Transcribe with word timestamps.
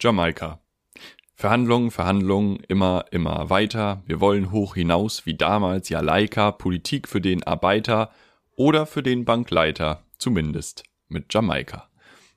Jamaika. 0.00 0.60
Verhandlungen, 1.34 1.90
Verhandlungen, 1.90 2.60
immer, 2.68 3.06
immer 3.10 3.50
weiter. 3.50 4.04
Wir 4.06 4.20
wollen 4.20 4.52
hoch 4.52 4.76
hinaus, 4.76 5.26
wie 5.26 5.34
damals 5.34 5.88
Jalaika, 5.88 6.52
Politik 6.52 7.08
für 7.08 7.20
den 7.20 7.42
Arbeiter 7.42 8.12
oder 8.54 8.86
für 8.86 9.02
den 9.02 9.24
Bankleiter, 9.24 10.04
zumindest 10.16 10.84
mit 11.08 11.34
Jamaika. 11.34 11.88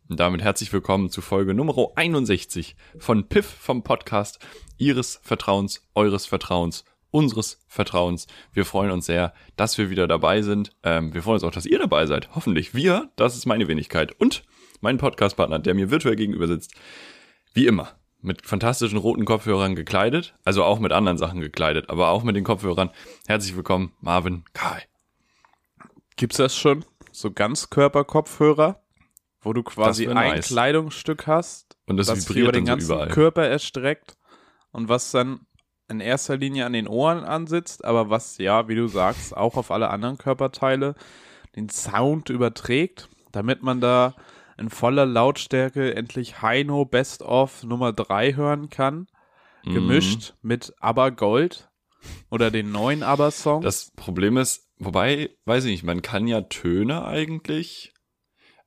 Und 0.10 0.20
damit 0.20 0.42
herzlich 0.42 0.74
willkommen 0.74 1.12
zu 1.12 1.22
Folge 1.22 1.54
Nummer 1.54 1.76
61 1.96 2.76
von 2.98 3.30
Piff 3.30 3.46
vom 3.46 3.84
Podcast 3.84 4.40
Ihres 4.80 5.20
Vertrauens, 5.22 5.88
Eures 5.94 6.26
Vertrauens, 6.26 6.84
unseres 7.12 7.64
Vertrauens. 7.68 8.26
Wir 8.54 8.66
freuen 8.66 8.90
uns 8.90 9.06
sehr, 9.06 9.36
dass 9.56 9.78
wir 9.78 9.92
wieder 9.92 10.08
dabei 10.08 10.42
sind. 10.42 10.76
Ähm, 10.82 11.14
wir 11.14 11.22
freuen 11.22 11.36
uns 11.36 11.44
auch, 11.44 11.52
dass 11.52 11.68
ihr 11.68 11.78
dabei 11.78 12.08
seid. 12.08 12.34
Hoffentlich 12.34 12.74
wir, 12.74 13.12
das 13.18 13.36
ist 13.36 13.46
meine 13.46 13.68
Wenigkeit. 13.68 14.20
Und 14.20 14.44
mein 14.80 14.98
Podcastpartner, 14.98 15.60
der 15.60 15.76
mir 15.76 15.92
virtuell 15.92 16.16
gegenüber 16.16 16.48
sitzt, 16.48 16.74
wie 17.54 17.68
immer, 17.68 17.90
mit 18.22 18.46
fantastischen 18.46 18.98
roten 18.98 19.26
Kopfhörern 19.26 19.76
gekleidet, 19.76 20.34
also 20.46 20.64
auch 20.64 20.80
mit 20.80 20.92
anderen 20.92 21.18
Sachen 21.18 21.42
gekleidet, 21.42 21.90
aber 21.90 22.10
auch 22.10 22.24
mit 22.24 22.36
den 22.36 22.44
Kopfhörern. 22.44 22.92
Herzlich 23.28 23.56
willkommen, 23.56 23.92
Marvin 24.00 24.44
Kai. 24.54 24.84
Gibt's 26.16 26.38
das 26.38 26.56
schon? 26.56 26.86
So 27.12 27.32
Ganzkörperkopfhörer, 27.32 28.80
wo 29.42 29.54
du 29.54 29.64
quasi 29.64 30.08
ein 30.08 30.14
nice. 30.14 30.48
Kleidungsstück 30.48 31.28
hast, 31.28 31.78
Und 31.88 31.98
das 31.98 32.08
was 32.08 32.30
vibriert 32.30 32.44
über 32.44 32.52
den 32.52 32.66
dann 32.66 32.80
so 32.80 32.88
ganzen 32.90 32.94
überall. 32.94 33.10
Körper 33.10 33.48
erstreckt 33.48 34.18
und 34.72 34.88
was 34.88 35.12
dann 35.12 35.42
in 35.90 36.00
erster 36.00 36.38
Linie 36.38 36.66
an 36.66 36.74
den 36.74 36.88
Ohren 36.88 37.26
ansitzt, 37.26 37.84
aber 37.84 38.10
was 38.10 38.38
ja, 38.38 38.70
wie 38.70 38.76
du 38.76 38.88
sagst, 38.88 39.36
auch 39.36 39.58
auf 39.58 39.72
alle 39.72 39.90
anderen 39.90 40.18
Körperteile 40.18 40.96
den 41.56 41.68
Sound 41.68 42.30
überträgt, 42.30 43.10
damit 43.34 43.62
man 43.62 43.82
da 43.82 44.16
in 44.58 44.70
voller 44.70 45.06
Lautstärke 45.06 45.96
endlich 45.96 46.42
Heino 46.42 46.86
Best 46.86 47.22
of 47.24 47.64
Nummer 47.64 47.94
3 47.94 48.34
hören 48.34 48.70
kann, 48.70 49.08
Mhm. 49.64 49.74
gemischt 49.74 50.34
mit 50.42 50.74
Aber 50.80 51.12
Gold 51.12 51.70
oder 52.30 52.50
den 52.52 52.72
neuen 52.72 53.04
Aber 53.04 53.30
Song. 53.32 53.62
Das 53.62 53.92
Problem 53.96 54.38
ist, 54.38 54.68
wobei, 54.80 55.30
weiß 55.46 55.66
ich 55.66 55.72
nicht, 55.72 55.84
man 55.84 56.02
kann 56.02 56.28
ja 56.28 56.42
Töne 56.42 57.06
eigentlich, 57.06 57.94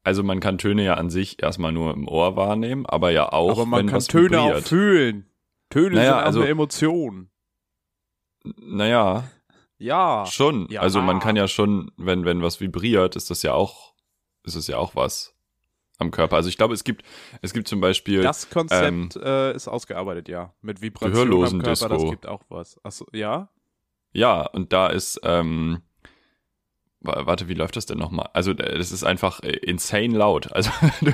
also 0.04 0.22
man 0.22 0.38
kann 0.40 0.58
Töne 0.58 0.84
ja 0.84 0.94
an 0.94 1.10
sich 1.10 1.42
erstmal 1.42 1.72
nur 1.72 1.92
im 1.94 2.06
Ohr 2.06 2.36
wahrnehmen, 2.36 2.86
aber 2.86 3.10
ja 3.10 3.32
auch, 3.32 3.50
aber 3.50 3.66
man 3.66 3.80
wenn 3.80 3.86
kann 3.88 3.96
was 3.96 4.06
Töne 4.06 4.40
auch 4.40 4.46
vibriert. 4.48 4.68
fühlen. 4.68 5.30
Töne 5.70 5.96
Naja, 5.96 6.04
sind 6.12 6.14
auch 6.20 6.26
also- 6.26 6.40
eine 6.42 6.48
Emotion. 6.50 7.30
Naja, 8.44 9.24
Ja. 9.78 10.26
schon. 10.26 10.68
Ja. 10.70 10.80
Also 10.82 11.00
man 11.00 11.18
kann 11.20 11.36
ja 11.36 11.48
schon, 11.48 11.90
wenn, 11.96 12.24
wenn 12.24 12.42
was 12.42 12.60
vibriert, 12.60 13.16
ist 13.16 13.30
das 13.30 13.42
ja 13.42 13.52
auch, 13.54 13.94
ist 14.44 14.56
das 14.56 14.66
ja 14.66 14.76
auch 14.76 14.94
was 14.94 15.33
am 15.98 16.10
Körper. 16.10 16.36
Also 16.36 16.48
ich 16.48 16.56
glaube, 16.56 16.74
es 16.74 16.84
gibt, 16.84 17.02
es 17.42 17.52
gibt 17.52 17.68
zum 17.68 17.80
Beispiel, 17.80 18.22
Das 18.22 18.50
Konzept 18.50 18.86
ähm, 18.86 19.08
äh, 19.22 19.54
ist 19.54 19.68
ausgearbeitet, 19.68 20.28
ja. 20.28 20.52
Mit 20.60 20.80
Vibration 20.82 21.12
Gehörlosen 21.12 21.60
am 21.60 21.64
Körper, 21.64 21.88
das 21.88 21.98
Disco. 21.98 22.10
gibt 22.10 22.26
auch 22.26 22.42
was. 22.48 22.78
Achso, 22.84 23.06
ja? 23.12 23.48
Ja, 24.12 24.42
und 24.46 24.72
da 24.72 24.88
ist, 24.88 25.20
ähm, 25.24 25.82
wa- 27.00 27.26
warte, 27.26 27.48
wie 27.48 27.54
läuft 27.54 27.76
das 27.76 27.86
denn 27.86 27.98
nochmal? 27.98 28.28
Also, 28.32 28.52
äh, 28.52 28.78
das 28.78 28.92
ist 28.92 29.04
einfach 29.04 29.40
äh, 29.42 29.50
insane 29.56 30.16
laut. 30.16 30.52
Also, 30.52 30.70
du, 31.00 31.12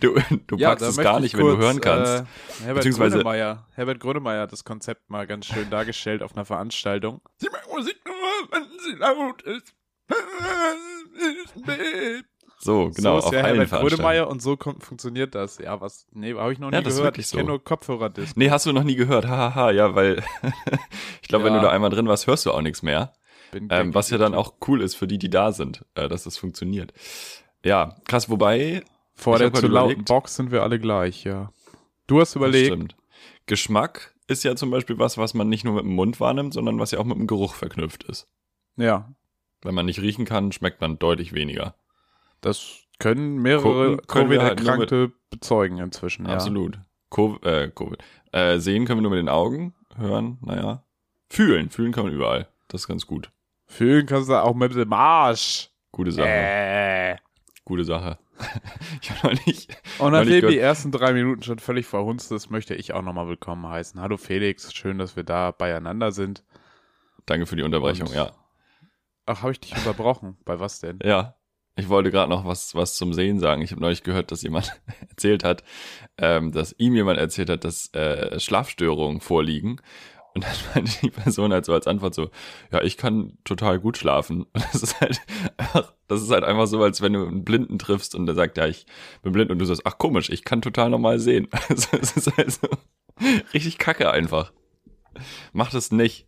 du, 0.00 0.20
du, 0.46 0.56
ja, 0.56 0.70
packst 0.70 0.86
es 0.86 0.96
gar 0.96 1.16
ich 1.16 1.22
nicht, 1.22 1.36
wenn 1.36 1.46
du 1.46 1.52
kurz, 1.52 1.62
hören 1.64 1.80
kannst. 1.80 2.12
Äh, 2.12 2.24
Herbert 2.64 2.76
Beziehungsweise- 2.84 3.16
Grönemeyer, 3.18 3.66
Herbert 3.74 4.00
Grönemeyer 4.00 4.42
hat 4.42 4.52
das 4.52 4.64
Konzept 4.64 5.08
mal 5.10 5.26
ganz 5.26 5.46
schön 5.46 5.68
dargestellt 5.70 6.22
auf 6.22 6.32
einer 6.34 6.44
Veranstaltung. 6.44 7.20
Sie 7.38 7.48
mag 7.50 7.66
Musik 7.74 7.98
nur, 8.04 8.14
wenn 8.50 8.64
sie 8.80 8.92
laut 8.96 9.42
ist. 9.42 9.74
so, 12.58 12.90
genau, 12.94 13.12
so 13.14 13.18
ist 13.18 13.24
auf 13.26 13.32
ja 13.34 13.40
allen 13.42 13.60
Herbert. 13.68 13.88
Grönemeyer 13.88 14.28
und 14.28 14.40
so 14.42 14.56
kommt, 14.56 14.82
funktioniert 14.82 15.34
das. 15.34 15.58
Ja, 15.58 15.80
was? 15.80 16.06
Nee, 16.12 16.34
habe 16.34 16.52
ich 16.52 16.58
noch 16.58 16.70
nie 16.70 16.76
Ja, 16.76 16.82
das 16.82 16.96
gehört. 16.96 17.18
Ich 17.18 17.26
so. 17.28 17.36
kenne 17.36 17.48
nur 17.50 17.62
Kopfhörerdisco. 17.62 18.32
Nee, 18.38 18.50
hast 18.50 18.66
du 18.66 18.72
noch 18.72 18.82
nie 18.84 18.96
gehört. 18.96 19.26
Hahaha, 19.26 19.70
ja, 19.72 19.94
weil 19.94 20.22
ich 21.22 21.28
glaube, 21.28 21.44
wenn 21.44 21.52
Ja. 21.54 21.60
du 21.60 21.66
da 21.66 21.72
einmal 21.72 21.90
drin 21.90 22.08
warst, 22.08 22.26
hörst 22.26 22.46
du 22.46 22.52
auch 22.52 22.62
nichts 22.62 22.82
mehr. 22.82 23.12
Ähm, 23.70 23.94
was 23.94 24.10
ja 24.10 24.18
dann 24.18 24.34
auch 24.34 24.54
cool 24.66 24.82
ist 24.82 24.96
für 24.96 25.06
die, 25.06 25.18
die 25.18 25.30
da 25.30 25.52
sind, 25.52 25.84
äh, 25.94 26.08
dass 26.08 26.24
das 26.24 26.36
funktioniert. 26.36 26.92
Ja, 27.64 27.96
krass, 28.04 28.28
wobei, 28.28 28.82
Vor 29.14 29.38
der 29.38 29.52
zu 29.54 29.68
lauten. 29.68 30.04
Box 30.04 30.36
sind 30.36 30.50
wir 30.50 30.62
alle 30.62 30.78
gleich, 30.80 31.24
ja. 31.24 31.50
Du 32.06 32.20
hast 32.20 32.30
das 32.30 32.36
überlegt, 32.36 32.66
stimmt. 32.66 32.96
Geschmack 33.46 34.14
ist 34.26 34.44
ja 34.44 34.56
zum 34.56 34.70
Beispiel 34.70 34.98
was, 34.98 35.16
was 35.18 35.34
man 35.34 35.48
nicht 35.48 35.64
nur 35.64 35.74
mit 35.74 35.84
dem 35.84 35.94
Mund 35.94 36.20
wahrnimmt, 36.20 36.52
sondern 36.54 36.78
was 36.78 36.90
ja 36.90 36.98
auch 36.98 37.04
mit 37.04 37.16
dem 37.16 37.26
Geruch 37.26 37.54
verknüpft 37.54 38.04
ist. 38.04 38.28
ja, 38.76 39.14
Wenn 39.62 39.74
man 39.74 39.86
nicht 39.86 40.00
riechen 40.00 40.24
kann, 40.24 40.52
schmeckt 40.52 40.80
man 40.80 40.98
deutlich 40.98 41.32
weniger. 41.32 41.74
Das 42.40 42.80
können 42.98 43.36
mehrere 43.42 43.90
halt 43.90 44.08
Covid-Erkrankte 44.08 45.12
bezeugen 45.30 45.78
inzwischen, 45.78 46.26
ja. 46.26 46.34
Absolut. 46.34 46.78
Co 47.10 47.36
äh, 47.42 47.70
Covid. 47.70 47.98
Äh, 48.32 48.58
sehen 48.58 48.84
können 48.84 48.98
wir 48.98 49.02
nur 49.02 49.10
mit 49.10 49.18
den 49.18 49.28
Augen, 49.28 49.74
hören, 49.96 50.38
naja. 50.42 50.82
Fühlen, 51.28 51.70
fühlen 51.70 51.92
kann 51.92 52.04
man 52.04 52.12
überall. 52.12 52.48
Das 52.68 52.82
ist 52.82 52.88
ganz 52.88 53.06
gut. 53.06 53.30
Fühlen 53.66 54.06
kannst 54.06 54.28
du 54.28 54.34
auch 54.34 54.54
mit 54.54 54.74
dem 54.74 54.92
Arsch. 54.92 55.70
Gute 55.92 56.12
Sache. 56.12 56.28
Äh. 56.28 57.16
Gute 57.64 57.84
Sache. 57.84 58.18
ich 59.02 59.10
habe 59.10 59.34
noch 59.34 59.46
nicht. 59.46 59.76
Und 59.98 60.12
nachdem 60.12 60.48
die 60.48 60.58
ersten 60.58 60.92
drei 60.92 61.12
Minuten 61.12 61.42
schon 61.42 61.58
völlig 61.58 61.86
verhunzt 61.86 62.30
ist, 62.32 62.50
möchte 62.50 62.74
ich 62.74 62.92
auch 62.92 63.02
nochmal 63.02 63.28
willkommen 63.28 63.66
heißen. 63.66 64.00
Hallo 64.00 64.16
Felix, 64.16 64.72
schön, 64.74 64.98
dass 64.98 65.16
wir 65.16 65.24
da 65.24 65.50
beieinander 65.52 66.12
sind. 66.12 66.44
Danke 67.24 67.46
für 67.46 67.56
die 67.56 67.62
Unterbrechung, 67.62 68.08
Und- 68.08 68.14
ja. 68.14 68.30
Ach, 69.24 69.42
habe 69.42 69.52
ich 69.52 69.60
dich 69.60 69.72
unterbrochen? 69.76 70.36
Bei 70.44 70.60
was 70.60 70.80
denn? 70.80 70.98
Ja. 71.02 71.34
Ich 71.78 71.90
wollte 71.90 72.10
gerade 72.10 72.30
noch 72.30 72.46
was, 72.46 72.74
was 72.74 72.96
zum 72.96 73.12
Sehen 73.12 73.38
sagen. 73.38 73.60
Ich 73.60 73.70
habe 73.70 73.82
neulich 73.82 74.02
gehört, 74.02 74.32
dass 74.32 74.42
jemand 74.42 74.72
erzählt 75.10 75.44
hat, 75.44 75.62
ähm, 76.16 76.50
dass 76.50 76.74
ihm 76.78 76.94
jemand 76.94 77.18
erzählt 77.18 77.50
hat, 77.50 77.64
dass 77.64 77.92
äh, 77.92 78.40
Schlafstörungen 78.40 79.20
vorliegen. 79.20 79.80
Und 80.34 80.44
dann 80.44 80.54
meinte 80.74 80.92
die 81.02 81.10
Person 81.10 81.52
halt 81.52 81.66
so 81.66 81.74
als 81.74 81.86
Antwort 81.86 82.14
so, 82.14 82.30
ja, 82.72 82.82
ich 82.82 82.96
kann 82.96 83.36
total 83.44 83.78
gut 83.78 83.98
schlafen. 83.98 84.44
Und 84.44 84.64
das 84.72 84.82
ist 84.82 85.00
halt 85.00 85.20
einfach, 85.58 85.92
das 86.08 86.22
ist 86.22 86.30
halt 86.30 86.44
einfach 86.44 86.66
so, 86.66 86.82
als 86.82 87.02
wenn 87.02 87.12
du 87.12 87.26
einen 87.26 87.44
Blinden 87.44 87.78
triffst 87.78 88.14
und 88.14 88.24
der 88.24 88.34
sagt, 88.34 88.56
ja, 88.56 88.66
ich 88.66 88.86
bin 89.22 89.32
blind 89.32 89.50
und 89.50 89.58
du 89.58 89.66
sagst, 89.66 89.82
ach 89.84 89.98
komisch, 89.98 90.30
ich 90.30 90.44
kann 90.44 90.62
total 90.62 90.90
normal 90.90 91.18
sehen. 91.18 91.48
Also 91.68 91.96
es 92.00 92.16
ist 92.16 92.36
halt 92.36 92.52
so 92.52 92.68
richtig 93.52 93.78
kacke 93.78 94.10
einfach. 94.10 94.52
Mach 95.52 95.70
das 95.70 95.90
nicht. 95.90 96.26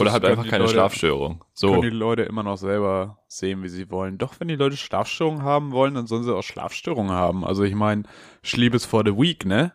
Oder 0.00 0.12
können 0.12 0.24
einfach 0.26 0.48
keine 0.48 0.64
Leute- 0.64 0.74
Schlafstörung. 0.74 1.44
So. 1.52 1.70
Können 1.70 1.82
die 1.82 1.88
Leute 1.90 2.22
immer 2.22 2.42
noch 2.42 2.56
selber 2.56 3.18
sehen, 3.28 3.62
wie 3.62 3.68
sie 3.68 3.90
wollen. 3.90 4.18
Doch, 4.18 4.34
wenn 4.38 4.48
die 4.48 4.56
Leute 4.56 4.76
Schlafstörungen 4.76 5.42
haben 5.42 5.72
wollen, 5.72 5.94
dann 5.94 6.06
sollen 6.06 6.24
sie 6.24 6.34
auch 6.34 6.42
Schlafstörungen 6.42 7.12
haben. 7.12 7.44
Also 7.44 7.62
ich 7.64 7.74
meine, 7.74 8.04
Sleep 8.44 8.74
is 8.74 8.84
for 8.84 9.02
the 9.04 9.16
weak, 9.16 9.44
ne? 9.44 9.72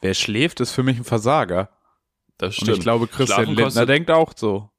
Wer 0.00 0.14
schläft, 0.14 0.60
ist 0.60 0.72
für 0.72 0.82
mich 0.82 0.98
ein 0.98 1.04
Versager. 1.04 1.70
Das 2.38 2.58
Und 2.58 2.64
stimmt. 2.64 2.78
ich 2.78 2.82
glaube, 2.82 3.06
Christian 3.06 3.44
Schlafen 3.46 3.54
Lindner 3.56 3.86
denkt 3.86 4.10
auch 4.10 4.32
so. 4.36 4.70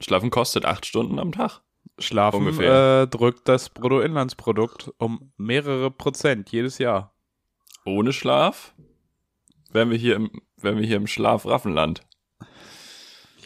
Schlafen 0.00 0.30
kostet 0.30 0.64
acht 0.64 0.84
Stunden 0.86 1.18
am 1.18 1.32
Tag. 1.32 1.60
Schlafen 1.98 2.40
Ungefähr. 2.46 3.02
äh, 3.02 3.06
drückt 3.08 3.48
das 3.48 3.70
Bruttoinlandsprodukt 3.70 4.92
um 4.98 5.32
mehrere 5.36 5.90
Prozent 5.90 6.50
jedes 6.50 6.78
Jahr. 6.78 7.14
Ohne 7.84 8.12
Schlaf 8.12 8.74
wären 9.72 9.90
wir 9.90 9.96
hier 9.98 10.16
im, 10.16 10.30
wären 10.56 10.78
wir 10.78 10.86
hier 10.86 10.96
im 10.96 11.06
Schlafraffenland. 11.06 12.02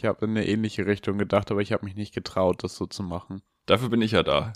Ich 0.03 0.07
habe 0.09 0.25
in 0.25 0.31
eine 0.31 0.45
ähnliche 0.45 0.85
Richtung 0.85 1.17
gedacht, 1.17 1.49
aber 1.49 1.61
ich 1.61 1.71
habe 1.71 1.85
mich 1.85 1.95
nicht 1.95 2.13
getraut, 2.13 2.61
das 2.61 2.75
so 2.75 2.85
zu 2.85 3.03
machen. 3.03 3.41
Dafür 3.67 3.87
bin 3.87 4.01
ich 4.01 4.11
ja 4.11 4.21
da. 4.21 4.51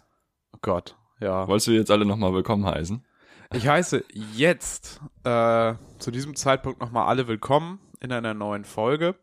Oh 0.52 0.58
Gott, 0.62 0.97
ja. 1.22 1.47
Wolltest 1.47 1.68
du 1.68 1.72
jetzt 1.72 1.90
alle 1.90 2.03
nochmal 2.03 2.34
willkommen 2.34 2.66
heißen? 2.66 3.06
Ich 3.53 3.66
heiße 3.66 4.03
jetzt 4.34 5.00
äh, 5.24 5.75
zu 6.00 6.12
diesem 6.12 6.36
Zeitpunkt 6.36 6.81
nochmal 6.81 7.07
alle 7.07 7.30
willkommen 7.30 7.80
in 8.02 8.12
einer 8.12 8.34
neuen 8.34 8.66
Folge. 8.66 9.16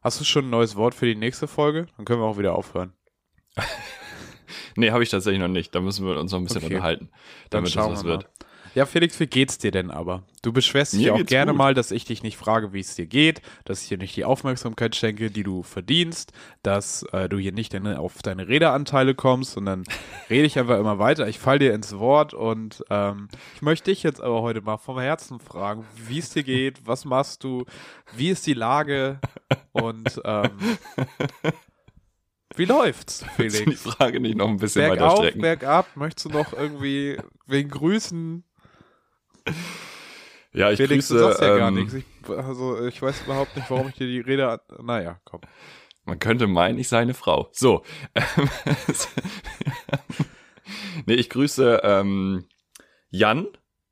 Hast 0.00 0.20
du 0.20 0.24
schon 0.24 0.44
ein 0.44 0.50
neues 0.50 0.76
Wort 0.76 0.94
für 0.94 1.06
die 1.06 1.16
nächste 1.16 1.48
Folge? 1.48 1.86
Dann 1.96 2.04
können 2.04 2.20
wir 2.20 2.26
auch 2.26 2.38
wieder 2.38 2.54
aufhören. 2.54 2.92
Nee, 4.76 4.90
habe 4.90 5.02
ich 5.02 5.10
tatsächlich 5.10 5.40
noch 5.40 5.48
nicht. 5.48 5.74
Da 5.74 5.80
müssen 5.80 6.06
wir 6.06 6.18
uns 6.18 6.32
noch 6.32 6.38
ein 6.38 6.44
bisschen 6.44 6.64
Okay. 6.64 6.74
unterhalten, 6.74 7.10
damit 7.50 7.76
das 7.76 7.90
was 7.90 8.04
wir 8.04 8.16
mal. 8.16 8.26
Ja, 8.74 8.86
Felix, 8.86 9.20
wie 9.20 9.26
geht's 9.26 9.58
dir 9.58 9.70
denn 9.70 9.90
aber? 9.90 10.22
Du 10.40 10.50
beschwerst 10.52 10.94
dich 10.94 11.02
Mir 11.02 11.14
auch 11.14 11.24
gerne 11.26 11.52
gut. 11.52 11.58
mal, 11.58 11.74
dass 11.74 11.90
ich 11.90 12.06
dich 12.06 12.22
nicht 12.22 12.38
frage, 12.38 12.72
wie 12.72 12.80
es 12.80 12.94
dir 12.94 13.06
geht, 13.06 13.42
dass 13.64 13.82
ich 13.82 13.88
dir 13.88 13.98
nicht 13.98 14.16
die 14.16 14.24
Aufmerksamkeit 14.24 14.96
schenke, 14.96 15.30
die 15.30 15.42
du 15.42 15.62
verdienst, 15.62 16.32
dass 16.62 17.02
äh, 17.12 17.28
du 17.28 17.36
hier 17.38 17.52
nicht 17.52 17.74
deine, 17.74 18.00
auf 18.00 18.22
deine 18.22 18.48
Redeanteile 18.48 19.14
kommst 19.14 19.56
und 19.58 19.66
dann 19.66 19.84
rede 20.30 20.46
ich 20.46 20.58
einfach 20.58 20.78
immer 20.78 20.98
weiter. 20.98 21.28
Ich 21.28 21.38
fall 21.38 21.58
dir 21.58 21.74
ins 21.74 21.98
Wort 21.98 22.32
und 22.32 22.82
ähm, 22.88 23.28
ich 23.54 23.62
möchte 23.62 23.90
dich 23.90 24.02
jetzt 24.02 24.22
aber 24.22 24.40
heute 24.40 24.62
mal 24.62 24.78
vom 24.78 24.98
Herzen 24.98 25.38
fragen, 25.38 25.84
wie 26.08 26.18
es 26.18 26.30
dir 26.30 26.42
geht, 26.42 26.86
was 26.86 27.04
machst 27.04 27.44
du, 27.44 27.66
wie 28.16 28.30
ist 28.30 28.46
die 28.46 28.54
Lage 28.54 29.20
und 29.72 30.20
ähm, 30.24 30.50
wie 32.56 32.64
läuft's, 32.64 33.24
du 33.36 33.42
die 33.42 33.50
Felix? 33.50 33.82
Frage 33.82 34.18
nicht 34.20 34.36
noch 34.36 34.48
ein 34.48 34.56
bisschen 34.58 34.82
weiter 34.82 34.96
Bergauf, 34.96 35.18
strecken? 35.18 35.40
bergab, 35.42 35.96
möchtest 35.96 36.26
du 36.26 36.30
noch 36.30 36.52
irgendwie 36.52 37.18
wegen 37.46 37.68
Grüßen 37.70 38.44
ja, 40.52 40.70
ich 40.70 40.76
Felix, 40.76 41.08
grüße. 41.08 41.14
du 41.14 41.20
sagst 41.20 41.40
ja 41.42 41.56
gar 41.56 41.68
ähm, 41.68 41.74
nichts. 41.74 41.94
Ich, 41.94 42.04
also, 42.28 42.86
ich 42.86 43.00
weiß 43.00 43.22
überhaupt 43.24 43.56
nicht, 43.56 43.70
warum 43.70 43.88
ich 43.88 43.94
dir 43.94 44.06
die 44.06 44.20
Rede. 44.20 44.60
Naja, 44.82 45.20
komm. 45.24 45.40
Man 46.04 46.18
könnte 46.18 46.46
meinen, 46.46 46.78
ich 46.78 46.88
sei 46.88 46.98
eine 46.98 47.14
Frau. 47.14 47.48
So. 47.52 47.82
ähm, 48.14 48.48
nee, 51.06 51.14
ich 51.14 51.30
grüße 51.30 51.80
ähm, 51.84 52.46
Jan 53.10 53.46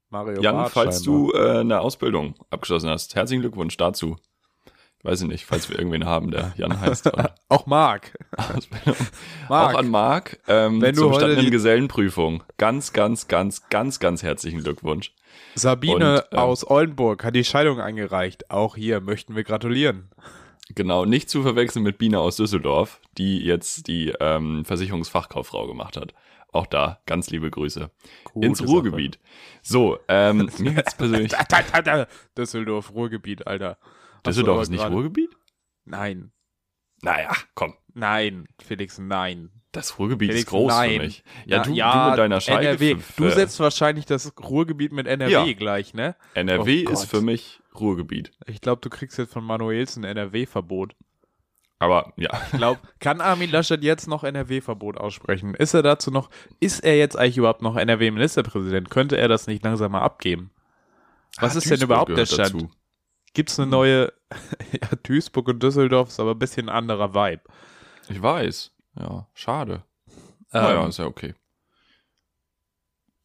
Mario 0.08 0.42
Jan, 0.42 0.56
Barth 0.56 0.72
falls 0.72 1.04
scheinbar. 1.04 1.32
du 1.32 1.38
äh, 1.38 1.60
eine 1.60 1.80
Ausbildung 1.80 2.34
abgeschlossen 2.50 2.90
hast, 2.90 3.14
herzlichen 3.14 3.42
Glückwunsch 3.42 3.76
dazu. 3.76 4.16
Weiß 5.02 5.22
ich 5.22 5.28
nicht, 5.28 5.46
falls 5.46 5.70
wir 5.70 5.78
irgendwen 5.78 6.04
haben, 6.04 6.30
der 6.30 6.52
Jan 6.56 6.78
heißt. 6.78 7.10
Auch 7.48 7.66
Marc. 7.66 8.18
Auch 9.48 9.74
an 9.74 9.88
Marc 9.88 10.40
ähm, 10.46 10.82
Wenn 10.82 10.94
du 10.94 11.02
zur 11.02 11.10
bestandenen 11.10 11.44
die- 11.46 11.50
Gesellenprüfung. 11.50 12.42
Ganz, 12.58 12.92
ganz, 12.92 13.26
ganz, 13.26 13.68
ganz, 13.70 13.98
ganz 13.98 14.22
herzlichen 14.22 14.62
Glückwunsch. 14.62 15.14
Sabine 15.54 16.22
Und, 16.22 16.28
ähm, 16.32 16.38
aus 16.38 16.68
Oldenburg 16.68 17.24
hat 17.24 17.34
die 17.34 17.44
Scheidung 17.44 17.80
eingereicht. 17.80 18.50
Auch 18.50 18.76
hier 18.76 19.00
möchten 19.00 19.34
wir 19.36 19.44
gratulieren. 19.44 20.10
Genau, 20.74 21.04
nicht 21.04 21.28
zu 21.28 21.42
verwechseln 21.42 21.82
mit 21.82 21.98
Biene 21.98 22.20
aus 22.20 22.36
Düsseldorf, 22.36 23.00
die 23.18 23.44
jetzt 23.44 23.88
die 23.88 24.12
ähm, 24.20 24.64
Versicherungsfachkauffrau 24.64 25.66
gemacht 25.66 25.96
hat. 25.96 26.14
Auch 26.52 26.66
da 26.66 27.00
ganz 27.06 27.30
liebe 27.30 27.50
Grüße. 27.50 27.90
Gute 28.24 28.46
Ins 28.46 28.58
Sache. 28.58 28.68
Ruhrgebiet. 28.68 29.18
So, 29.62 29.98
ähm, 30.08 30.48
mir 30.58 30.74
geht's 30.74 30.96
persönlich. 30.96 31.32
Düsseldorf, 32.36 32.92
Ruhrgebiet, 32.92 33.46
Alter. 33.46 33.78
Hast 33.82 34.26
Düsseldorf 34.26 34.62
ist 34.62 34.70
nicht 34.70 34.80
gerade- 34.80 34.94
Ruhrgebiet? 34.94 35.30
Nein. 35.84 36.32
Naja, 37.02 37.32
komm. 37.54 37.74
Nein, 37.94 38.46
Felix, 38.62 38.98
nein. 38.98 39.50
Das 39.72 39.98
Ruhrgebiet 39.98 40.30
Felix, 40.30 40.44
ist 40.46 40.50
groß 40.50 40.72
nein. 40.72 40.90
für 40.94 40.98
mich. 41.06 41.24
Ja, 41.46 41.58
Na, 41.58 41.62
du, 41.62 41.70
du 41.70 42.10
mit 42.10 42.18
deiner 42.18 42.40
Scheide. 42.40 42.68
NRW. 42.68 42.96
Du 43.16 43.24
äh, 43.24 43.30
setzt 43.30 43.60
wahrscheinlich 43.60 44.04
das 44.04 44.32
Ruhrgebiet 44.38 44.92
mit 44.92 45.06
NRW 45.06 45.30
Ja. 45.32 45.52
gleich, 45.52 45.94
ne? 45.94 46.16
NRW 46.34 46.86
Oh 46.88 46.92
ist 46.92 47.04
für 47.04 47.20
mich 47.20 47.60
Ruhrgebiet. 47.78 48.32
Ich 48.46 48.60
glaube, 48.60 48.80
du 48.80 48.90
kriegst 48.90 49.16
jetzt 49.18 49.32
von 49.32 49.44
Manuels 49.44 49.96
ein 49.96 50.02
NRW-Verbot. 50.04 50.96
Aber 51.78 52.12
ja, 52.16 52.28
Ich 52.52 52.58
glaube, 52.58 52.80
kann 52.98 53.20
Armin 53.20 53.50
Laschet 53.50 53.82
jetzt 53.82 54.06
noch 54.08 54.24
NRW-Verbot 54.24 54.98
aussprechen? 54.98 55.54
Ist 55.54 55.72
er 55.72 55.82
dazu 55.82 56.10
noch, 56.10 56.28
ist 56.58 56.80
er 56.80 56.98
jetzt 56.98 57.16
eigentlich 57.16 57.38
überhaupt 57.38 57.62
noch 57.62 57.76
NRW-Ministerpräsident? 57.76 58.90
Könnte 58.90 59.16
er 59.16 59.28
das 59.28 59.46
nicht 59.46 59.64
langsam 59.64 59.92
mal 59.92 60.02
abgeben? 60.02 60.50
Was 61.38 61.54
Ah, 61.54 61.58
ist 61.58 61.70
denn 61.70 61.80
überhaupt 61.80 62.10
der 62.16 62.26
Stand? 62.26 62.54
dazu. 62.54 62.70
Gibt 63.32 63.50
es 63.50 63.58
eine 63.60 63.70
neue, 63.70 64.12
ja, 64.72 64.88
Duisburg 65.04 65.46
und 65.48 65.62
Düsseldorf 65.62 66.08
ist 66.08 66.18
aber 66.20 66.32
ein 66.32 66.38
bisschen 66.40 66.68
ein 66.68 66.74
anderer 66.74 67.14
Vibe. 67.14 67.42
Ich 68.08 68.20
weiß. 68.20 68.72
Ja, 68.98 69.26
schade. 69.34 69.84
Ähm, 70.52 70.62
naja, 70.62 70.86
ist 70.86 70.98
ja 70.98 71.06
okay. 71.06 71.34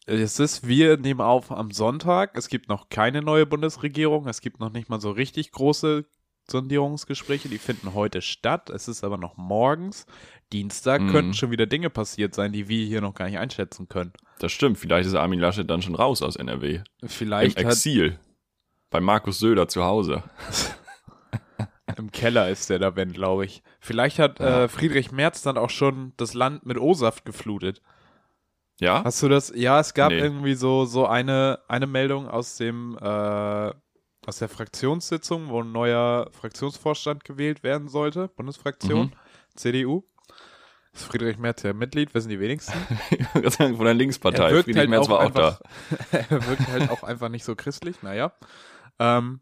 Es 0.07 0.39
ist, 0.39 0.67
wir 0.67 0.97
nehmen 0.97 1.21
auf 1.21 1.51
am 1.51 1.71
Sonntag. 1.71 2.37
Es 2.37 2.47
gibt 2.47 2.69
noch 2.69 2.89
keine 2.89 3.21
neue 3.23 3.47
Bundesregierung. 3.47 4.27
Es 4.27 4.39
gibt 4.41 4.59
noch 4.59 4.71
nicht 4.71 4.87
mal 4.87 5.01
so 5.01 5.09
richtig 5.09 5.51
große 5.51 6.05
Sondierungsgespräche. 6.47 7.49
Die 7.49 7.57
finden 7.57 7.95
heute 7.95 8.21
statt. 8.21 8.69
Es 8.69 8.87
ist 8.87 9.03
aber 9.03 9.17
noch 9.17 9.35
morgens. 9.35 10.05
Dienstag 10.53 11.01
Mhm. 11.01 11.09
könnten 11.11 11.33
schon 11.33 11.49
wieder 11.49 11.65
Dinge 11.65 11.89
passiert 11.89 12.35
sein, 12.35 12.53
die 12.53 12.67
wir 12.67 12.85
hier 12.85 13.01
noch 13.01 13.15
gar 13.15 13.25
nicht 13.25 13.39
einschätzen 13.39 13.89
können. 13.89 14.13
Das 14.37 14.51
stimmt. 14.51 14.77
Vielleicht 14.77 15.07
ist 15.07 15.15
Armin 15.15 15.39
Laschet 15.39 15.67
dann 15.67 15.81
schon 15.81 15.95
raus 15.95 16.21
aus 16.21 16.35
NRW. 16.35 16.81
Vielleicht 17.03 17.59
Im 17.59 17.67
Exil. 17.67 18.19
Bei 18.91 18.99
Markus 18.99 19.39
Söder 19.39 19.67
zu 19.67 19.83
Hause. 19.83 20.21
Keller 22.15 22.49
ist 22.49 22.69
der 22.69 22.79
da, 22.79 22.95
wenn, 22.95 23.11
glaube 23.13 23.45
ich. 23.45 23.61
Vielleicht 23.79 24.17
hat 24.19 24.39
Ja. 24.39 24.63
äh, 24.63 24.67
Friedrich 24.67 25.11
Merz 25.11 25.41
dann 25.43 25.57
auch 25.57 25.69
schon 25.69 26.13
das 26.17 26.33
Land 26.33 26.65
mit 26.65 26.77
O-Saft 26.79 27.25
geflutet. 27.25 27.81
Ja? 28.79 29.03
Hast 29.03 29.21
du 29.21 29.29
das? 29.29 29.51
Ja, 29.55 29.79
es 29.79 29.93
gab 29.93 30.11
Nee. 30.11 30.19
irgendwie 30.19 30.55
so, 30.55 30.85
so 30.85 31.05
eine, 31.05 31.59
eine 31.67 31.87
Meldung 31.87 32.27
aus 32.27 32.57
dem, 32.57 32.97
äh, 32.99 33.71
aus 34.27 34.37
der 34.39 34.49
Fraktionssitzung, 34.49 35.49
wo 35.49 35.61
ein 35.61 35.71
neuer 35.71 36.29
Fraktionsvorstand 36.31 37.23
gewählt 37.23 37.61
werden 37.63 37.87
sollte, 37.89 38.27
Bundesfraktion, 38.29 39.07
Mhm. 39.07 39.11
CDU. 39.55 40.03
Ist 40.93 41.03
Friedrich 41.05 41.37
Merz 41.37 41.61
ja 41.63 41.73
Mitglied, 41.73 42.13
wissen 42.15 42.29
die 42.29 42.39
wenigsten. 42.39 42.73
Von 43.77 43.85
der 43.85 43.93
Linkspartei. 43.93 44.49
Friedrich 44.49 44.77
halt 44.77 44.89
Merz 44.89 45.05
auch 45.05 45.09
war 45.09 45.17
auch 45.19 45.23
einfach- 45.25 45.59
da. 46.09 46.17
er 46.29 46.47
wirkt 46.47 46.67
halt 46.69 46.89
auch 46.89 47.03
einfach 47.03 47.29
nicht 47.29 47.43
so 47.43 47.55
christlich, 47.55 48.01
naja. 48.01 48.33
Ähm, 48.99 49.41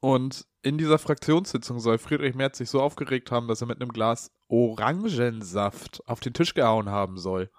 und 0.00 0.46
in 0.62 0.78
dieser 0.78 0.98
Fraktionssitzung 0.98 1.80
soll 1.80 1.98
Friedrich 1.98 2.34
Merz 2.34 2.58
sich 2.58 2.68
so 2.68 2.80
aufgeregt 2.80 3.30
haben, 3.30 3.48
dass 3.48 3.60
er 3.60 3.66
mit 3.66 3.80
einem 3.80 3.92
Glas 3.92 4.30
Orangensaft 4.48 6.02
auf 6.06 6.20
den 6.20 6.34
Tisch 6.34 6.54
gehauen 6.54 6.90
haben 6.90 7.18
soll. 7.18 7.50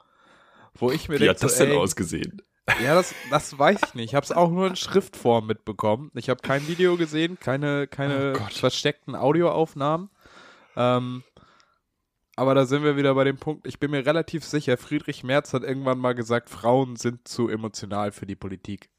Wo 0.74 0.92
ich 0.92 1.10
mir 1.10 1.16
Wie 1.16 1.20
denke, 1.20 1.36
hat 1.36 1.44
das 1.44 1.58
denn 1.58 1.72
ey, 1.72 1.78
ausgesehen? 1.78 2.42
Ja, 2.84 2.96
das, 2.96 3.14
das 3.30 3.58
weiß 3.58 3.80
ich 3.88 3.94
nicht. 3.96 4.06
Ich 4.06 4.16
habe 4.16 4.24
es 4.24 4.32
auch 4.32 4.52
nur 4.52 4.68
in 4.68 4.76
Schriftform 4.76 5.48
mitbekommen. 5.48 6.12
Ich 6.16 6.30
habe 6.30 6.42
kein 6.42 6.68
Video 6.68 6.96
gesehen, 6.96 7.38
keine, 7.40 7.88
keine 7.88 8.34
Oh 8.38 8.50
versteckten 8.52 9.16
Audioaufnahmen. 9.16 10.10
Ähm, 10.76 11.24
aber 12.36 12.56
da 12.56 12.66
sind 12.66 12.84
wir 12.84 12.96
wieder 12.96 13.14
bei 13.16 13.24
dem 13.24 13.38
Punkt, 13.38 13.68
ich 13.68 13.80
bin 13.80 13.92
mir 13.92 14.06
relativ 14.06 14.46
sicher, 14.46 14.78
Friedrich 14.78 15.24
Merz 15.24 15.54
hat 15.54 15.64
irgendwann 15.64 16.00
mal 16.00 16.16
gesagt, 16.16 16.50
Frauen 16.50 16.96
sind 16.96 17.28
zu 17.28 17.50
emotional 17.50 18.12
für 18.12 18.26
die 18.26 18.36
Politik. 18.36 18.90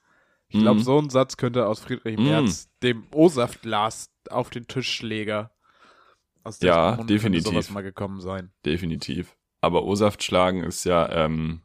Ich 0.52 0.60
glaube, 0.60 0.80
Mhm. 0.80 0.84
so 0.84 0.98
ein 0.98 1.10
Satz 1.10 1.36
könnte 1.36 1.66
aus 1.66 1.80
Friedrich 1.80 2.18
Mhm. 2.18 2.24
Merz, 2.24 2.68
dem 2.82 3.06
O-Saftglas 3.12 4.10
auf 4.30 4.50
den 4.50 4.66
Tischschläger, 4.66 5.50
aus 6.44 6.58
dessen 6.58 6.68
Ja, 6.74 6.94
Mund 6.96 7.08
definitiv. 7.10 7.44
sowas 7.50 7.70
mal 7.70 7.82
gekommen 7.82 8.20
sein. 8.20 8.52
Definitiv. 8.66 9.34
Aber 9.60 9.84
O-Saft 9.84 10.22
schlagen 10.22 10.62
ist 10.62 10.84
ja, 10.84 11.08
ähm, 11.10 11.62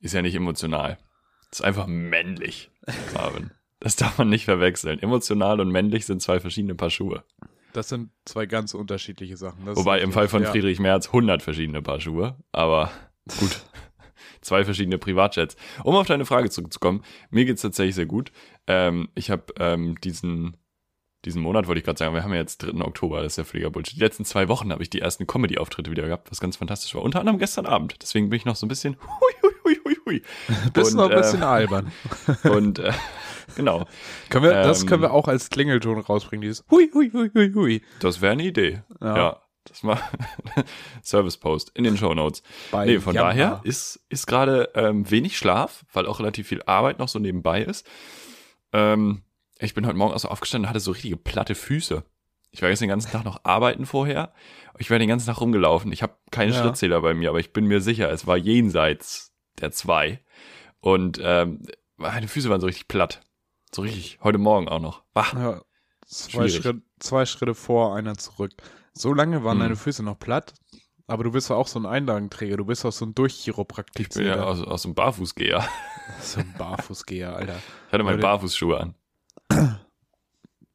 ist 0.00 0.14
ja 0.14 0.22
nicht 0.22 0.34
emotional. 0.34 0.98
Das 1.50 1.60
ist 1.60 1.64
einfach 1.64 1.86
männlich, 1.86 2.70
Marvin. 3.14 3.50
Das 3.82 3.96
darf 3.96 4.18
man 4.18 4.28
nicht 4.28 4.44
verwechseln. 4.44 4.98
Emotional 4.98 5.58
und 5.58 5.70
männlich 5.70 6.04
sind 6.04 6.20
zwei 6.20 6.38
verschiedene 6.38 6.74
Paar 6.74 6.90
Schuhe. 6.90 7.24
Das 7.72 7.88
sind 7.88 8.10
zwei 8.26 8.44
ganz 8.44 8.74
unterschiedliche 8.74 9.38
Sachen. 9.38 9.64
Das 9.64 9.74
Wobei 9.78 10.00
im 10.02 10.12
Fall 10.12 10.28
von 10.28 10.42
ja. 10.42 10.50
Friedrich 10.50 10.80
Merz 10.80 11.06
100 11.06 11.42
verschiedene 11.42 11.80
Paar 11.80 11.98
Schuhe. 11.98 12.36
Aber 12.52 12.90
gut. 13.38 13.62
Zwei 14.40 14.64
verschiedene 14.64 14.98
Privatjets. 14.98 15.56
Um 15.84 15.96
auf 15.96 16.06
deine 16.06 16.24
Frage 16.24 16.50
zurückzukommen, 16.50 17.02
mir 17.30 17.44
geht's 17.44 17.62
tatsächlich 17.62 17.94
sehr 17.94 18.06
gut. 18.06 18.32
Ähm, 18.66 19.08
ich 19.14 19.30
habe 19.30 19.44
ähm, 19.58 19.96
diesen, 20.02 20.56
diesen 21.24 21.42
Monat, 21.42 21.66
wollte 21.66 21.80
ich 21.80 21.84
gerade 21.84 21.98
sagen, 21.98 22.14
wir 22.14 22.22
haben 22.22 22.32
ja 22.32 22.40
jetzt 22.40 22.58
3. 22.58 22.80
Oktober, 22.82 23.22
das 23.22 23.34
ist 23.34 23.36
ja 23.36 23.44
völliger 23.44 23.70
Bullshit. 23.70 23.96
Die 23.96 24.00
letzten 24.00 24.24
zwei 24.24 24.48
Wochen 24.48 24.72
habe 24.72 24.82
ich 24.82 24.88
die 24.90 25.00
ersten 25.00 25.26
Comedy-Auftritte 25.26 25.90
wieder 25.90 26.06
gehabt, 26.06 26.30
was 26.30 26.40
ganz 26.40 26.56
fantastisch 26.56 26.94
war. 26.94 27.02
Unter 27.02 27.20
anderem 27.20 27.38
gestern 27.38 27.66
Abend. 27.66 27.96
Deswegen 28.00 28.30
bin 28.30 28.38
ich 28.38 28.46
noch 28.46 28.56
so 28.56 28.64
ein 28.64 28.68
bisschen 28.70 28.96
hui, 29.20 29.32
hui, 29.42 29.52
hui, 29.64 29.80
hui, 29.84 29.96
hui. 30.06 30.22
Bist 30.72 30.94
noch 30.94 31.10
ein 31.10 31.16
bisschen 31.16 31.42
äh, 31.42 31.46
albern. 31.46 31.92
Und 32.44 32.78
äh, 32.78 32.92
genau, 33.56 33.86
Können 34.30 34.44
wir, 34.44 34.52
das 34.52 34.82
ähm, 34.82 34.88
können 34.88 35.02
wir 35.02 35.12
auch 35.12 35.28
als 35.28 35.50
Klingelton 35.50 35.98
rausbringen, 35.98 36.42
dieses 36.42 36.64
Hui, 36.70 36.90
hui, 36.94 37.10
hui, 37.12 37.30
hui, 37.34 37.52
hui. 37.52 37.82
das 38.00 38.22
wäre 38.22 38.32
eine 38.32 38.44
Idee. 38.44 38.82
Ja. 39.02 39.16
Ja. 39.16 39.42
Das 39.64 39.84
war 39.84 40.00
Service 41.02 41.36
Post 41.36 41.70
in 41.74 41.84
den 41.84 41.96
Show 41.96 42.14
Notes. 42.14 42.42
Nee, 42.72 42.98
von 43.00 43.14
Yamaha. 43.14 43.30
daher 43.32 43.60
ist, 43.64 44.00
ist 44.08 44.26
gerade 44.26 44.70
ähm, 44.74 45.10
wenig 45.10 45.36
Schlaf, 45.36 45.84
weil 45.92 46.06
auch 46.06 46.18
relativ 46.20 46.48
viel 46.48 46.62
Arbeit 46.64 46.98
noch 46.98 47.08
so 47.08 47.18
nebenbei 47.18 47.62
ist. 47.62 47.86
Ähm, 48.72 49.22
ich 49.58 49.74
bin 49.74 49.86
heute 49.86 49.96
Morgen 49.96 50.12
auch 50.14 50.18
so 50.18 50.28
aufgestanden 50.28 50.66
und 50.66 50.70
hatte 50.70 50.80
so 50.80 50.92
richtige 50.92 51.16
platte 51.16 51.54
Füße. 51.54 52.02
Ich 52.52 52.62
war 52.62 52.68
jetzt 52.68 52.80
den 52.80 52.88
ganzen 52.88 53.12
Tag 53.12 53.24
noch 53.24 53.44
arbeiten 53.44 53.86
vorher. 53.86 54.32
Ich 54.78 54.90
war 54.90 54.98
den 54.98 55.08
ganzen 55.08 55.26
Tag 55.26 55.40
rumgelaufen. 55.40 55.92
Ich 55.92 56.02
habe 56.02 56.16
keinen 56.30 56.52
Ja. 56.52 56.60
Schrittzähler 56.62 57.00
bei 57.00 57.14
mir, 57.14 57.28
aber 57.28 57.38
ich 57.38 57.52
bin 57.52 57.66
mir 57.66 57.80
sicher, 57.80 58.10
es 58.10 58.26
war 58.26 58.36
jenseits 58.36 59.32
der 59.60 59.70
zwei. 59.70 60.20
Und 60.80 61.20
ähm, 61.22 61.62
meine 61.96 62.26
Füße 62.26 62.48
waren 62.48 62.60
so 62.60 62.66
richtig 62.66 62.88
platt. 62.88 63.20
So 63.72 63.82
richtig, 63.82 64.18
heute 64.22 64.38
Morgen 64.38 64.68
auch 64.68 64.80
noch. 64.80 65.04
Wach. 65.12 65.34
Ja, 65.34 65.62
zwei. 66.06 66.48
Schritt, 66.48 66.82
zwei 66.98 67.24
Schritte 67.26 67.54
vor, 67.54 67.94
einer 67.94 68.16
zurück. 68.16 68.52
So 68.92 69.12
lange 69.14 69.44
waren 69.44 69.54
Hm. 69.58 69.60
deine 69.60 69.76
Füße 69.76 70.02
noch 70.02 70.18
platt, 70.18 70.52
aber 71.06 71.24
du 71.24 71.32
bist 71.32 71.50
ja 71.50 71.56
auch 71.56 71.66
so 71.68 71.78
ein 71.78 71.86
Einlagenträger, 71.86 72.56
du 72.56 72.64
bist 72.64 72.84
auch 72.84 72.92
so 72.92 73.04
ein 73.06 73.14
Ich 73.96 74.08
bin 74.10 74.26
ja 74.26 74.42
aus, 74.42 74.60
aus 74.62 74.82
dem 74.82 74.94
Barfußgeher. 74.94 75.64
So 76.20 76.40
ein 76.40 76.52
Barfußgeher, 76.58 77.36
Alter. 77.36 77.56
Ich 77.86 77.92
hatte 77.92 78.02
meine 78.04 78.16
Leute. 78.16 78.22
Barfußschuhe 78.26 78.80
an. 78.80 78.94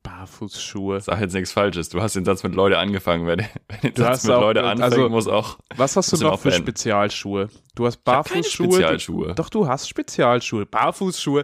Barfußschuhe. 0.03 1.01
Sag 1.01 1.19
jetzt 1.19 1.33
nichts 1.33 1.51
Falsches. 1.51 1.89
Du 1.89 1.99
hast 2.01 2.15
den 2.15 2.25
Satz 2.25 2.43
mit 2.43 2.53
Leute 2.53 2.77
angefangen. 2.77 3.25
Wer 3.25 3.37
den, 3.37 3.47
wer 3.67 3.77
den 3.79 3.95
Satz 3.95 4.23
mit 4.23 4.33
auch- 4.35 4.41
Leute 4.41 4.63
anfängt, 4.63 4.83
also- 4.93 5.09
muss 5.09 5.27
auch. 5.27 5.57
Was 5.75 5.95
hast 5.97 6.13
du 6.13 6.17
noch 6.17 6.39
für. 6.39 6.51
Spezialschuhe? 6.51 7.49
Du 7.73 7.85
hast 7.87 8.03
Barfußschuhe. 8.03 8.67
Spezialschuhe. 8.71 9.27
Du, 9.29 9.33
doch, 9.33 9.49
du 9.49 9.67
hast 9.67 9.89
Spezialschuhe. 9.89 10.65
Barfußschuhe. 10.67 11.43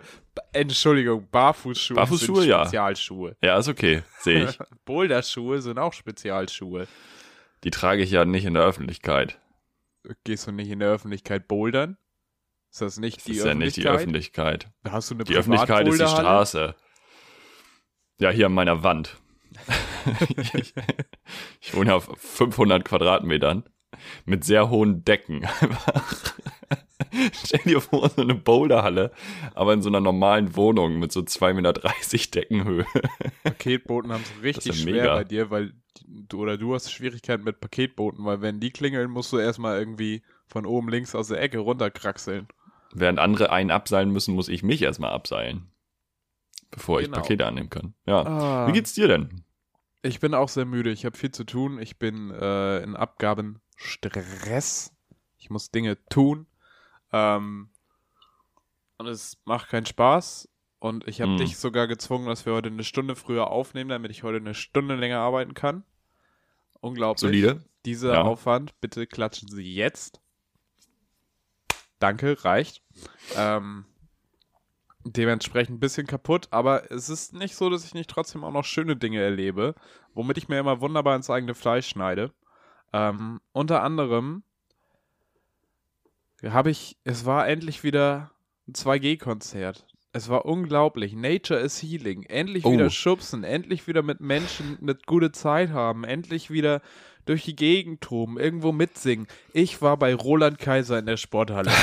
Entschuldigung, 0.54 1.28
Barfußschuhe. 1.30 1.96
Barfußschuhe, 1.96 2.42
sind 2.42 2.50
ja. 2.50 2.64
Spezialschuhe. 2.66 3.36
Ja, 3.42 3.58
ist 3.58 3.68
okay. 3.68 4.04
Sehe 4.20 4.50
ich. 4.50 4.58
Boulderschuhe 4.86 5.62
sind 5.62 5.78
auch 5.80 5.94
Spezialschuhe. 5.94 6.88
Die 7.64 7.72
trage 7.72 8.02
ich 8.02 8.12
ja 8.12 8.26
nicht 8.26 8.46
in 8.46 8.54
der 8.54 8.64
Öffentlichkeit. 8.64 9.40
Gehst 10.24 10.48
du 10.48 10.52
nicht 10.52 10.70
in 10.70 10.80
der 10.80 10.90
Öffentlichkeit 10.90 11.48
bouldern? 11.48 11.98
Ist 12.72 12.82
das 12.82 12.98
nicht 12.98 13.18
Das 13.18 13.24
die 13.26 13.34
ist 13.34 13.46
ja 13.46 13.54
nicht 13.54 13.76
die 13.76 13.88
Öffentlichkeit? 13.88 14.66
Öffentlichkeit. 14.66 14.94
Hast 14.94 15.12
du 15.12 15.16
eine 15.16 15.24
Die 15.26 15.36
Öffentlichkeit 15.36 15.88
ist 15.88 16.00
die? 16.00 16.08
Straße. 16.08 16.76
Ja, 18.20 18.30
hier 18.30 18.46
an 18.48 18.54
meiner 18.54 18.84
Wand. 18.84 19.18
ich, 20.54 20.74
ich 21.62 21.74
wohne 21.74 21.94
auf 21.94 22.10
500 22.18 22.86
Quadratmetern 22.86 23.64
mit 24.26 24.44
sehr 24.46 24.70
hohen 24.70 25.04
Decken. 25.04 25.48
Stell 27.46 27.62
dir 27.66 27.82
vor, 27.82 28.10
so 28.10 28.22
eine 28.22 28.36
Boulderhalle, 28.36 29.12
aber 29.54 29.74
in 29.74 29.82
so 29.82 29.90
einer 29.90 30.02
normalen 30.02 30.56
Wohnung 30.56 31.00
mit 31.00 31.12
so 31.12 31.22
2,30 31.22 31.54
Meter 31.54 31.74
Deckenhöhe. 32.34 32.86
Paketboten 33.44 34.12
haben 34.12 34.24
es 34.24 34.44
richtig 34.44 34.76
ja 34.76 34.82
schwer 34.82 35.08
bei 35.16 35.24
dir, 35.24 35.50
weil 35.50 35.74
du 36.08 36.42
oder 36.42 36.58
du 36.58 36.74
hast 36.74 36.92
Schwierigkeiten 36.92 37.44
mit 37.44 37.60
Paketboten, 37.60 38.24
weil 38.26 38.42
wenn 38.42 38.60
die 38.60 38.72
klingeln, 38.72 39.12
musst 39.12 39.32
du 39.32 39.38
erstmal 39.38 39.78
irgendwie 39.80 40.24
von 40.48 40.66
oben 40.66 40.90
links 40.90 41.16
aus 41.16 41.28
der 41.30 41.42
Ecke 41.42 41.60
runterkraxeln. 41.60 42.48
Während 42.94 43.20
andere 43.20 43.52
einen 43.52 43.72
abseilen 43.72 44.12
müssen, 44.12 44.36
muss 44.36 44.50
ich 44.50 44.64
mich 44.64 44.82
erstmal 44.82 45.12
abseilen. 45.12 45.68
Bevor 46.72 47.00
ich 47.00 47.06
Genau. 47.08 47.18
Pakete 47.18 47.46
annehmen 47.46 47.70
kann. 47.70 47.94
Ja. 48.06 48.26
Ah, 48.26 48.68
Wie 48.68 48.72
geht's 48.74 48.94
dir 48.94 49.08
denn? 49.08 49.44
Ich 50.04 50.20
bin 50.20 50.34
auch 50.34 50.50
sehr 50.50 50.66
müde. 50.66 50.90
Ich 50.90 51.06
habe 51.06 51.18
viel 51.18 51.32
zu 51.32 51.44
tun. 51.44 51.80
Ich 51.80 52.00
bin 52.00 52.32
äh, 52.32 52.80
in 52.80 52.96
Abgabenstress. 52.96 54.94
Ich 55.38 55.50
muss 55.50 55.72
Dinge 55.72 55.98
tun. 56.10 56.48
Ähm, 57.12 57.70
und 58.98 59.08
es 59.08 59.38
macht 59.46 59.70
keinen 59.70 59.86
Spaß. 59.86 60.48
Und 60.80 61.08
ich 61.08 61.22
habe 61.22 61.32
Hm. 61.34 61.38
dich 61.38 61.58
sogar 61.58 61.88
gezwungen, 61.88 62.28
dass 62.28 62.46
wir 62.46 62.54
heute 62.54 62.70
eine 62.70 62.84
Stunde 62.84 63.16
früher 63.16 63.48
aufnehmen, 63.52 63.90
damit 63.90 64.10
ich 64.12 64.24
heute 64.24 64.38
eine 64.38 64.54
Stunde 64.56 64.96
länger 64.96 65.20
arbeiten 65.20 65.54
kann. 65.54 65.84
Unglaublich. 66.80 67.22
Solide? 67.22 67.64
Dieser 67.86 68.14
Ja. 68.14 68.22
Aufwand, 68.24 68.80
bitte 68.82 69.06
klatschen 69.06 69.48
Sie 69.50 69.74
jetzt. 69.74 70.22
Danke, 72.00 72.44
reicht. 72.44 72.82
Ähm, 73.36 73.86
dementsprechend 75.04 75.76
ein 75.78 75.80
bisschen 75.80 76.08
kaputt, 76.08 76.48
aber 76.52 76.92
es 76.92 77.10
ist 77.10 77.34
nicht 77.34 77.56
so, 77.56 77.70
dass 77.70 77.86
ich 77.86 77.94
nicht 77.94 78.10
trotzdem 78.10 78.44
auch 78.44 78.52
noch 78.52 78.66
schöne 78.66 78.96
Dinge 78.96 79.22
erlebe, 79.22 79.76
womit 80.14 80.38
ich 80.40 80.48
mir 80.50 80.60
immer 80.60 80.82
wunderbar 80.82 81.16
ins 81.16 81.30
eigene 81.30 81.54
Fleisch 81.54 81.88
schneide. 81.88 82.34
Ähm, 82.94 83.40
unter 83.52 83.84
anderem 83.84 84.44
habe 86.50 86.72
ich, 86.72 86.98
es 87.04 87.26
war 87.26 87.48
endlich 87.48 87.84
wieder 87.84 88.32
ein 88.68 88.74
2G-Konzert. 88.74 89.86
Es 90.14 90.28
war 90.28 90.46
unglaublich. 90.46 91.14
Nature 91.14 91.60
is 91.60 91.82
Healing. 91.82 92.24
Endlich 92.24 92.66
Oh. 92.66 92.74
wieder 92.74 92.90
schubsen, 92.90 93.44
endlich 93.44 93.88
wieder 93.88 94.02
mit 94.02 94.20
Menschen 94.20 94.78
eine 94.82 94.96
gute 95.06 95.32
Zeit 95.32 95.70
haben, 95.70 96.04
endlich 96.04 96.50
wieder 96.52 96.82
durch 97.26 97.44
die 97.44 97.56
Gegend 97.56 98.02
toben, 98.02 98.40
irgendwo 98.40 98.72
mitsingen. 98.72 99.28
Ich 99.54 99.82
war 99.82 99.98
bei 99.98 100.14
Roland 100.16 100.58
Kaiser 100.58 100.98
in 101.00 101.06
der 101.06 101.18
Sporthalle. 101.18 101.72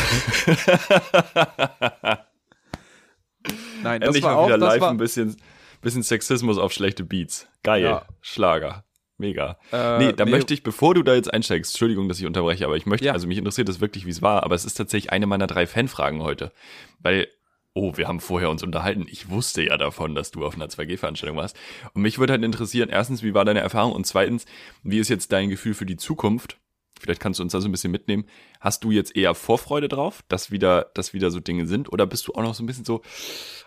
Nein, 3.83 4.01
das 4.01 4.09
Endlich 4.09 4.25
war 4.25 4.35
mal 4.35 4.41
auch, 4.41 4.47
wieder 4.49 4.59
das 4.59 4.75
live 4.75 4.81
war, 4.83 4.91
ein 4.91 4.97
bisschen, 4.99 5.37
bisschen 5.81 6.03
Sexismus 6.03 6.59
auf 6.59 6.73
schlechte 6.73 7.05
Beats. 7.05 7.47
Geil. 7.63 7.85
Ja. 7.85 8.05
Schlager. 8.21 8.85
Mega. 9.19 9.59
Äh, 9.73 9.99
nee, 9.99 10.13
da 10.13 10.25
nee. 10.25 10.31
möchte 10.31 10.55
ich, 10.55 10.63
bevor 10.63 10.95
du 10.95 11.03
da 11.03 11.15
jetzt 11.15 11.33
einsteigst, 11.33 11.73
Entschuldigung, 11.73 12.09
dass 12.09 12.21
ich 12.21 12.27
unterbreche, 12.27 12.65
aber 12.65 12.77
ich 12.77 12.87
möchte, 12.87 13.07
ja. 13.07 13.13
also 13.13 13.27
mich 13.27 13.37
interessiert 13.37 13.69
das 13.69 13.81
wirklich, 13.81 14.07
wie 14.07 14.11
es 14.11 14.23
war, 14.23 14.45
aber 14.45 14.55
es 14.55 14.65
ist 14.65 14.75
tatsächlich 14.75 15.13
eine 15.13 15.27
meiner 15.27 15.49
drei 15.49 15.67
Fanfragen 15.67 16.23
heute. 16.23 16.53
Weil, 17.01 17.27
oh, 17.75 17.97
wir 17.97 18.07
haben 18.07 18.21
vorher 18.21 18.49
uns 18.49 18.63
unterhalten. 18.63 19.07
Ich 19.11 19.29
wusste 19.29 19.63
ja 19.63 19.77
davon, 19.77 20.15
dass 20.15 20.31
du 20.31 20.47
auf 20.47 20.55
einer 20.55 20.69
2G-Veranstaltung 20.69 21.37
warst. 21.37 21.57
Und 21.95 22.03
mich 22.03 22.21
würde 22.21 22.33
halt 22.35 22.45
interessieren, 22.45 22.91
erstens, 22.91 23.25
wie 23.25 23.35
war 23.35 23.45
deine 23.45 23.61
Erfahrung? 23.61 23.93
Und 23.93 24.07
zweitens, 24.07 24.47
wie 24.85 24.99
ist 24.99 25.09
jetzt 25.09 25.33
dein 25.33 25.51
Gefühl 25.51 25.75
für 25.75 25.87
die 25.87 25.97
Zukunft? 25.97 26.59
Vielleicht 27.01 27.21
kannst 27.21 27.41
du 27.41 27.43
uns 27.43 27.53
da 27.53 27.61
so 27.61 27.69
ein 27.69 27.73
bisschen 27.73 27.93
mitnehmen. 27.93 28.25
Hast 28.61 28.85
du 28.85 28.93
jetzt 28.93 29.17
eher 29.17 29.35
Vorfreude 29.35 29.89
drauf, 29.89 30.23
dass 30.29 30.53
wieder, 30.53 30.91
dass 30.95 31.13
wieder 31.13 31.31
so 31.31 31.41
Dinge 31.41 31.67
sind? 31.67 31.93
Oder 31.93 32.07
bist 32.07 32.29
du 32.29 32.33
auch 32.33 32.43
noch 32.43 32.55
so 32.55 32.63
ein 32.63 32.67
bisschen 32.67 32.85
so, 32.85 33.03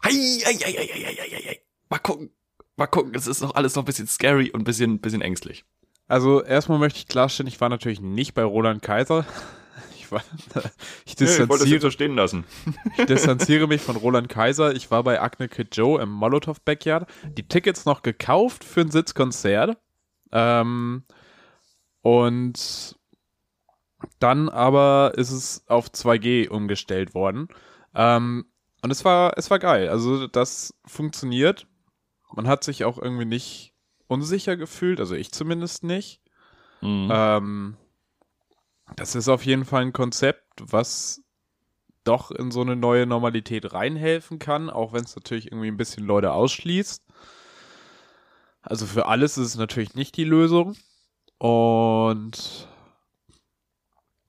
hei, 0.03 0.11
hei, 0.11 0.53
hei, 0.53 0.71
hei, 0.71 0.87
hei, 0.87 1.15
hei, 1.15 1.43
hei, 1.45 1.61
mal 1.89 1.99
gucken, 1.99 2.31
mal 2.81 2.87
gucken, 2.87 3.13
es 3.15 3.27
ist 3.27 3.41
noch 3.41 3.53
alles 3.55 3.75
noch 3.75 3.83
ein 3.83 3.85
bisschen 3.85 4.07
scary 4.07 4.49
und 4.49 4.61
ein 4.61 4.63
bisschen, 4.63 4.99
bisschen 4.99 5.21
ängstlich. 5.21 5.65
Also 6.07 6.43
erstmal 6.43 6.79
möchte 6.79 6.99
ich 6.99 7.07
klarstellen, 7.07 7.47
ich 7.47 7.61
war 7.61 7.69
natürlich 7.69 8.01
nicht 8.01 8.33
bei 8.33 8.43
Roland 8.43 8.81
Kaiser. 8.81 9.25
Ich, 9.95 10.11
war, 10.11 10.23
ich, 11.05 11.15
distanziere, 11.15 11.79
so 11.79 11.89
stehen 11.89 12.15
lassen. 12.15 12.43
ich 12.97 13.05
distanziere 13.05 13.65
mich 13.67 13.81
von 13.81 13.95
Roland 13.95 14.27
Kaiser. 14.27 14.75
Ich 14.75 14.91
war 14.91 15.03
bei 15.03 15.21
Agne 15.21 15.47
Kid 15.47 15.73
Joe 15.73 16.01
im 16.01 16.09
Molotov 16.09 16.59
Backyard. 16.59 17.09
Die 17.37 17.47
Tickets 17.47 17.85
noch 17.85 18.03
gekauft 18.03 18.65
für 18.65 18.81
ein 18.81 18.91
Sitzkonzert. 18.91 19.77
Ähm, 20.33 21.03
und 22.01 22.99
dann 24.19 24.49
aber 24.49 25.13
ist 25.15 25.31
es 25.31 25.63
auf 25.67 25.87
2G 25.87 26.49
umgestellt 26.49 27.13
worden. 27.13 27.47
Ähm, 27.95 28.51
und 28.81 28.91
es 28.91 29.05
war, 29.05 29.37
es 29.37 29.49
war 29.49 29.59
geil. 29.59 29.87
Also 29.87 30.27
das 30.27 30.73
funktioniert. 30.85 31.67
Man 32.33 32.47
hat 32.47 32.63
sich 32.63 32.85
auch 32.85 32.97
irgendwie 32.97 33.25
nicht 33.25 33.73
unsicher 34.07 34.57
gefühlt, 34.57 34.99
also 34.99 35.15
ich 35.15 35.31
zumindest 35.31 35.83
nicht. 35.83 36.21
Mhm. 36.81 37.09
Ähm, 37.11 37.77
das 38.95 39.15
ist 39.15 39.29
auf 39.29 39.45
jeden 39.45 39.65
Fall 39.65 39.83
ein 39.83 39.93
Konzept, 39.93 40.43
was 40.59 41.23
doch 42.03 42.31
in 42.31 42.51
so 42.51 42.61
eine 42.61 42.75
neue 42.75 43.05
Normalität 43.05 43.73
reinhelfen 43.73 44.39
kann, 44.39 44.69
auch 44.69 44.93
wenn 44.93 45.03
es 45.03 45.15
natürlich 45.15 45.51
irgendwie 45.51 45.67
ein 45.67 45.77
bisschen 45.77 46.05
Leute 46.05 46.33
ausschließt. 46.33 47.03
Also 48.63 48.85
für 48.85 49.05
alles 49.07 49.37
ist 49.37 49.47
es 49.47 49.55
natürlich 49.55 49.95
nicht 49.95 50.17
die 50.17 50.23
Lösung. 50.23 50.75
Und 51.37 52.67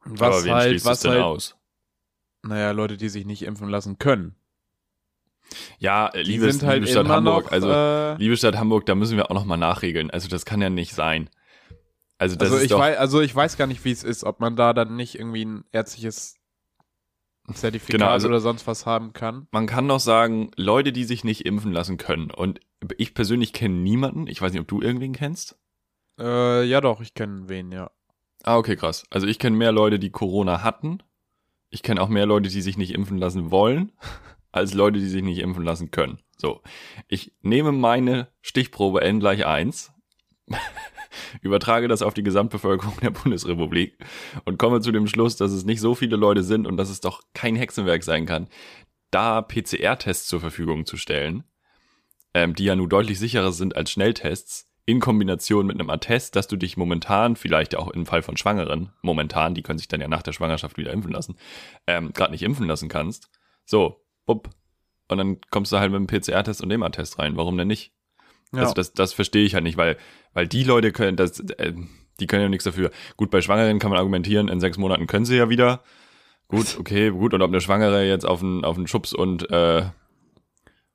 was 0.04 0.20
Aber 0.20 0.44
wen 0.44 0.54
halt, 0.54 0.84
was 0.84 0.98
es 0.98 1.02
denn 1.02 1.12
halt, 1.12 1.22
aus? 1.22 1.56
naja, 2.42 2.70
Leute, 2.72 2.96
die 2.96 3.08
sich 3.08 3.24
nicht 3.24 3.42
impfen 3.42 3.68
lassen 3.68 3.98
können. 3.98 4.34
Ja, 5.78 6.08
äh, 6.08 6.22
liebe, 6.22 6.50
sind 6.50 6.62
halt 6.64 6.80
liebe 6.80 6.90
Stadt 6.90 7.06
immer 7.06 7.16
Hamburg, 7.16 7.44
noch, 7.46 7.52
also 7.52 7.70
äh, 7.70 8.14
liebe 8.16 8.36
Stadt 8.36 8.56
Hamburg, 8.56 8.86
da 8.86 8.94
müssen 8.94 9.16
wir 9.16 9.30
auch 9.30 9.34
noch 9.34 9.44
mal 9.44 9.56
nachregeln. 9.56 10.10
Also 10.10 10.28
das 10.28 10.44
kann 10.44 10.60
ja 10.62 10.70
nicht 10.70 10.94
sein. 10.94 11.30
Also 12.18 12.36
das 12.36 12.52
also 12.52 12.62
ich 12.62 12.70
doch, 12.70 12.78
weiß, 12.78 12.96
also 12.98 13.20
ich 13.20 13.34
weiß 13.34 13.56
gar 13.56 13.66
nicht, 13.66 13.84
wie 13.84 13.90
es 13.90 14.04
ist, 14.04 14.24
ob 14.24 14.40
man 14.40 14.54
da 14.56 14.72
dann 14.72 14.94
nicht 14.96 15.16
irgendwie 15.18 15.44
ein 15.44 15.64
ärztliches 15.72 16.36
Zertifikat 17.52 18.00
Genau, 18.00 18.10
also- 18.10 18.28
oder 18.28 18.40
sonst 18.40 18.66
was 18.66 18.86
haben 18.86 19.12
kann. 19.12 19.48
man 19.50 19.66
kann 19.66 19.88
doch 19.88 19.98
sagen, 20.00 20.50
Leute, 20.56 20.92
die 20.92 21.04
sich 21.04 21.24
nicht 21.24 21.44
impfen 21.44 21.72
lassen 21.72 21.96
können. 21.96 22.30
Und 22.30 22.60
ich 22.96 23.14
persönlich 23.14 23.52
kenne 23.52 23.74
niemanden. 23.74 24.26
Ich 24.28 24.40
weiß 24.40 24.52
nicht, 24.52 24.60
ob 24.60 24.68
du 24.68 24.80
irgendwen 24.80 25.12
kennst. 25.12 25.58
Äh, 26.18 26.64
ja 26.64 26.80
doch, 26.80 27.00
ich 27.00 27.14
kenne 27.14 27.48
wen, 27.48 27.72
ja. 27.72 27.90
Ah, 28.44 28.56
okay, 28.56 28.76
krass. 28.76 29.04
Also 29.10 29.26
ich 29.26 29.38
kenne 29.38 29.56
mehr 29.56 29.72
Leute, 29.72 29.98
die 29.98 30.10
Corona 30.10 30.62
hatten. 30.62 30.98
Ich 31.70 31.82
kenne 31.82 32.02
auch 32.02 32.08
mehr 32.08 32.26
Leute, 32.26 32.48
die 32.48 32.60
sich 32.60 32.76
nicht 32.76 32.92
impfen 32.92 33.18
lassen 33.18 33.50
wollen, 33.50 33.92
als 34.52 34.74
Leute, 34.74 34.98
die 34.98 35.08
sich 35.08 35.22
nicht 35.22 35.38
impfen 35.38 35.64
lassen 35.64 35.90
können. 35.90 36.20
So. 36.36 36.62
Ich 37.08 37.32
nehme 37.42 37.72
meine 37.72 38.28
Stichprobe 38.40 39.00
N 39.00 39.20
gleich 39.20 39.46
1, 39.46 39.92
übertrage 41.40 41.88
das 41.88 42.02
auf 42.02 42.14
die 42.14 42.22
Gesamtbevölkerung 42.22 42.96
der 43.00 43.10
Bundesrepublik 43.10 43.98
und 44.44 44.58
komme 44.58 44.80
zu 44.80 44.92
dem 44.92 45.06
Schluss, 45.06 45.36
dass 45.36 45.52
es 45.52 45.64
nicht 45.64 45.80
so 45.80 45.94
viele 45.94 46.16
Leute 46.16 46.42
sind 46.42 46.66
und 46.66 46.76
dass 46.76 46.90
es 46.90 47.00
doch 47.00 47.22
kein 47.34 47.56
Hexenwerk 47.56 48.04
sein 48.04 48.26
kann, 48.26 48.48
da 49.10 49.42
PCR-Tests 49.42 50.26
zur 50.26 50.40
Verfügung 50.40 50.86
zu 50.86 50.96
stellen, 50.96 51.44
ähm, 52.34 52.54
die 52.54 52.64
ja 52.64 52.76
nun 52.76 52.88
deutlich 52.88 53.18
sicherer 53.18 53.52
sind 53.52 53.76
als 53.76 53.90
Schnelltests, 53.90 54.68
in 54.84 54.98
Kombination 54.98 55.66
mit 55.66 55.78
einem 55.78 55.90
Attest, 55.90 56.34
dass 56.34 56.48
du 56.48 56.56
dich 56.56 56.76
momentan, 56.76 57.36
vielleicht 57.36 57.76
auch 57.76 57.88
im 57.88 58.04
Fall 58.04 58.22
von 58.22 58.36
Schwangeren, 58.36 58.92
momentan, 59.00 59.54
die 59.54 59.62
können 59.62 59.78
sich 59.78 59.88
dann 59.88 60.00
ja 60.00 60.08
nach 60.08 60.22
der 60.22 60.32
Schwangerschaft 60.32 60.76
wieder 60.76 60.92
impfen 60.92 61.12
lassen, 61.12 61.36
ähm, 61.86 62.12
gerade 62.12 62.32
nicht 62.32 62.42
impfen 62.42 62.66
lassen 62.66 62.88
kannst. 62.88 63.30
So, 63.64 64.01
bupp. 64.26 64.50
Und 65.08 65.18
dann 65.18 65.40
kommst 65.50 65.72
du 65.72 65.78
halt 65.78 65.92
mit 65.92 65.98
dem 66.00 66.06
PCR-Test 66.06 66.62
und 66.62 66.68
dem 66.68 66.82
Attest 66.82 67.18
rein. 67.18 67.36
Warum 67.36 67.58
denn 67.58 67.68
nicht? 67.68 67.92
Ja. 68.52 68.62
Also 68.62 68.74
das, 68.74 68.92
das 68.92 69.12
verstehe 69.12 69.44
ich 69.44 69.54
halt 69.54 69.64
nicht, 69.64 69.76
weil, 69.76 69.96
weil 70.34 70.46
die 70.46 70.64
Leute 70.64 70.92
können, 70.92 71.16
das, 71.16 71.40
äh, 71.40 71.72
die 72.20 72.26
können 72.26 72.42
ja 72.42 72.48
nichts 72.48 72.64
dafür. 72.64 72.90
Gut, 73.16 73.30
bei 73.30 73.40
Schwangeren 73.40 73.78
kann 73.78 73.90
man 73.90 73.98
argumentieren, 73.98 74.48
in 74.48 74.60
sechs 74.60 74.78
Monaten 74.78 75.06
können 75.06 75.24
sie 75.24 75.36
ja 75.36 75.48
wieder. 75.48 75.82
Gut, 76.48 76.76
okay, 76.80 77.10
gut. 77.10 77.34
Und 77.34 77.42
ob 77.42 77.50
eine 77.50 77.60
Schwangere 77.60 78.06
jetzt 78.06 78.24
auf 78.24 78.42
einen, 78.42 78.64
auf 78.64 78.76
einen 78.76 78.86
Schubs 78.86 79.12
und 79.12 79.50
äh, 79.50 79.84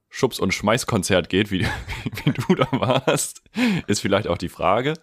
Schubs- 0.10 0.40
und 0.40 0.54
Schmeißkonzert 0.54 1.30
geht, 1.30 1.52
wie, 1.52 1.66
wie 2.26 2.32
du 2.32 2.56
da 2.56 2.68
warst, 2.72 3.44
ist 3.88 4.02
vielleicht 4.02 4.28
auch 4.28 4.38
die 4.38 4.50
Frage. 4.50 4.94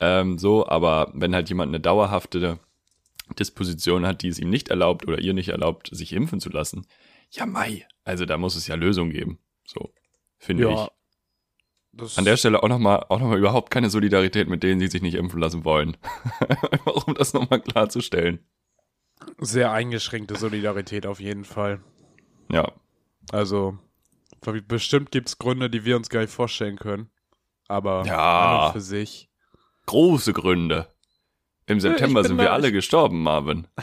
Ähm, 0.00 0.38
so, 0.38 0.66
aber 0.66 1.10
wenn 1.14 1.34
halt 1.34 1.48
jemand 1.48 1.70
eine 1.70 1.80
dauerhafte 1.80 2.58
Disposition 3.38 4.06
hat, 4.06 4.22
die 4.22 4.28
es 4.28 4.38
ihm 4.38 4.50
nicht 4.50 4.68
erlaubt 4.68 5.06
oder 5.06 5.18
ihr 5.18 5.32
nicht 5.32 5.48
erlaubt, 5.48 5.88
sich 5.92 6.12
impfen 6.12 6.40
zu 6.40 6.50
lassen, 6.50 6.86
ja, 7.34 7.46
Mai. 7.46 7.86
Also 8.04 8.24
da 8.26 8.36
muss 8.36 8.56
es 8.56 8.66
ja 8.66 8.74
Lösungen 8.74 9.10
geben. 9.10 9.38
So, 9.66 9.92
finde 10.38 10.64
ich. 10.70 10.76
ja. 10.78 10.90
Das, 11.92 12.18
An 12.18 12.24
der 12.24 12.36
Stelle 12.36 12.60
auch 12.62 12.68
nochmal 12.68 13.04
auch 13.08 13.20
noch 13.20 13.28
mal 13.28 13.38
überhaupt 13.38 13.70
keine 13.70 13.88
Solidarität 13.88 14.48
mit 14.48 14.64
denen, 14.64 14.80
die 14.80 14.88
sich 14.88 15.00
nicht 15.00 15.14
impfen 15.14 15.38
lassen 15.40 15.64
wollen. 15.64 15.96
Einfach 16.70 17.06
um 17.06 17.14
das 17.14 17.34
nochmal 17.34 17.60
klarzustellen. 17.60 18.44
sehr 19.38 19.70
eingeschränkte 19.70 20.36
Solidarität 20.36 21.06
auf 21.06 21.20
jeden 21.20 21.44
Fall. 21.44 21.80
Ja. 22.50 22.72
Also, 23.30 23.78
bestimmt 24.66 25.12
gibt 25.12 25.28
es 25.28 25.38
Gründe, 25.38 25.70
die 25.70 25.84
wir 25.84 25.96
uns 25.96 26.08
gar 26.10 26.20
nicht 26.22 26.32
vorstellen 26.32 26.76
können. 26.76 27.10
Aber 27.68 28.04
Ja. 28.06 28.70
für 28.72 28.80
sich. 28.80 29.30
Große 29.86 30.32
Gründe. 30.32 30.88
Im 31.66 31.80
September 31.80 32.22
sind 32.24 32.36
wir 32.38 32.52
alle 32.52 32.72
gestorben, 32.72 33.22
Marvin. 33.22 33.66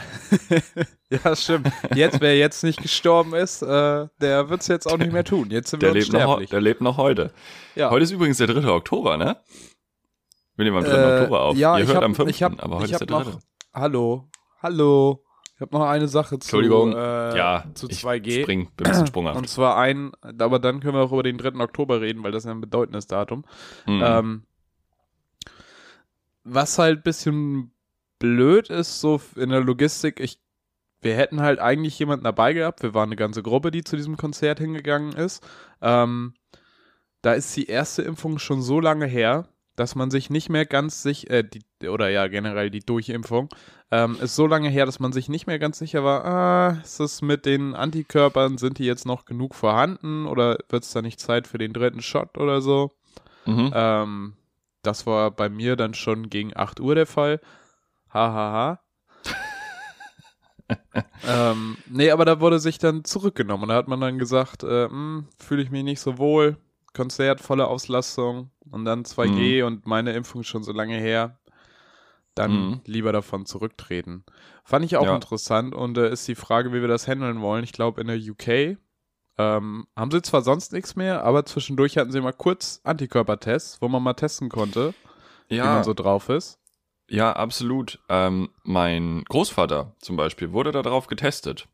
Ja, 1.24 1.36
stimmt. 1.36 1.70
Jetzt, 1.94 2.22
wer 2.22 2.38
jetzt 2.38 2.64
nicht 2.64 2.80
gestorben 2.80 3.34
ist, 3.34 3.60
äh, 3.60 4.06
der 4.22 4.48
wird 4.48 4.62
es 4.62 4.68
jetzt 4.68 4.90
auch 4.90 4.96
nicht 4.96 5.12
mehr 5.12 5.24
tun. 5.24 5.50
Jetzt 5.50 5.68
sind 5.68 5.82
Der 5.82 5.92
wir 5.92 6.00
lebt, 6.00 6.10
noch, 6.14 6.42
der 6.42 6.60
lebt 6.62 6.80
noch 6.80 6.96
heute. 6.96 7.34
Ja. 7.74 7.90
Heute 7.90 8.04
ist 8.04 8.12
übrigens 8.12 8.38
der 8.38 8.46
3. 8.46 8.66
Oktober, 8.70 9.18
ne? 9.18 9.36
Wir 10.56 10.64
nehmen 10.64 10.78
am 10.78 10.84
3. 10.84 10.90
Äh, 10.90 11.20
Oktober 11.20 11.40
auf. 11.42 11.56
ja, 11.58 11.76
Ihr 11.76 11.82
ich 11.82 11.88
hört 11.88 11.98
hab- 11.98 12.04
am 12.04 12.14
5. 12.14 12.30
ich 12.30 12.42
hab- 12.42 12.62
aber 12.64 12.76
heute 12.76 12.86
ich 12.86 12.92
ist 12.92 12.98
der 13.00 13.06
3. 13.08 13.24
noch- 13.24 13.40
Hallo. 13.74 14.28
Hallo. 14.62 15.22
Ich 15.54 15.60
habe 15.60 15.76
noch 15.76 15.84
eine 15.84 16.08
Sache 16.08 16.38
zu, 16.38 16.46
Entschuldigung. 16.56 16.94
äh, 16.94 17.36
ja, 17.36 17.64
zu 17.74 17.90
ich 17.90 17.98
2G. 18.02 18.40
Spring, 18.42 18.70
bin 18.74 18.86
ein 18.86 18.90
bisschen 18.90 19.06
sprunghaft. 19.08 19.36
Und 19.36 19.50
zwar 19.50 19.76
ein, 19.76 20.12
aber 20.22 20.58
dann 20.60 20.80
können 20.80 20.94
wir 20.94 21.02
auch 21.02 21.12
über 21.12 21.22
den 21.22 21.36
3. 21.36 21.60
Oktober 21.62 22.00
reden, 22.00 22.22
weil 22.24 22.32
das 22.32 22.44
ist 22.44 22.46
ja 22.46 22.52
ein 22.52 22.62
bedeutendes 22.62 23.06
Datum. 23.06 23.44
Mhm. 23.86 24.02
Ähm, 24.02 24.42
was 26.44 26.78
halt 26.78 27.00
ein 27.00 27.02
bisschen 27.02 27.71
blöd 28.22 28.70
ist, 28.70 29.00
so 29.00 29.20
in 29.34 29.50
der 29.50 29.60
Logistik, 29.60 30.20
ich 30.20 30.38
wir 31.00 31.16
hätten 31.16 31.40
halt 31.40 31.58
eigentlich 31.58 31.98
jemanden 31.98 32.22
dabei 32.22 32.52
gehabt. 32.52 32.84
Wir 32.84 32.94
waren 32.94 33.08
eine 33.08 33.16
ganze 33.16 33.42
Gruppe, 33.42 33.72
die 33.72 33.82
zu 33.82 33.96
diesem 33.96 34.16
Konzert 34.16 34.60
hingegangen 34.60 35.12
ist. 35.14 35.44
Ähm, 35.80 36.34
da 37.22 37.32
ist 37.32 37.56
die 37.56 37.66
erste 37.66 38.02
Impfung 38.02 38.38
schon 38.38 38.62
so 38.62 38.78
lange 38.78 39.06
her, 39.06 39.48
dass 39.74 39.96
man 39.96 40.12
sich 40.12 40.30
nicht 40.30 40.48
mehr 40.48 40.64
ganz 40.64 41.02
sicher, 41.02 41.30
äh, 41.30 41.44
die, 41.44 41.88
oder 41.88 42.08
ja, 42.08 42.28
generell 42.28 42.70
die 42.70 42.86
Durchimpfung, 42.86 43.48
ähm, 43.90 44.16
ist 44.20 44.36
so 44.36 44.46
lange 44.46 44.68
her, 44.68 44.86
dass 44.86 45.00
man 45.00 45.12
sich 45.12 45.28
nicht 45.28 45.48
mehr 45.48 45.58
ganz 45.58 45.78
sicher 45.78 46.04
war, 46.04 46.24
ah, 46.24 46.80
ist 46.84 47.00
es 47.00 47.20
mit 47.20 47.46
den 47.46 47.74
Antikörpern, 47.74 48.58
sind 48.58 48.78
die 48.78 48.84
jetzt 48.84 49.04
noch 49.04 49.24
genug 49.24 49.56
vorhanden 49.56 50.26
oder 50.26 50.58
wird 50.68 50.84
es 50.84 50.92
da 50.92 51.02
nicht 51.02 51.18
Zeit 51.18 51.48
für 51.48 51.58
den 51.58 51.72
dritten 51.72 52.00
Shot 52.00 52.38
oder 52.38 52.60
so? 52.60 52.92
Mhm. 53.44 53.72
Ähm, 53.74 54.32
das 54.82 55.06
war 55.06 55.32
bei 55.32 55.48
mir 55.48 55.74
dann 55.74 55.94
schon 55.94 56.30
gegen 56.30 56.56
8 56.56 56.78
Uhr 56.78 56.94
der 56.94 57.06
Fall. 57.06 57.40
Hahaha. 58.12 58.78
ähm, 61.24 61.78
nee, 61.86 62.10
aber 62.10 62.24
da 62.24 62.40
wurde 62.40 62.58
sich 62.58 62.78
dann 62.78 63.04
zurückgenommen. 63.04 63.64
Und 63.64 63.68
da 63.68 63.74
hat 63.76 63.88
man 63.88 64.00
dann 64.00 64.18
gesagt, 64.18 64.62
äh, 64.64 64.88
fühle 65.38 65.62
ich 65.62 65.70
mich 65.70 65.84
nicht 65.84 66.00
so 66.00 66.18
wohl. 66.18 66.56
Konzert, 66.94 67.40
volle 67.40 67.68
Auslastung 67.68 68.50
und 68.70 68.84
dann 68.84 69.04
2G 69.04 69.62
und 69.62 69.86
meine 69.86 70.12
Impfung 70.12 70.42
schon 70.42 70.62
so 70.62 70.72
lange 70.72 70.96
her. 70.98 71.38
Dann 72.34 72.52
Mhm. 72.52 72.80
lieber 72.86 73.12
davon 73.12 73.46
zurücktreten. 73.46 74.24
Fand 74.64 74.84
ich 74.84 74.96
auch 74.96 75.04
Ja. 75.06 75.14
interessant 75.14 75.74
und 75.74 75.98
äh, 75.98 76.10
ist 76.10 76.26
die 76.28 76.34
Frage, 76.34 76.72
wie 76.72 76.80
wir 76.80 76.88
das 76.88 77.06
handeln 77.08 77.40
wollen. 77.42 77.64
Ich 77.64 77.72
glaube, 77.72 78.00
in 78.00 78.06
der 78.08 78.16
UK 78.18 78.78
ähm, 79.38 79.86
haben 79.96 80.10
sie 80.10 80.22
zwar 80.22 80.42
sonst 80.42 80.72
nichts 80.72 80.96
mehr, 80.96 81.24
aber 81.24 81.44
zwischendurch 81.46 81.98
hatten 81.98 82.12
sie 82.12 82.20
mal 82.20 82.32
kurz 82.32 82.80
Antikörpertests, 82.84 83.82
wo 83.82 83.88
man 83.88 84.02
mal 84.02 84.14
testen 84.14 84.48
konnte, 84.50 84.94
wie 85.58 85.58
Ja, 85.58 85.70
man 85.70 85.84
so 85.84 85.94
drauf 85.94 86.28
ist. 86.30 86.58
Ja, 87.12 87.32
absolut. 87.32 87.98
Ähm, 88.08 88.50
mein 88.62 89.24
Großvater 89.28 89.94
zum 90.00 90.16
Beispiel 90.16 90.52
wurde 90.52 90.72
da 90.72 90.82
drauf 90.82 91.06
getestet. 91.06 91.68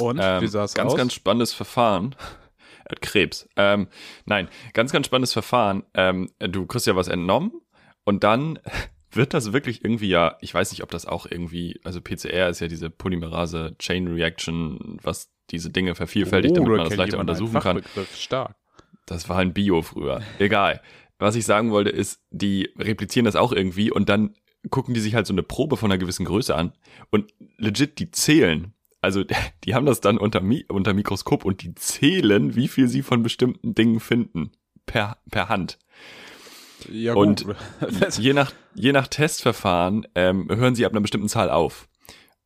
Und 0.00 0.18
Ähm, 0.20 0.42
wie 0.42 0.46
sah 0.48 0.64
es 0.64 0.74
ganz, 0.74 0.92
aus? 0.92 0.98
ganz 0.98 1.14
spannendes 1.14 1.52
Verfahren. 1.54 2.14
Er 2.86 2.92
hat 2.96 3.02
Krebs. 3.02 3.48
Ähm, 3.56 3.86
nein, 4.24 4.48
ganz, 4.72 4.90
ganz 4.90 5.06
spannendes 5.06 5.32
Verfahren. 5.32 5.84
Ähm, 5.94 6.30
du 6.40 6.66
kriegst 6.66 6.88
ja 6.88 6.96
was 6.96 7.06
entnommen 7.06 7.52
und 8.04 8.24
dann 8.24 8.58
wird 9.12 9.32
das 9.32 9.52
wirklich 9.52 9.84
irgendwie 9.84 10.08
ja, 10.08 10.36
ich 10.40 10.52
weiß 10.52 10.72
nicht, 10.72 10.82
ob 10.82 10.90
das 10.90 11.06
auch 11.06 11.26
irgendwie, 11.26 11.78
also 11.84 12.00
PCR 12.00 12.48
ist 12.48 12.60
ja 12.60 12.66
diese 12.66 12.90
Polymerase 12.90 13.76
Chain 13.78 14.08
Reaction, 14.08 14.98
was 15.02 15.30
diese 15.50 15.70
Dinge 15.70 15.94
vervielfältigt, 15.94 16.56
damit 16.56 16.68
da 16.68 16.76
man 16.76 16.88
das 16.88 16.96
leichter 16.96 17.18
untersuchen 17.18 17.60
kann. 17.60 17.82
Stark. 18.16 18.56
Das 19.06 19.28
war 19.28 19.38
ein 19.38 19.52
Bio 19.52 19.82
früher. 19.82 20.22
Egal. 20.38 20.80
Was 21.18 21.34
ich 21.36 21.44
sagen 21.44 21.70
wollte, 21.70 21.90
ist, 21.90 22.22
die 22.30 22.70
replizieren 22.78 23.26
das 23.26 23.36
auch 23.36 23.52
irgendwie 23.52 23.90
und 23.90 24.08
dann 24.08 24.34
gucken 24.68 24.94
die 24.94 25.00
sich 25.00 25.14
halt 25.14 25.26
so 25.26 25.32
eine 25.32 25.42
Probe 25.42 25.76
von 25.76 25.90
einer 25.90 25.98
gewissen 25.98 26.26
Größe 26.26 26.54
an 26.54 26.72
und 27.10 27.32
legit, 27.56 27.98
die 27.98 28.10
zählen. 28.10 28.74
Also 29.00 29.24
die 29.64 29.74
haben 29.74 29.86
das 29.86 30.00
dann 30.00 30.18
unter, 30.18 30.40
Mi 30.40 30.64
unter 30.68 30.92
Mikroskop 30.92 31.44
und 31.44 31.62
die 31.62 31.74
zählen, 31.74 32.54
wie 32.54 32.68
viel 32.68 32.88
sie 32.88 33.02
von 33.02 33.22
bestimmten 33.22 33.74
Dingen 33.74 34.00
finden. 34.00 34.52
Per, 34.86 35.18
per 35.30 35.48
Hand. 35.48 35.78
Ja, 36.90 37.14
Und. 37.14 37.46
Je 38.18 38.32
nach, 38.32 38.52
je 38.74 38.92
nach 38.92 39.06
Testverfahren 39.06 40.06
ähm, 40.14 40.48
hören 40.48 40.74
sie 40.74 40.86
ab 40.86 40.92
einer 40.92 41.02
bestimmten 41.02 41.28
Zahl 41.28 41.50
auf. 41.50 41.88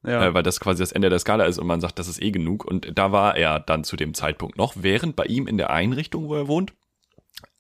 ja. 0.05 0.27
äh, 0.27 0.35
weil 0.35 0.43
das 0.43 0.61
quasi 0.61 0.83
das 0.83 0.93
Ende 0.93 1.09
der 1.09 1.19
Skala 1.19 1.45
ist 1.45 1.59
und 1.59 1.67
man 1.67 1.81
sagt, 1.81 1.99
das 1.99 2.09
ist 2.09 2.21
eh 2.21 2.31
genug. 2.31 2.65
Und 2.65 2.99
da 2.99 3.13
war 3.13 3.37
er 3.37 3.61
dann 3.61 3.85
zu 3.85 3.97
dem 3.97 4.15
Zeitpunkt 4.15 4.59
noch, 4.59 4.75
während 4.77 5.17
bei 5.17 5.25
ihm 5.25 5.47
in 5.47 5.57
der 5.57 5.71
Einrichtung, 5.71 6.29
wo 6.29 6.35
er 6.35 6.49
wohnt, 6.49 6.73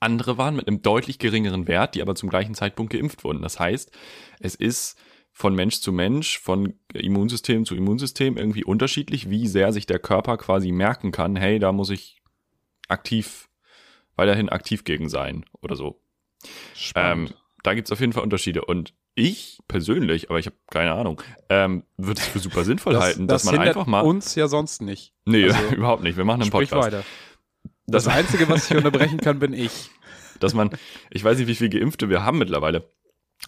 andere 0.00 0.38
waren 0.38 0.56
mit 0.56 0.66
einem 0.68 0.82
deutlich 0.82 1.18
geringeren 1.18 1.68
Wert, 1.68 1.94
die 1.94 2.02
aber 2.02 2.14
zum 2.14 2.28
gleichen 2.28 2.54
Zeitpunkt 2.54 2.92
geimpft 2.92 3.24
wurden. 3.24 3.42
Das 3.42 3.58
heißt, 3.58 3.90
es 4.40 4.54
ist 4.54 4.98
von 5.32 5.54
Mensch 5.54 5.80
zu 5.80 5.92
Mensch, 5.92 6.38
von 6.38 6.74
Immunsystem 6.92 7.64
zu 7.64 7.74
Immunsystem 7.74 8.36
irgendwie 8.36 8.64
unterschiedlich, 8.64 9.30
wie 9.30 9.48
sehr 9.48 9.72
sich 9.72 9.84
der 9.84 9.98
Körper 9.98 10.36
quasi 10.36 10.70
merken 10.70 11.10
kann, 11.10 11.34
hey, 11.34 11.58
da 11.58 11.72
muss 11.72 11.90
ich 11.90 12.22
aktiv, 12.88 13.48
weiterhin 14.14 14.48
aktiv 14.48 14.84
gegen 14.84 15.08
sein 15.08 15.44
oder 15.60 15.74
so. 15.74 16.00
Ähm, 16.44 16.50
Spannend. 16.74 17.42
da 17.64 17.74
gibt's 17.74 17.90
auf 17.90 18.00
jeden 18.00 18.12
Fall 18.12 18.22
Unterschiede. 18.22 18.64
Und 18.64 18.94
ich 19.16 19.58
persönlich, 19.68 20.30
aber 20.30 20.38
ich 20.38 20.46
habe 20.46 20.56
keine 20.70 20.92
Ahnung, 20.92 21.22
ähm, 21.48 21.84
würde 21.96 22.20
es 22.20 22.26
für 22.26 22.38
super 22.38 22.64
sinnvoll 22.64 22.98
halten, 22.98 23.26
dass 23.26 23.44
man 23.44 23.58
einfach 23.58 23.86
mal. 23.86 24.00
uns 24.00 24.34
ja 24.34 24.48
sonst 24.48 24.82
nicht. 24.82 25.14
nee, 25.24 25.44
also, 25.50 25.58
überhaupt 25.74 26.02
nicht. 26.02 26.16
Wir 26.16 26.24
machen 26.24 26.42
einen 26.42 26.50
Podcast. 26.50 26.86
weiter. 26.86 27.04
Das 27.86 28.08
Einzige, 28.08 28.48
was 28.48 28.70
ich 28.70 28.76
unterbrechen 28.76 29.18
kann, 29.18 29.38
bin 29.38 29.52
ich. 29.52 29.90
dass 30.40 30.54
man, 30.54 30.70
ich 31.10 31.24
weiß 31.24 31.38
nicht, 31.38 31.46
wie 31.48 31.54
viele 31.54 31.70
Geimpfte 31.70 32.08
wir 32.08 32.24
haben 32.24 32.38
mittlerweile 32.38 32.88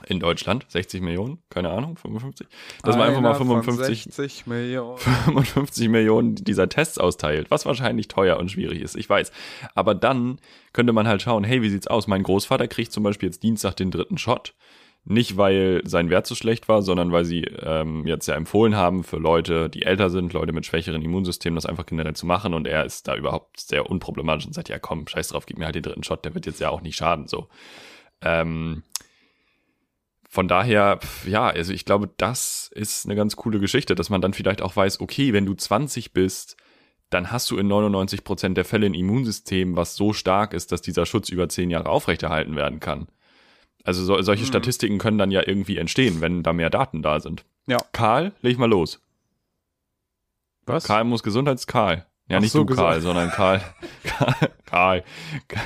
in 0.06 0.20
Deutschland. 0.20 0.66
60 0.68 1.00
Millionen, 1.00 1.38
keine 1.48 1.70
Ahnung, 1.70 1.96
55. 1.96 2.46
Dass 2.82 2.96
man 2.96 3.08
einfach 3.08 3.20
mal 3.20 3.30
Einer 3.30 3.38
von 3.38 3.46
55, 3.48 4.12
60 4.12 4.46
Millionen. 4.46 4.98
55 4.98 5.88
Millionen 5.88 6.34
dieser 6.34 6.68
Tests 6.68 6.98
austeilt, 6.98 7.50
was 7.50 7.66
wahrscheinlich 7.66 8.08
teuer 8.08 8.36
und 8.36 8.50
schwierig 8.50 8.82
ist, 8.82 8.96
ich 8.96 9.08
weiß. 9.08 9.32
Aber 9.74 9.94
dann 9.94 10.38
könnte 10.72 10.92
man 10.92 11.08
halt 11.08 11.22
schauen, 11.22 11.44
hey, 11.44 11.62
wie 11.62 11.70
sieht's 11.70 11.86
aus? 11.86 12.06
Mein 12.06 12.22
Großvater 12.22 12.68
kriegt 12.68 12.92
zum 12.92 13.04
Beispiel 13.04 13.28
jetzt 13.28 13.42
Dienstag 13.42 13.74
den 13.76 13.90
dritten 13.90 14.18
Shot. 14.18 14.54
Nicht, 15.08 15.36
weil 15.36 15.82
sein 15.84 16.10
Wert 16.10 16.26
so 16.26 16.34
schlecht 16.34 16.68
war, 16.68 16.82
sondern 16.82 17.12
weil 17.12 17.24
sie 17.24 17.42
ähm, 17.42 18.04
jetzt 18.08 18.26
ja 18.26 18.34
empfohlen 18.34 18.74
haben, 18.74 19.04
für 19.04 19.18
Leute, 19.18 19.70
die 19.70 19.82
älter 19.82 20.10
sind, 20.10 20.32
Leute 20.32 20.52
mit 20.52 20.66
schwächeren 20.66 21.00
Immunsystemen, 21.00 21.54
das 21.54 21.64
einfach 21.64 21.86
generell 21.86 22.16
zu 22.16 22.26
machen. 22.26 22.54
Und 22.54 22.66
er 22.66 22.84
ist 22.84 23.06
da 23.06 23.14
überhaupt 23.14 23.60
sehr 23.60 23.88
unproblematisch 23.88 24.46
und 24.46 24.52
sagt, 24.52 24.68
ja 24.68 24.80
komm, 24.80 25.06
scheiß 25.06 25.28
drauf, 25.28 25.46
gib 25.46 25.58
mir 25.58 25.66
halt 25.66 25.76
den 25.76 25.84
dritten 25.84 26.02
Shot, 26.02 26.24
der 26.24 26.34
wird 26.34 26.46
jetzt 26.46 26.60
ja 26.60 26.70
auch 26.70 26.80
nicht 26.80 26.96
schaden. 26.96 27.28
So. 27.28 27.46
Ähm, 28.20 28.82
von 30.28 30.48
daher, 30.48 30.98
ja, 31.24 31.46
also 31.46 31.72
ich 31.72 31.84
glaube, 31.84 32.10
das 32.16 32.68
ist 32.74 33.06
eine 33.06 33.14
ganz 33.14 33.36
coole 33.36 33.60
Geschichte, 33.60 33.94
dass 33.94 34.10
man 34.10 34.20
dann 34.20 34.34
vielleicht 34.34 34.60
auch 34.60 34.74
weiß, 34.74 35.00
okay, 35.00 35.32
wenn 35.32 35.46
du 35.46 35.54
20 35.54 36.14
bist, 36.14 36.56
dann 37.10 37.30
hast 37.30 37.48
du 37.52 37.58
in 37.58 37.68
99 37.68 38.24
Prozent 38.24 38.56
der 38.56 38.64
Fälle 38.64 38.86
ein 38.86 38.94
Immunsystem, 38.94 39.76
was 39.76 39.94
so 39.94 40.12
stark 40.12 40.52
ist, 40.52 40.72
dass 40.72 40.82
dieser 40.82 41.06
Schutz 41.06 41.28
über 41.28 41.48
zehn 41.48 41.70
Jahre 41.70 41.90
aufrechterhalten 41.90 42.56
werden 42.56 42.80
kann. 42.80 43.06
Also 43.86 44.04
so, 44.04 44.20
solche 44.22 44.42
Mhm. 44.42 44.48
Statistiken 44.48 44.98
können 44.98 45.16
dann 45.16 45.30
ja 45.30 45.42
irgendwie 45.46 45.78
entstehen, 45.78 46.20
wenn 46.20 46.42
da 46.42 46.52
mehr 46.52 46.70
Daten 46.70 47.02
da 47.02 47.20
sind. 47.20 47.44
Ja. 47.66 47.78
Karl, 47.92 48.32
leg 48.42 48.58
mal 48.58 48.68
los. 48.68 49.00
Was? 50.66 50.84
Karl 50.84 51.04
muss 51.04 51.22
Gesundheits-Karl. 51.22 52.04
Ja, 52.28 52.38
Ach 52.38 52.40
nicht 52.40 52.50
so, 52.50 52.64
du 52.64 52.74
Karl, 52.74 53.00
sondern 53.00 53.30
Karl. 53.30 53.62
Karl. 54.04 54.34
Karl. 54.66 55.04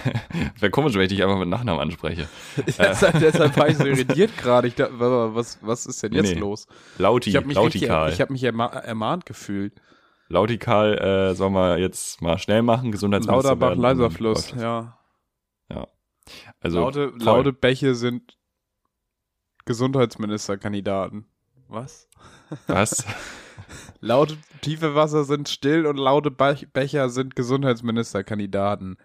Wäre 0.59 0.70
komisch, 0.70 0.92
wenn 0.92 1.00
ich 1.02 1.09
dich 1.09 1.22
einfach 1.22 1.38
mit 1.38 1.48
Nachnamen 1.48 1.80
anspreche. 1.80 2.28
deshalb, 2.66 3.18
deshalb 3.18 3.56
war 3.56 3.68
ich 3.70 3.78
so 3.78 3.87
irritiert 3.87 4.37
gerade. 4.37 4.68
Ich 4.68 4.74
dachte, 4.74 5.00
wa- 5.00 5.30
was, 5.35 5.59
was 5.62 5.87
ist 5.87 6.02
denn 6.02 6.12
jetzt 6.12 6.35
Nee. 6.35 6.38
los? 6.38 6.66
Lauti, 6.98 7.30
Ich 7.30 7.37
habe 7.37 7.46
mich, 7.46 7.56
Lauti 7.56 7.78
richtig, 7.78 7.88
Karl. 7.88 8.12
ich 8.12 8.20
hab 8.20 8.28
mich 8.28 8.44
erma 8.44 8.66
ermahnt 8.66 9.24
gefühlt. 9.24 9.72
Lauti 10.28 10.59
Karl, 10.59 10.98
äh, 10.98 11.35
sollen 11.35 11.54
wir 11.54 11.78
jetzt 11.78 12.20
mal 12.20 12.38
schnell 12.38 12.61
machen, 12.61 12.92
Gesundheitsminister 12.92 13.48
Lauterbach, 13.48 13.68
werden, 13.70 13.80
leiser 13.80 14.11
Fluss, 14.11 14.50
läuft 14.50 14.56
das. 14.56 14.62
ja. 14.62 14.98
Also, 16.61 16.79
laute, 16.81 17.12
laute 17.19 17.53
Bäche 17.53 17.95
sind 17.95 18.37
Gesundheitsministerkandidaten. 19.64 21.27
Was? 21.69 22.09
Was? 22.66 23.05
Laute 24.01 24.37
tiefe 24.62 24.95
Wasser 24.95 25.25
sind 25.25 25.49
still 25.49 25.87
und 25.87 25.97
laute 25.97 26.31
Bech- 26.31 26.66
Becher 26.73 27.11
sind 27.11 27.37
Gesundheitsministerkandidaten. 27.37 28.97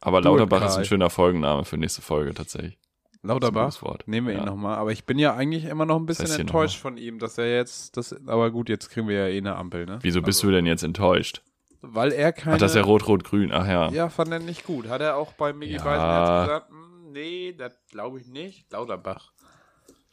Aber 0.00 0.20
Du 0.20 0.30
Lauterbach 0.30 0.64
ist 0.66 0.76
ein 0.76 0.84
schöner 0.84 1.10
Folgenname 1.10 1.64
für 1.64 1.76
nächste 1.76 2.02
Folge 2.02 2.34
tatsächlich. 2.34 2.78
Lauterbach? 3.22 3.66
Das. 3.78 4.06
Nehmen 4.06 4.26
wir 4.26 4.34
ihn 4.34 4.40
Ja. 4.40 4.46
nochmal. 4.46 4.76
Aber 4.78 4.90
ich 4.90 5.04
bin 5.04 5.18
ja 5.18 5.34
eigentlich 5.36 5.66
immer 5.66 5.84
noch 5.86 5.96
ein 5.96 6.06
bisschen 6.06 6.24
heißt 6.24 6.34
hier 6.34 6.40
enttäuscht 6.40 6.78
von 6.80 6.96
ihm, 6.96 7.18
dass 7.20 7.38
er 7.38 7.54
jetzt, 7.54 7.96
das, 7.96 8.12
aber 8.26 8.50
gut, 8.50 8.68
jetzt 8.68 8.88
kriegen 8.88 9.06
wir 9.06 9.16
ja 9.18 9.26
eh 9.28 9.38
eine 9.38 9.54
Ampel, 9.54 9.84
ne? 9.86 9.98
Wieso 10.02 10.22
bist 10.22 10.40
also, 10.40 10.48
du 10.48 10.54
denn 10.56 10.66
jetzt 10.66 10.82
enttäuscht? 10.82 11.42
Weil 11.82 12.12
er 12.12 12.32
keine. 12.32 12.54
Ach, 12.56 12.58
das 12.60 12.72
ist 12.72 12.76
ja 12.76 12.82
rot-rot-grün. 12.82 13.50
Ach 13.52 13.66
ja. 13.66 13.90
Ja, 13.90 14.08
fand 14.08 14.30
er 14.32 14.38
nicht 14.38 14.64
gut. 14.64 14.88
Hat 14.88 15.00
er 15.00 15.16
auch 15.16 15.32
bei 15.32 15.52
Mickey 15.52 15.74
Ja. 15.74 15.82
Beisenherz 15.82 16.46
gesagt, 16.46 16.70
"Hm, 16.70 17.12
nee, 17.12 17.52
das 17.58 17.74
glaube 17.90 18.20
ich 18.20 18.28
nicht. 18.28 18.70
Lauterbach. 18.72 19.32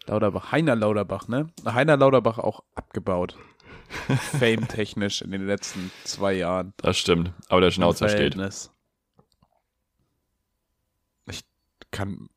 Lauterbach. 0.08 0.52
Heiner 0.52 0.76
Lauterbach, 0.76 1.28
ne? 1.28 1.50
Heiner 1.66 1.96
Lauterbach 1.96 2.40
auch 2.40 2.64
abgebaut. 2.74 3.38
Fame-technisch 4.40 5.22
in 5.22 5.32
den 5.32 5.46
letzten 5.46 5.92
zwei 6.04 6.34
Jahren. 6.34 6.74
Das 6.78 6.98
stimmt. 6.98 7.32
Aber 7.50 7.62
der 7.62 7.72
Schnauzer 7.72 8.10
steht. 8.10 8.36
Ich 11.28 11.42
kann. 11.92 12.30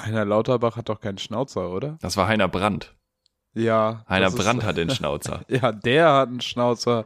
Heiner 0.00 0.24
Lauterbach 0.24 0.76
hat 0.76 0.88
doch 0.88 1.00
keinen 1.00 1.18
Schnauzer, 1.18 1.70
oder? 1.70 1.96
Das 2.02 2.16
war 2.16 2.28
Heiner 2.28 2.48
Brandt. 2.48 2.94
Ja. 3.54 4.04
Heiner 4.08 4.26
ist- 4.28 4.36
Brandt 4.36 4.62
hat 4.64 4.76
den 4.76 4.90
Schnauzer. 4.90 5.40
Ja, 5.48 5.72
der 5.72 6.12
hat 6.12 6.28
einen 6.28 6.40
Schnauzer. 6.40 7.04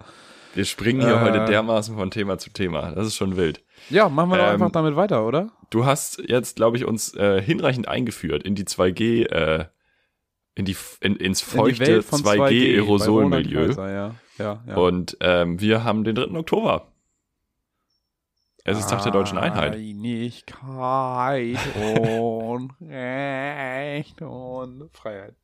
Wir 0.54 0.64
springen 0.64 1.00
hier 1.00 1.14
Äh. 1.16 1.20
heute 1.20 1.44
dermaßen 1.44 1.96
von 1.96 2.10
Thema 2.10 2.38
zu 2.38 2.50
Thema. 2.50 2.92
Das 2.92 3.06
ist 3.06 3.14
schon 3.16 3.36
wild. 3.36 3.62
Ja, 3.88 4.08
machen 4.08 4.30
wir 4.30 4.36
doch 4.38 4.44
Ähm, 4.46 4.54
einfach 4.54 4.70
damit 4.72 4.96
weiter, 4.96 5.26
oder? 5.26 5.50
Du 5.70 5.84
hast 5.84 6.20
jetzt, 6.26 6.56
glaube 6.56 6.76
ich, 6.76 6.84
uns 6.84 7.14
äh, 7.14 7.40
hinreichend 7.40 7.86
eingeführt 7.88 8.42
in 8.42 8.54
die 8.56 8.64
2G, 8.64 9.26
äh, 9.30 9.66
in 10.56 10.64
die, 10.64 10.76
in, 11.00 11.16
ins 11.16 11.40
feuchte 11.40 11.86
Welt 11.86 12.04
von 12.04 12.20
2G, 12.20 12.24
bei 12.24 12.50
2G-Aerosolmilieu. 12.50 13.58
Roland 13.60 13.76
Kaiser, 13.76 13.92
Ja, 13.92 14.14
ja, 14.38 14.64
ja. 14.66 14.74
Und 14.76 15.16
ähm, 15.20 15.60
wir 15.60 15.84
haben 15.84 16.02
den 16.04 16.16
3. 16.16 16.32
Oktober. 16.36 16.88
Es 18.64 18.78
ist 18.78 18.90
Tag 18.90 19.02
der 19.04 19.12
deutschen 19.12 19.38
Einheit. 19.38 19.74
Einigkeit 19.74 21.56
und 22.10 22.72
Recht 22.82 24.20
und 24.20 24.90
Freiheit. 24.92 25.34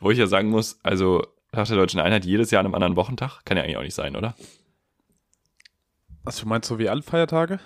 Wo 0.00 0.10
ich 0.10 0.18
ja 0.18 0.26
sagen 0.26 0.48
muss, 0.50 0.78
also 0.82 1.24
Tag 1.54 1.68
der 1.68 1.76
Deutschen 1.76 2.00
Einheit 2.00 2.24
jedes 2.24 2.50
Jahr 2.50 2.60
an 2.60 2.66
einem 2.66 2.74
anderen 2.74 2.96
Wochentag? 2.96 3.44
Kann 3.44 3.56
ja 3.56 3.62
eigentlich 3.62 3.76
auch 3.76 3.82
nicht 3.82 3.94
sein, 3.94 4.16
oder? 4.16 4.34
Was 6.22 6.38
du 6.38 6.46
meinst, 6.46 6.68
so 6.68 6.78
wie 6.78 6.88
alle 6.88 7.02
Feiertage? 7.02 7.60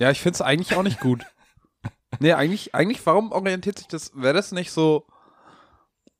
Ja, 0.00 0.10
ich 0.10 0.20
finde 0.20 0.34
es 0.34 0.42
eigentlich 0.42 0.76
auch 0.76 0.82
nicht 0.82 1.00
gut. 1.00 1.24
nee, 2.20 2.32
eigentlich, 2.32 2.74
eigentlich, 2.74 3.04
warum 3.06 3.32
orientiert 3.32 3.78
sich 3.78 3.88
das? 3.88 4.12
Wäre 4.14 4.34
das 4.34 4.52
nicht 4.52 4.70
so 4.70 5.06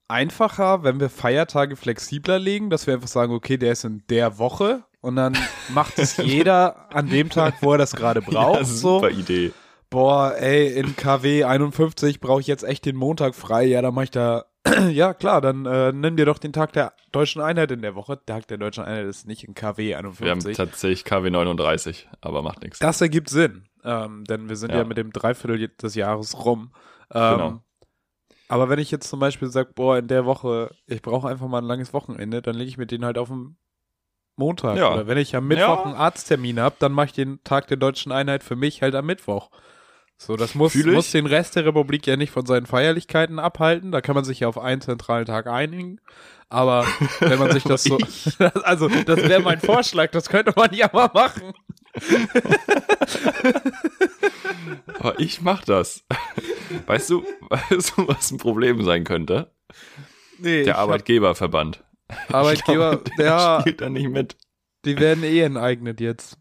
einfacher, 0.09 0.83
wenn 0.85 1.01
wir 1.01 1.11
Feiertage 1.11 1.77
flexibler 1.77 2.39
legen, 2.39 2.71
dass 2.71 2.87
wir 2.87 2.95
einfach 2.95 3.09
sagen, 3.09 3.33
okay, 3.33 3.57
der 3.57 3.73
ist 3.73 3.85
in 3.85 4.05
der 4.09 4.39
Woche 4.39 4.85
und 5.01 5.17
dann 5.17 5.37
macht 5.71 5.99
es 5.99 6.17
jeder 6.19 6.93
an 6.95 7.09
dem 7.09 7.31
Tag, 7.31 7.55
wo 7.61 7.73
er 7.73 7.79
das 7.79 7.95
gerade 7.95 8.23
braucht. 8.23 8.61
Ja, 8.61 8.65
so. 8.65 9.01
super 9.01 9.11
Idee. 9.11 9.53
Boah, 9.91 10.35
ey, 10.37 10.73
in 10.73 10.97
KW 10.97 11.45
51 11.45 12.21
brauche 12.21 12.41
ich 12.41 12.47
jetzt 12.49 12.65
echt 12.65 12.85
den 12.85 12.97
Montag 12.97 13.35
frei. 13.35 13.65
Ja, 13.65 13.83
dann 13.83 13.95
mach 13.95 14.03
ich 14.03 14.11
da. 14.11 14.47
Ja, 14.91 15.15
klar, 15.15 15.41
dann 15.41 15.67
äh, 15.67 15.93
nimm 15.93 16.17
dir 16.17 16.27
doch 16.27 16.39
den 16.39 16.53
Tag 16.53 16.73
der 16.73 16.93
deutschen 17.13 17.41
Einheit 17.43 17.71
in 17.71 17.83
der 17.83 17.95
Woche. 17.95 18.17
Der 18.27 18.37
Tag 18.37 18.49
der 18.49 18.59
deutschen 18.59 18.85
Einheit 18.85 19.07
ist 19.07 19.27
nicht 19.27 19.45
in 19.45 19.55
KW 19.55 19.89
Wir 19.89 19.97
haben 19.99 20.07
51. 20.19 20.57
tatsächlich 20.57 21.05
KW 21.05 21.31
39, 21.31 22.09
aber 22.21 22.43
macht 22.43 22.63
nichts. 22.63 22.79
Das 22.79 23.01
ergibt 23.01 23.29
Sinn, 23.29 23.65
ähm, 23.85 24.25
denn 24.25 24.49
wir 24.49 24.57
sind 24.57 24.71
ja. 24.73 24.79
Ja. 24.79 24.85
mit 24.85 24.97
dem 24.99 25.13
Dreiviertel 25.13 25.69
des 25.69 25.95
Jahres 25.95 26.45
rum. 26.45 26.73
Ähm, 27.13 27.33
Genau. 27.37 27.61
Aber 28.49 28.69
wenn 28.69 28.79
ich 28.79 28.93
jetzt 28.93 29.09
zum 29.09 29.19
Beispiel 29.19 29.49
sage, 29.49 29.73
boah, 29.75 29.99
in 29.99 30.07
der 30.07 30.25
Woche, 30.25 30.71
ich 30.87 31.03
brauche 31.03 31.29
einfach 31.29 31.49
mal 31.49 31.59
ein 31.59 31.65
langes 31.65 31.93
Wochenende, 31.93 32.43
dann 32.43 32.55
lege 32.55 32.69
ich 32.69 32.79
mir 32.79 32.87
den 32.87 33.05
halt 33.05 33.19
auf 33.19 33.29
den 33.29 33.57
Montag. 34.37 34.77
Ja. 34.77 34.93
Oder 34.95 35.07
wenn 35.09 35.19
ich 35.19 35.35
am 35.35 35.49
Mittwoch 35.49 35.79
Ja. 35.79 35.83
einen 35.85 35.95
Arzttermin 35.95 36.61
habe, 36.61 36.77
dann 36.79 36.93
mache 36.93 37.07
ich 37.07 37.13
den 37.13 37.43
Tag 37.43 37.67
der 37.69 37.77
deutschen 37.77 38.13
Einheit 38.13 38.45
für 38.45 38.55
mich 38.55 38.83
halt 38.83 38.95
am 38.95 39.07
Mittwoch. 39.07 39.51
So, 40.19 40.37
das 40.37 40.55
muss, 40.55 40.75
muss 40.75 41.11
den 41.11 41.27
Rest 41.27 41.57
der 41.57 41.67
Republik 41.67 42.07
ja 42.07 42.17
nicht 42.17 42.31
von 42.31 42.47
seinen 42.47 42.65
Feierlichkeiten 42.67 43.39
abhalten. 43.39 43.93
Da 43.93 44.01
kann 44.01 44.15
man 44.15 44.25
sich 44.25 44.41
ja 44.41 44.49
auf 44.49 44.59
einen 44.59 44.81
zentralen 44.81 45.27
Tag 45.27 45.47
einigen. 45.47 46.01
Aber 46.49 46.87
wenn 47.21 47.39
man 47.39 47.53
sich 47.53 47.65
das 47.65 47.85
so, 47.85 47.99
also 48.63 48.89
das 48.89 49.29
wäre 49.29 49.43
mein 49.43 49.61
Vorschlag, 49.61 50.11
das 50.13 50.29
könnte 50.29 50.55
man 50.57 50.73
ja 50.73 50.89
mal 50.93 51.11
machen. 51.13 51.53
Aber 54.99 55.19
ich 55.21 55.41
mach 55.41 55.65
das. 55.65 56.05
Weißt 56.87 57.11
du, 57.11 57.25
weißt 57.49 57.95
du, 57.97 58.09
was 58.09 58.31
ein 58.31 58.39
Problem 58.39 58.83
sein 58.85 59.05
könnte? 59.05 59.53
Nee, 60.39 60.65
Der 60.65 60.79
Arbeitgeberverband. 60.79 61.85
Arbeitgeber, 62.29 62.91
glaube, 62.91 63.11
der 63.19 63.27
ja, 63.27 63.61
spielt 63.61 63.81
da 63.81 63.89
nicht 63.89 64.09
mit. 64.09 64.37
die 64.85 64.99
werden 64.99 65.25
eh 65.25 65.41
enteignet 65.41 66.01
jetzt. 66.01 66.39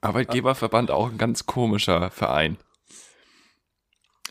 Arbeitgeberverband 0.00 0.90
auch 0.90 1.10
ein 1.10 1.18
ganz 1.18 1.46
komischer 1.46 2.10
Verein. 2.10 2.56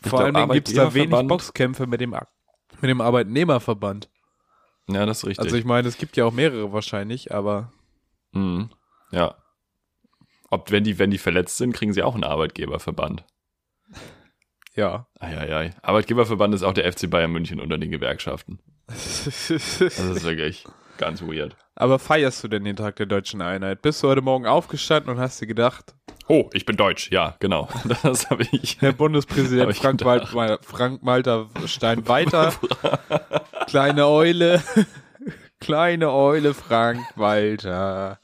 Ich 0.04 0.10
Vor 0.10 0.24
Dingen 0.24 0.48
gibt 0.50 0.68
es 0.68 0.74
da 0.74 0.94
wenig 0.94 1.26
Boxkämpfe 1.28 1.86
mit 1.86 2.00
dem, 2.00 2.10
mit 2.80 2.90
dem 2.90 3.00
Arbeitnehmerverband. 3.00 4.08
Ja, 4.88 5.06
das 5.06 5.18
ist 5.18 5.26
richtig. 5.26 5.44
Also 5.44 5.56
ich 5.56 5.64
meine, 5.64 5.86
es 5.88 5.96
gibt 5.96 6.16
ja 6.16 6.24
auch 6.24 6.32
mehrere 6.32 6.72
wahrscheinlich, 6.72 7.32
aber 7.32 7.72
Mhm. 8.32 8.70
Ja. 9.10 9.36
Ob, 10.50 10.70
wenn 10.70 10.84
die, 10.84 10.98
wenn 10.98 11.10
die 11.10 11.18
verletzt 11.18 11.56
sind, 11.56 11.72
kriegen 11.72 11.92
sie 11.92 12.02
auch 12.02 12.14
einen 12.14 12.24
Arbeitgeberverband. 12.24 13.24
ja. 14.74 15.06
Eieiei. 15.18 15.74
Arbeitgeberverband 15.82 16.54
ist 16.54 16.62
auch 16.62 16.74
der 16.74 16.90
FC 16.90 17.08
Bayern 17.08 17.30
München 17.30 17.60
unter 17.60 17.78
den 17.78 17.90
Gewerkschaften. 17.90 18.58
Das 18.88 19.26
ist 19.26 20.24
wirklich 20.24 20.66
ganz 20.98 21.22
weird. 21.22 21.56
aber 21.74 21.98
feierst 21.98 22.42
du 22.44 22.48
denn 22.48 22.64
den 22.64 22.76
Tag 22.76 22.96
der 22.96 23.06
deutschen 23.06 23.40
Einheit? 23.42 23.82
Bist 23.82 24.02
du 24.02 24.08
heute 24.08 24.20
Morgen 24.22 24.46
aufgestanden 24.46 25.10
und 25.12 25.18
hast 25.20 25.40
dir 25.40 25.46
gedacht, 25.46 25.94
Oh, 26.28 26.48
ich 26.52 26.64
bin 26.64 26.76
deutsch. 26.76 27.10
Ja, 27.10 27.34
genau. 27.40 27.68
Das 28.04 28.30
habe 28.30 28.44
ich. 28.52 28.80
Herr 28.80 28.92
Bundespräsident 28.92 29.70
ich 29.72 29.78
Frank. 29.78 30.04
Wal 30.04 30.58
Frank 30.62 31.02
Malter 31.02 31.48
Stein 31.66 32.06
weiter, 32.08 32.52
kleine 33.66 34.06
Eule, 34.06 34.62
kleine 35.60 36.12
Eule 36.12 36.54
Frank 36.54 37.00
Walter, 37.16 38.18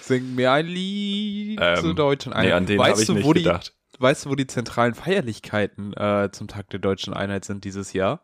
sing 0.00 0.34
mir 0.34 0.52
ein 0.52 0.66
Lied 0.66 1.58
Ähm, 1.60 1.76
zur 1.80 1.94
deutschen 1.94 2.30
Nee, 2.30 2.38
Einheit. 2.38 2.52
an 2.54 2.66
den 2.66 2.78
weißt 2.78 3.00
ich 3.00 3.06
du, 3.08 3.14
nicht 3.14 3.24
wo 3.26 3.32
die, 3.32 3.42
gedacht. 3.42 3.72
Weißt 3.98 4.26
du, 4.26 4.30
wo 4.30 4.34
die 4.36 4.46
zentralen 4.46 4.94
Feierlichkeiten 4.94 5.92
äh, 5.94 6.30
zum 6.32 6.48
Tag 6.48 6.70
der 6.70 6.80
deutschen 6.80 7.14
Einheit 7.14 7.44
sind 7.44 7.64
dieses 7.64 7.92
Jahr? 7.92 8.20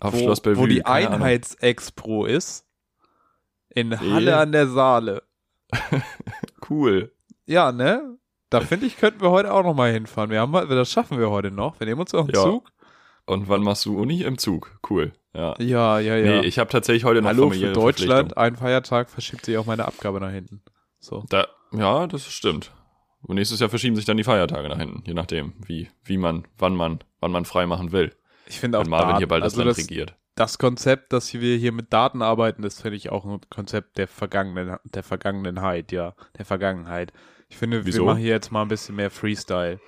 Auf 0.00 0.14
wo, 0.14 0.18
Schloss 0.18 0.40
Bellevue. 0.40 0.62
wo 0.62 0.66
die. 0.66 0.84
Einheitsexpo 0.84 2.24
ist. 2.24 2.66
In. 3.70 3.98
Halle 3.98 4.36
an 4.36 4.52
der 4.52 4.68
Saale. 4.68 5.22
Cool. 6.70 7.12
Ja, 7.46 7.72
ne? 7.72 8.18
Da 8.50 8.60
finde 8.60 8.86
ich, 8.86 8.98
könnten 8.98 9.22
wir 9.22 9.30
heute 9.30 9.52
auch 9.52 9.62
noch 9.62 9.74
mal 9.74 9.90
hinfahren. 9.92 10.30
Wir 10.30 10.40
haben, 10.40 10.52
das 10.52 10.90
schaffen 10.90 11.18
wir 11.18 11.30
heute 11.30 11.50
noch. 11.50 11.80
Wir 11.80 11.86
nehmen 11.86 12.00
uns 12.00 12.14
auch 12.14 12.24
einen 12.26 12.34
Ja. 12.34 12.42
Zug. 12.42 12.70
Und 13.26 13.48
wann 13.48 13.62
machst 13.62 13.84
du 13.86 13.98
Uni? 13.98 14.22
Im 14.22 14.38
Zug. 14.38 14.78
Cool. 14.88 15.12
Ja. 15.34 15.54
Ja, 15.58 15.98
ja, 15.98 16.16
ja. 16.16 16.40
Nee, 16.40 16.46
ich 16.46 16.58
habe 16.58 16.70
tatsächlich 16.70 17.04
heute 17.04 17.20
noch 17.22 17.28
Hallo 17.28 17.50
für 17.50 17.72
Deutschland, 17.72 18.36
ein 18.36 18.56
Feiertag 18.56 19.10
verschiebt 19.10 19.44
sich 19.44 19.56
auch 19.58 19.66
meine 19.66 19.86
Abgabe 19.86 20.20
nach 20.20 20.30
hinten. 20.30 20.62
So. 20.98 21.24
Da, 21.28 21.46
ja, 21.72 22.06
das 22.06 22.26
stimmt. 22.30 22.72
Und 23.22 23.36
nächstes 23.36 23.60
Jahr 23.60 23.68
verschieben 23.68 23.96
sich 23.96 24.04
dann 24.04 24.16
die 24.16 24.24
Feiertage 24.24 24.68
nach 24.68 24.78
hinten, 24.78 25.02
je 25.06 25.14
nachdem, 25.14 25.52
wie, 25.66 25.88
wie 26.04 26.16
man, 26.18 26.46
wann 26.56 26.74
man, 26.74 27.00
wann 27.20 27.32
man 27.32 27.44
frei 27.44 27.66
machen 27.66 27.92
will. 27.92 28.14
Ich 28.48 28.58
finde 28.60 28.78
auch 28.78 28.84
Wenn 28.84 28.90
Marvin 28.90 29.08
Daten- 29.08 29.18
hier 29.18 29.28
bald 29.28 29.42
also 29.42 29.56
das 29.58 29.64
Land 29.66 29.78
das, 29.78 29.84
regiert. 29.90 30.16
das 30.34 30.58
Konzept, 30.58 31.12
dass 31.12 31.32
wir 31.34 31.56
hier 31.56 31.72
mit 31.72 31.92
Daten 31.92 32.22
arbeiten, 32.22 32.62
das 32.62 32.80
finde 32.80 32.96
ich 32.96 33.10
auch 33.10 33.24
ein 33.24 33.40
Konzept 33.50 33.98
der 33.98 34.08
Vergangenen, 34.08 34.76
der 34.84 35.02
Vergangenheit, 35.02 35.92
ja, 35.92 36.14
der 36.38 36.44
Vergangenheit. 36.44 37.12
Ich 37.48 37.56
finde, 37.58 37.84
Wieso? 37.84 38.00
wir 38.00 38.06
machen 38.06 38.18
hier 38.20 38.30
jetzt 38.30 38.50
mal 38.52 38.62
ein 38.62 38.68
bisschen 38.68 38.96
mehr 38.96 39.10
Freestyle. 39.10 39.80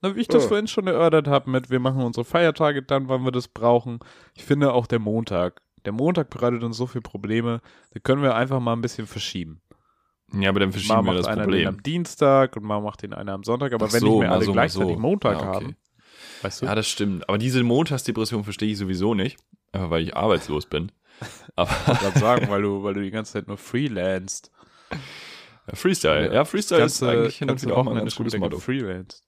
Na, 0.00 0.14
wie 0.14 0.20
ich 0.20 0.28
das 0.28 0.44
Oh. 0.44 0.48
vorhin 0.48 0.68
schon 0.68 0.86
erörtert 0.86 1.26
habe 1.26 1.50
mit, 1.50 1.70
wir 1.70 1.80
machen 1.80 2.02
unsere 2.02 2.24
Feiertage 2.24 2.82
dann, 2.82 3.08
wann 3.08 3.24
wir 3.24 3.32
das 3.32 3.48
brauchen. 3.48 3.98
Ich 4.34 4.44
finde 4.44 4.72
auch 4.72 4.86
der 4.86 5.00
Montag. 5.00 5.60
Der 5.84 5.92
Montag 5.92 6.30
bereitet 6.30 6.62
uns 6.62 6.76
so 6.76 6.86
viele 6.86 7.02
Probleme, 7.02 7.60
da 7.92 8.00
können 8.00 8.22
wir 8.22 8.34
einfach 8.34 8.60
mal 8.60 8.72
ein 8.74 8.80
bisschen 8.80 9.06
verschieben. 9.06 9.60
Ja, 10.32 10.50
aber 10.50 10.60
dann 10.60 10.68
Mal 10.68 10.72
verschieben 10.72 10.98
wir 10.98 11.02
macht 11.14 11.18
das 11.26 11.34
Problem. 11.36 11.68
am 11.68 11.82
Dienstag 11.82 12.54
und 12.56 12.62
mal 12.64 12.80
macht 12.82 13.02
den 13.02 13.14
einer 13.14 13.32
am 13.32 13.42
Sonntag, 13.44 13.72
aber 13.72 13.86
Ach 13.88 13.92
wenn 13.92 14.00
so, 14.00 14.06
nicht 14.10 14.18
mehr 14.20 14.28
mal 14.28 14.34
alle 14.36 14.44
so, 14.44 14.50
mal 14.50 14.54
gleichzeitig 14.54 14.94
so. 14.94 15.00
Montag 15.00 15.32
Ja, 15.40 15.48
okay. 15.48 15.64
haben, 15.64 15.76
weißt 16.42 16.62
du? 16.62 16.66
Ja, 16.66 16.74
das 16.74 16.88
stimmt. 16.88 17.28
Aber 17.28 17.38
diese 17.38 17.62
Montagsdepression 17.62 18.44
verstehe 18.44 18.72
ich 18.72 18.78
sowieso 18.78 19.14
nicht, 19.14 19.38
einfach 19.72 19.90
weil 19.90 20.02
ich 20.02 20.16
arbeitslos 20.16 20.66
bin. 20.66 20.92
Aber 21.56 21.70
gerade 21.84 22.18
sagen, 22.18 22.48
weil 22.48 22.62
du, 22.62 22.82
weil 22.82 22.94
du 22.94 23.02
die 23.02 23.10
ganze 23.10 23.32
Zeit 23.32 23.48
nur 23.48 23.56
freelanced. 23.58 24.50
ja, 25.66 25.74
Freestyle, 25.74 26.32
ja, 26.32 26.44
Freestyle 26.44 26.84
ist 26.84 27.02
eigentlich 27.02 27.38
hin 27.38 27.48
und 27.48 27.54
ganze 27.54 27.66
wieder 27.66 27.76
auch 27.76 27.84
mal 27.84 27.92
ein 27.92 27.98
ganz 27.98 28.14
gutes 28.14 28.36
Motto. 28.38 28.56
gefreelanced. 28.56 29.24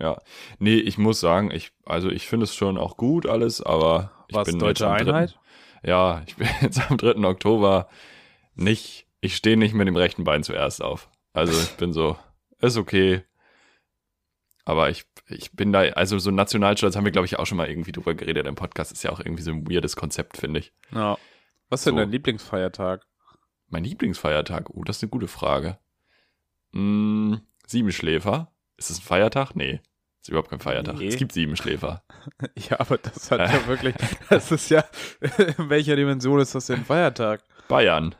Ja. 0.00 0.18
Nee, 0.58 0.76
ich 0.76 0.98
muss 0.98 1.20
sagen, 1.20 1.50
ich, 1.50 1.72
also 1.84 2.10
ich 2.10 2.26
finde 2.26 2.44
es 2.44 2.54
schon 2.54 2.78
auch 2.78 2.96
gut 2.96 3.26
alles, 3.26 3.60
aber 3.60 4.10
ich 4.28 4.36
Was, 4.36 4.46
bin 4.46 4.58
Deutsche 4.58 4.84
jetzt 4.84 4.92
Einheit? 5.00 5.38
3. 5.82 5.88
Ja, 5.88 6.22
ich 6.26 6.36
bin 6.36 6.48
jetzt 6.62 6.90
am 6.90 6.96
3. 6.96 7.16
Oktober 7.26 7.88
nicht, 8.54 9.06
ich 9.20 9.36
stehe 9.36 9.56
nicht 9.56 9.74
mit 9.74 9.86
dem 9.86 9.96
rechten 9.96 10.24
Bein 10.24 10.42
zuerst 10.42 10.82
auf. 10.82 11.08
Also 11.32 11.52
ich 11.52 11.76
bin 11.76 11.92
so, 11.92 12.16
ist 12.60 12.76
okay. 12.76 13.22
Aber 14.64 14.88
ich, 14.88 15.04
ich 15.26 15.52
bin 15.52 15.72
da, 15.72 15.80
also 15.80 16.18
so 16.18 16.30
Nationalstolz 16.30 16.96
haben 16.96 17.04
wir, 17.04 17.12
glaube 17.12 17.26
ich, 17.26 17.38
auch 17.38 17.46
schon 17.46 17.56
mal 17.56 17.68
irgendwie 17.68 17.92
drüber 17.92 18.14
geredet 18.14 18.46
im 18.46 18.54
Podcast. 18.54 18.92
Ist 18.92 19.02
ja 19.04 19.10
auch 19.10 19.20
irgendwie 19.20 19.42
so 19.42 19.50
ein 19.52 19.68
weirdes 19.70 19.96
Konzept, 19.96 20.36
finde 20.36 20.60
ich. 20.60 20.72
Ja. 20.92 21.16
Was 21.70 21.80
ist 21.80 21.86
denn 21.86 21.94
So. 21.94 22.00
dein 22.00 22.10
Lieblingsfeiertag? 22.10 23.06
Mein 23.68 23.84
Lieblingsfeiertag? 23.84 24.70
Oh, 24.70 24.84
das 24.84 24.98
ist 24.98 25.02
eine 25.02 25.10
gute 25.10 25.28
Frage. 25.28 25.78
Hm, 26.72 27.40
Siebenschläfer? 27.66 28.52
Ist 28.76 28.90
es 28.90 28.98
ein 28.98 29.02
Feiertag? 29.02 29.56
Nee. 29.56 29.80
Ist 30.20 30.28
überhaupt 30.28 30.50
kein 30.50 30.60
Feiertag. 30.60 30.96
Nee. 30.96 31.08
Es 31.08 31.16
gibt 31.16 31.32
Siebenschläfer. 31.32 32.02
Ja, 32.56 32.80
aber 32.80 32.98
das 32.98 33.30
hat 33.30 33.40
ja 33.40 33.66
wirklich, 33.66 33.94
das 34.30 34.50
ist 34.50 34.70
ja, 34.70 34.84
in 35.58 35.68
welcher 35.70 35.96
Dimension 35.96 36.40
ist 36.40 36.54
das 36.54 36.66
denn 36.66 36.80
ein 36.80 36.84
Feiertag? 36.84 37.42
Bayern. 37.68 38.14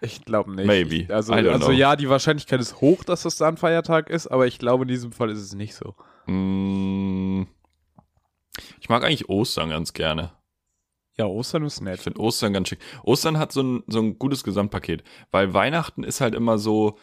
Ich 0.00 0.24
glaube 0.24 0.54
nicht. 0.54 0.66
Maybe. 0.66 0.96
Ich, 0.96 1.12
also, 1.12 1.32
also 1.32 1.66
know. 1.66 1.70
ja, 1.70 1.96
die 1.96 2.08
Wahrscheinlichkeit 2.08 2.60
ist 2.60 2.80
hoch, 2.80 3.04
dass 3.04 3.22
das 3.22 3.36
da 3.36 3.48
ein 3.48 3.56
Feiertag 3.56 4.10
ist, 4.10 4.26
aber 4.26 4.46
ich 4.46 4.58
glaube, 4.58 4.84
in 4.84 4.88
diesem 4.88 5.12
Fall 5.12 5.30
ist 5.30 5.40
es 5.40 5.54
nicht 5.54 5.74
so. 5.74 5.94
Hm, 6.26 7.46
ich 8.80 8.88
mag 8.88 9.04
eigentlich 9.04 9.28
Ostern 9.28 9.70
ganz 9.70 9.92
gerne. 9.92 10.32
Ja, 11.18 11.26
Ostern 11.26 11.64
ist 11.64 11.78
Ich 11.78 11.82
nett. 11.82 12.00
finde 12.00 12.20
Ostern 12.20 12.52
ganz 12.52 12.68
schick. 12.68 12.78
Ostern 13.02 13.38
hat 13.38 13.52
so 13.52 13.62
ein, 13.62 13.84
so 13.86 14.00
ein 14.00 14.18
gutes 14.18 14.44
Gesamtpaket, 14.44 15.02
weil 15.30 15.54
Weihnachten 15.54 16.04
ist 16.04 16.20
halt 16.20 16.34
immer 16.34 16.58
so, 16.58 16.98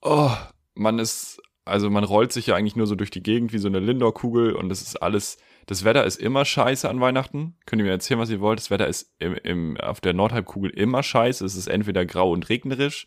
oh, 0.00 0.30
man 0.74 1.00
ist, 1.00 1.42
also 1.64 1.90
man 1.90 2.04
rollt 2.04 2.32
sich 2.32 2.46
ja 2.46 2.54
eigentlich 2.54 2.76
nur 2.76 2.86
so 2.86 2.94
durch 2.94 3.10
die 3.10 3.22
Gegend 3.22 3.52
wie 3.52 3.58
so 3.58 3.68
eine 3.68 3.80
Lindor-Kugel 3.80 4.54
und 4.54 4.68
das 4.68 4.82
ist 4.82 4.96
alles, 5.02 5.38
das 5.66 5.84
Wetter 5.84 6.04
ist 6.04 6.20
immer 6.20 6.44
scheiße 6.44 6.88
an 6.88 7.00
Weihnachten. 7.00 7.56
Könnt 7.66 7.80
ihr 7.80 7.84
mir 7.84 7.92
erzählen, 7.92 8.20
was 8.20 8.30
ihr 8.30 8.40
wollt? 8.40 8.58
Das 8.58 8.70
Wetter 8.70 8.86
ist 8.86 9.12
im, 9.18 9.34
im, 9.34 9.76
auf 9.78 10.00
der 10.00 10.12
Nordhalbkugel 10.12 10.70
immer 10.70 11.02
scheiße. 11.02 11.44
Es 11.44 11.56
ist 11.56 11.68
entweder 11.68 12.04
grau 12.04 12.32
und 12.32 12.48
regnerisch 12.48 13.06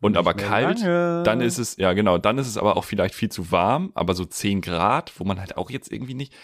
und 0.00 0.12
Nicht 0.12 0.18
aber 0.18 0.34
kalt. 0.34 0.80
lange. 0.80 1.22
Dann 1.24 1.40
ist 1.40 1.58
es, 1.58 1.76
ja 1.76 1.92
genau, 1.92 2.18
dann 2.18 2.38
ist 2.38 2.48
es 2.48 2.56
aber 2.58 2.76
auch 2.76 2.84
vielleicht 2.84 3.14
viel 3.14 3.30
zu 3.30 3.50
warm, 3.50 3.92
aber 3.94 4.14
so 4.14 4.24
10 4.24 4.60
Grad, 4.60 5.12
wo 5.18 5.24
man 5.24 5.40
halt 5.40 5.56
auch 5.56 5.70
jetzt 5.70 5.90
irgendwie 5.92 6.14
nicht, 6.14 6.34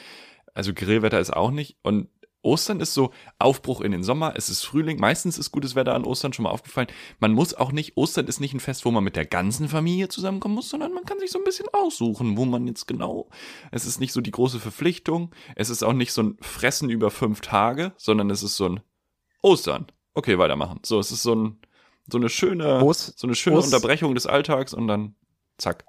also 0.54 0.72
Grillwetter 0.74 1.20
ist 1.20 1.34
auch 1.34 1.50
nicht 1.50 1.76
und 1.82 2.08
Ostern 2.42 2.80
ist 2.80 2.94
so 2.94 3.12
Aufbruch 3.38 3.82
in 3.82 3.92
den 3.92 4.02
Sommer, 4.02 4.32
es 4.36 4.48
ist 4.48 4.64
Frühling, 4.64 4.98
meistens 4.98 5.36
ist 5.36 5.50
gutes 5.52 5.74
Wetter 5.74 5.94
an 5.94 6.04
Ostern 6.04 6.32
schon 6.32 6.44
mal 6.44 6.50
aufgefallen. 6.50 6.88
Man 7.18 7.32
muss 7.32 7.52
auch 7.54 7.70
nicht, 7.70 7.96
Ostern 7.98 8.26
ist 8.28 8.40
nicht 8.40 8.54
ein 8.54 8.60
Fest, 8.60 8.84
wo 8.86 8.90
man 8.90 9.04
mit 9.04 9.14
der 9.16 9.26
ganzen 9.26 9.68
Familie 9.68 10.08
zusammenkommen 10.08 10.54
muss, 10.54 10.70
sondern 10.70 10.94
man 10.94 11.04
kann 11.04 11.18
sich 11.18 11.30
so 11.30 11.38
ein 11.38 11.44
bisschen 11.44 11.66
aussuchen, 11.72 12.36
wo 12.38 12.46
man 12.46 12.66
jetzt 12.66 12.86
genau, 12.86 13.28
es 13.72 13.84
ist 13.84 14.00
nicht 14.00 14.12
so 14.12 14.20
die 14.22 14.30
große 14.30 14.58
Verpflichtung, 14.58 15.34
es 15.54 15.68
ist 15.68 15.82
auch 15.82 15.92
nicht 15.92 16.12
so 16.12 16.22
ein 16.22 16.36
Fressen 16.40 16.88
über 16.88 17.10
fünf 17.10 17.40
Tage, 17.42 17.92
sondern 17.98 18.30
es 18.30 18.42
ist 18.42 18.56
so 18.56 18.68
ein, 18.70 18.80
Ostern. 19.42 19.86
Okay, 20.14 20.38
weitermachen. 20.38 20.80
So, 20.84 20.98
es 20.98 21.10
ist 21.12 21.22
so, 21.22 21.34
ein, 21.34 21.60
so 22.10 22.18
eine 22.18 22.28
schöne, 22.28 22.82
Ost- 22.82 23.18
so 23.18 23.26
eine 23.26 23.34
schöne 23.34 23.56
Ost- 23.58 23.72
Unterbrechung 23.72 24.14
des 24.14 24.26
Alltags 24.26 24.74
und 24.74 24.86
dann 24.86 25.14
zack. 25.56 25.84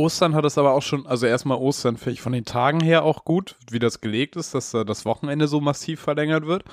Ostern 0.00 0.34
hat 0.34 0.46
es 0.46 0.56
aber 0.56 0.72
auch 0.72 0.80
schon, 0.80 1.06
also 1.06 1.26
erstmal 1.26 1.58
Ostern 1.58 1.98
finde 1.98 2.12
ich 2.12 2.22
von 2.22 2.32
den 2.32 2.46
Tagen 2.46 2.80
her 2.80 3.04
auch 3.04 3.24
gut, 3.24 3.56
wie 3.70 3.78
das 3.78 4.00
gelegt 4.00 4.34
ist, 4.34 4.54
dass 4.54 4.72
äh, 4.72 4.84
das 4.84 5.04
Wochenende 5.04 5.46
so 5.46 5.60
massiv 5.60 6.00
verlängert 6.00 6.46
wird. 6.46 6.64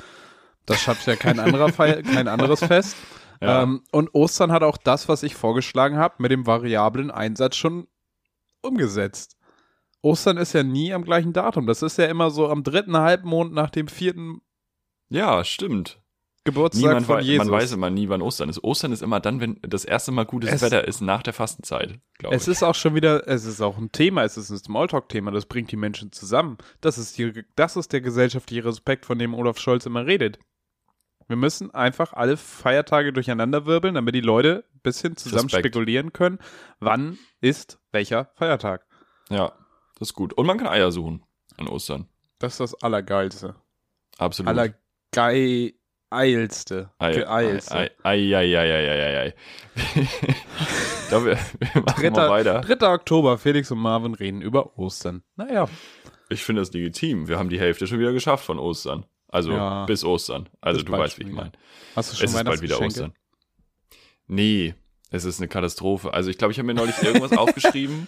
Das 0.65 0.79
schafft 0.79 1.05
ja 1.07 1.17
kein 1.17 1.39
anderer 1.39 1.69
Feier, 1.69 2.01
kein 2.03 2.29
anderes 2.29 2.59
Fest. 2.63 2.95
Ja. 3.41 3.63
Ähm, 3.63 3.83
und 3.91 4.15
Ostern 4.15 4.53
hat 4.53 4.63
auch 4.63 4.77
das, 4.77 5.09
was 5.09 5.23
ich 5.23 5.35
vorgeschlagen 5.35 5.97
habe, 5.97 6.15
mit 6.19 6.31
dem 6.31 6.47
variablen 6.47 7.11
Einsatz 7.11 7.57
schon 7.57 7.87
umgesetzt. 8.61 9.37
Ostern 10.01 10.37
ist 10.37 10.53
ja 10.53 10.63
nie 10.63 10.93
am 10.93 11.03
gleichen 11.03 11.33
Datum. 11.33 11.67
Das 11.67 11.81
ist 11.81 11.97
ja 11.97 12.05
immer 12.05 12.31
so 12.31 12.47
am 12.47 12.63
dritten 12.63 12.95
Halbmond 12.95 13.53
nach 13.53 13.69
dem 13.69 13.89
vierten 13.89 14.41
Ja, 15.09 15.43
stimmt. 15.43 15.99
Geburtstag 16.47 16.81
Niemand 16.81 17.05
von 17.05 17.21
Jesus. 17.21 17.45
man 17.45 17.53
weiß 17.59 17.71
immer 17.73 17.89
nie, 17.89 18.07
wann 18.09 18.21
Ostern 18.21 18.47
ist. 18.49 18.63
Ostern 18.63 18.91
ist 18.93 19.01
immer 19.01 19.19
dann, 19.19 19.39
wenn 19.41 19.59
das 19.61 19.83
erste 19.85 20.11
Mal 20.11 20.25
gutes 20.25 20.51
Es- 20.51 20.61
Wetter 20.61 20.87
ist 20.87 21.01
nach 21.01 21.21
der 21.21 21.33
Fastenzeit, 21.33 21.99
glaube 22.17 22.35
ich. 22.35 22.41
Es 22.41 22.47
ist 22.47 22.63
auch 22.63 22.73
schon 22.75 22.95
wieder, 22.95 23.27
es 23.27 23.45
ist 23.45 23.61
auch 23.61 23.77
ein 23.77 23.91
Thema, 23.91 24.23
es 24.23 24.37
ist 24.37 24.49
ein 24.49 24.57
Smalltalk-Thema, 24.57 25.31
das 25.31 25.45
bringt 25.45 25.71
die 25.71 25.75
Menschen 25.75 26.11
zusammen. 26.11 26.57
Das 26.81 26.97
ist, 26.97 27.17
die, 27.17 27.43
das 27.55 27.75
ist 27.75 27.91
der 27.93 28.01
gesellschaftliche 28.01 28.63
Respekt, 28.65 29.05
von 29.05 29.19
dem 29.19 29.33
Olaf 29.33 29.59
Scholz 29.59 29.85
immer 29.85 30.05
redet. 30.05 30.39
Wir 31.27 31.35
müssen 31.35 31.71
einfach 31.71 32.13
alle 32.13 32.37
Feiertage 32.37 33.11
durcheinanderwirbeln, 33.11 33.95
damit 33.95 34.15
die 34.15 34.21
Leute 34.21 34.63
ein 34.73 34.79
bisschen 34.81 35.17
zusammen 35.17 35.43
Respekt. 35.43 35.65
spekulieren 35.65 36.13
können, 36.13 36.39
wann 36.79 37.17
ist 37.41 37.79
welcher 37.91 38.31
Feiertag. 38.35 38.85
ja, 39.29 39.51
das 39.99 40.09
ist 40.09 40.13
gut. 40.13 40.31
Und 40.33 40.45
man 40.45 40.57
kann 40.57 40.67
Eier 40.67 40.91
suchen 40.91 41.23
an 41.57 41.67
Ostern. 41.67 42.07
Das 42.39 42.53
ist 42.53 42.59
das 42.61 42.81
Allergeilste. 42.83 43.55
Absolut. 44.19 44.47
Allergeilste. 44.49 45.77
Ei, 46.09 46.31
Geilste. 46.33 46.89
ei, 46.99 47.21
ei, 48.03 48.33
ei, 48.33 48.55
ei, 48.55 48.71
ei, 48.71 49.01
ei, 49.01 49.15
ei. 49.27 49.33
ich 49.75 51.07
glaube, 51.09 51.25
wir, 51.25 51.37
wir 51.73 51.81
machen 51.81 52.01
Dritter, 52.01 52.29
weiter. 52.29 52.61
3. 52.61 52.87
Oktober, 52.93 53.37
Felix 53.37 53.71
und 53.71 53.79
Marvin 53.79 54.13
reden 54.13 54.41
über 54.41 54.77
Ostern. 54.77 55.23
Naja, 55.35 55.67
Ich 56.29 56.43
finde 56.43 56.61
das 56.61 56.71
legitim. 56.73 57.27
Wir 57.27 57.37
haben 57.37 57.49
die 57.49 57.59
Hälfte 57.59 57.87
schon 57.87 57.99
wieder 57.99 58.13
geschafft 58.13 58.45
von 58.45 58.57
Ostern. 58.59 59.05
Also 59.29 59.51
Ja. 59.51 59.85
bis 59.85 60.05
Ostern. 60.05 60.47
Also 60.61 60.79
Bis 60.79 60.85
du 60.85 60.91
weißt, 60.93 61.19
wie 61.19 61.23
ich 61.23 61.31
meine. 61.33 61.51
hast 61.95 62.13
du 62.13 62.15
schon 62.17 62.25
Es 62.25 62.33
ist 62.33 62.43
bald 62.45 62.61
wieder? 62.61 62.79
Ostern. 62.79 63.13
Nee, 64.27 64.75
es 65.09 65.25
ist 65.25 65.39
eine 65.39 65.47
Katastrophe. 65.47 66.13
Also 66.13 66.29
ich 66.29 66.37
glaube, 66.37 66.51
ich 66.53 66.59
habe 66.59 66.67
mir 66.67 66.73
neulich 66.73 67.01
irgendwas 67.01 67.31
aufgeschrieben, 67.37 68.07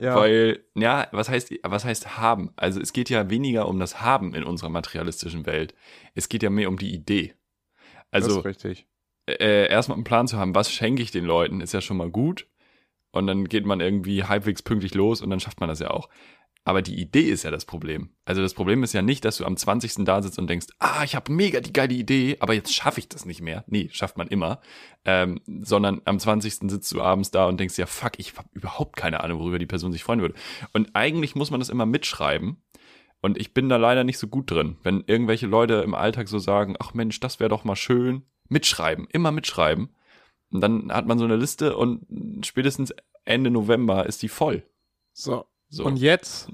Ja. 0.00 0.16
weil, 0.16 0.64
ja, 0.74 1.08
was 1.12 1.28
heißt, 1.28 1.52
was 1.62 1.84
heißt 1.84 2.16
haben? 2.16 2.52
Also 2.56 2.80
es 2.80 2.92
geht 2.92 3.10
ja 3.10 3.28
weniger 3.28 3.68
um 3.68 3.78
das 3.78 4.00
Haben 4.00 4.34
in 4.34 4.44
unserer 4.44 4.70
materialistischen 4.70 5.44
Welt. 5.46 5.74
Es 6.14 6.28
geht 6.28 6.42
ja 6.42 6.50
mehr 6.50 6.68
um 6.68 6.78
die 6.78 6.94
Idee. 6.94 7.34
Also 8.10 8.40
richtig. 8.40 8.86
äh, 9.26 9.68
erstmal 9.68 9.96
einen 9.96 10.04
Plan 10.04 10.26
zu 10.26 10.38
haben, 10.38 10.54
was 10.54 10.72
schenke 10.72 11.02
ich 11.02 11.10
den 11.10 11.24
Leuten, 11.24 11.60
ist 11.60 11.74
ja 11.74 11.80
schon 11.80 11.98
mal 11.98 12.10
gut. 12.10 12.46
Und 13.12 13.26
dann 13.26 13.44
geht 13.48 13.66
man 13.66 13.80
irgendwie 13.80 14.24
halbwegs 14.24 14.62
pünktlich 14.62 14.94
los 14.94 15.20
und 15.20 15.30
dann 15.30 15.40
schafft 15.40 15.60
man 15.60 15.68
das 15.68 15.80
ja 15.80 15.90
auch. 15.90 16.08
Aber 16.64 16.82
die 16.82 17.00
Idee 17.00 17.30
ist 17.30 17.42
ja 17.42 17.50
das 17.50 17.64
Problem. 17.64 18.10
Also 18.26 18.42
das 18.42 18.52
Problem 18.52 18.82
ist 18.82 18.92
ja 18.92 19.00
nicht, 19.00 19.24
dass 19.24 19.38
du 19.38 19.46
am 19.46 19.56
20. 19.56 20.04
da 20.04 20.22
sitzt 20.22 20.38
und 20.38 20.48
denkst, 20.48 20.66
ah, 20.78 21.02
ich 21.04 21.14
habe 21.14 21.32
mega 21.32 21.60
die 21.60 21.72
geile 21.72 21.94
Idee, 21.94 22.36
aber 22.40 22.52
jetzt 22.52 22.74
schaffe 22.74 23.00
ich 23.00 23.08
das 23.08 23.24
nicht 23.24 23.40
mehr. 23.40 23.64
Nee, 23.66 23.88
schafft 23.92 24.18
man 24.18 24.28
immer. 24.28 24.60
Ähm, 25.06 25.40
sondern 25.62 26.02
am 26.04 26.18
20. 26.18 26.70
sitzt 26.70 26.92
du 26.92 27.00
abends 27.00 27.30
da 27.30 27.46
und 27.46 27.58
denkst, 27.58 27.78
ja, 27.78 27.86
fuck, 27.86 28.12
ich 28.18 28.36
habe 28.36 28.48
überhaupt 28.52 28.96
keine 28.96 29.20
Ahnung, 29.24 29.40
worüber 29.40 29.58
die 29.58 29.66
Person 29.66 29.92
sich 29.92 30.04
freuen 30.04 30.20
würde. 30.20 30.34
Und 30.72 30.94
eigentlich 30.94 31.34
muss 31.34 31.50
man 31.50 31.60
das 31.60 31.70
immer 31.70 31.86
mitschreiben. 31.86 32.62
Und 33.22 33.38
ich 33.38 33.54
bin 33.54 33.68
da 33.68 33.76
leider 33.76 34.04
nicht 34.04 34.18
so 34.18 34.28
gut 34.28 34.50
drin. 34.50 34.76
Wenn 34.82 35.04
irgendwelche 35.06 35.46
Leute 35.46 35.74
im 35.74 35.94
Alltag 35.94 36.28
so 36.28 36.38
sagen, 36.38 36.76
ach 36.78 36.94
Mensch, 36.94 37.20
das 37.20 37.40
wäre 37.40 37.50
doch 37.50 37.64
mal 37.64 37.76
schön. 37.76 38.22
Mitschreiben, 38.48 39.06
immer 39.10 39.32
mitschreiben. 39.32 39.94
Und 40.52 40.60
dann 40.60 40.92
hat 40.92 41.06
man 41.06 41.18
so 41.18 41.24
eine 41.24 41.36
Liste 41.36 41.76
und 41.76 42.44
spätestens 42.44 42.92
Ende 43.24 43.50
November 43.50 44.06
ist 44.06 44.22
die 44.22 44.28
voll. 44.28 44.64
So, 45.12 45.46
So. 45.70 45.84
Und 45.84 45.96
jetzt 45.96 46.50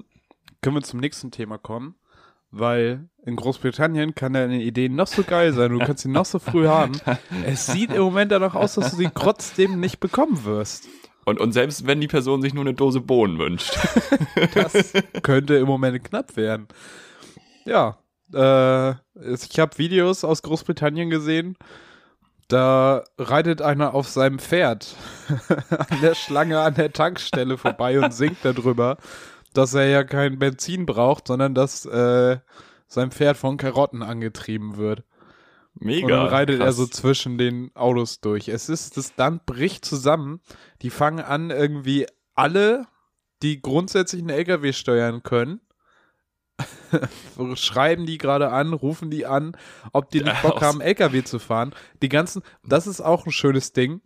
können 0.61 0.75
wir 0.75 0.83
zum 0.83 0.99
nächsten 0.99 1.31
Thema 1.31 1.57
kommen, 1.57 1.95
weil 2.51 3.09
in 3.25 3.35
Großbritannien 3.35 4.15
kann 4.15 4.33
deine 4.33 4.61
Idee 4.61 4.89
noch 4.89 5.07
so 5.07 5.23
geil 5.23 5.53
sein, 5.53 5.71
du 5.71 5.79
kannst 5.79 6.03
sie 6.03 6.09
noch 6.09 6.25
so 6.25 6.39
früh 6.39 6.67
haben. 6.67 6.93
Es 7.45 7.65
sieht 7.65 7.91
im 7.91 8.01
Moment 8.01 8.31
danach 8.31 8.55
aus, 8.55 8.75
dass 8.75 8.91
du 8.91 8.97
sie 8.97 9.09
trotzdem 9.13 9.79
nicht 9.79 9.99
bekommen 9.99 10.45
wirst. 10.45 10.87
Und, 11.25 11.41
und 11.41 11.51
selbst 11.51 11.85
wenn 11.85 11.99
die 11.99 12.07
Person 12.07 12.41
sich 12.41 12.53
nur 12.53 12.63
eine 12.63 12.73
Dose 12.73 13.01
Bohnen 13.01 13.37
wünscht. 13.37 13.77
Das 14.53 14.93
könnte 15.23 15.55
im 15.55 15.67
Moment 15.67 16.03
knapp 16.03 16.37
werden. 16.37 16.67
Ja, 17.65 17.97
äh, 18.33 18.91
ich 18.91 19.59
habe 19.59 19.77
Videos 19.77 20.23
aus 20.23 20.41
Großbritannien 20.41 21.09
gesehen. 21.09 21.57
Da 22.47 23.03
reitet 23.17 23.61
einer 23.61 23.93
auf 23.93 24.07
seinem 24.07 24.39
Pferd 24.39 24.95
an 25.69 26.01
der 26.01 26.15
Schlange 26.15 26.59
an 26.61 26.75
der 26.75 26.93
Tankstelle 26.93 27.57
vorbei 27.57 27.99
und 27.99 28.13
singt 28.13 28.37
darüber, 28.43 28.97
dass 29.53 29.73
er 29.73 29.87
ja 29.87 30.03
kein 30.03 30.39
Benzin 30.39 30.85
braucht, 30.85 31.27
sondern 31.27 31.53
dass 31.53 31.85
äh, 31.85 32.37
sein 32.87 33.11
Pferd 33.11 33.35
von 33.35 33.57
Karotten 33.57 34.01
angetrieben 34.01 34.77
wird. 34.77 35.03
Mega. 35.79 36.05
Und 36.05 36.11
dann 36.11 36.27
reitet 36.27 36.59
er 36.59 36.67
krass. 36.67 36.77
so 36.77 36.87
zwischen 36.87 37.37
den 37.37 37.71
Autos 37.75 38.21
durch. 38.21 38.47
Es 38.47 38.69
ist, 38.69 38.97
das 38.97 39.15
Land 39.17 39.45
bricht 39.45 39.85
zusammen. 39.85 40.39
Die 40.81 40.89
fangen 40.89 41.19
an, 41.19 41.49
irgendwie 41.49 42.07
alle, 42.33 42.87
die 43.43 43.61
grundsätzlich 43.61 44.21
einen 44.21 44.29
LKW 44.29 44.73
steuern 44.73 45.21
können, 45.21 45.59
schreiben 47.55 48.05
die 48.05 48.17
gerade 48.17 48.49
an, 48.51 48.73
rufen 48.73 49.09
die 49.09 49.25
an, 49.25 49.55
ob 49.93 50.09
die 50.09 50.21
nicht 50.21 50.41
Bock 50.41 50.61
haben, 50.61 50.81
LKW 50.81 51.23
zu 51.23 51.39
fahren. 51.39 51.73
Die 52.01 52.09
ganzen, 52.09 52.41
das 52.63 52.87
ist 52.87 53.01
auch 53.01 53.25
ein 53.25 53.31
schönes 53.31 53.73
Ding. 53.73 54.01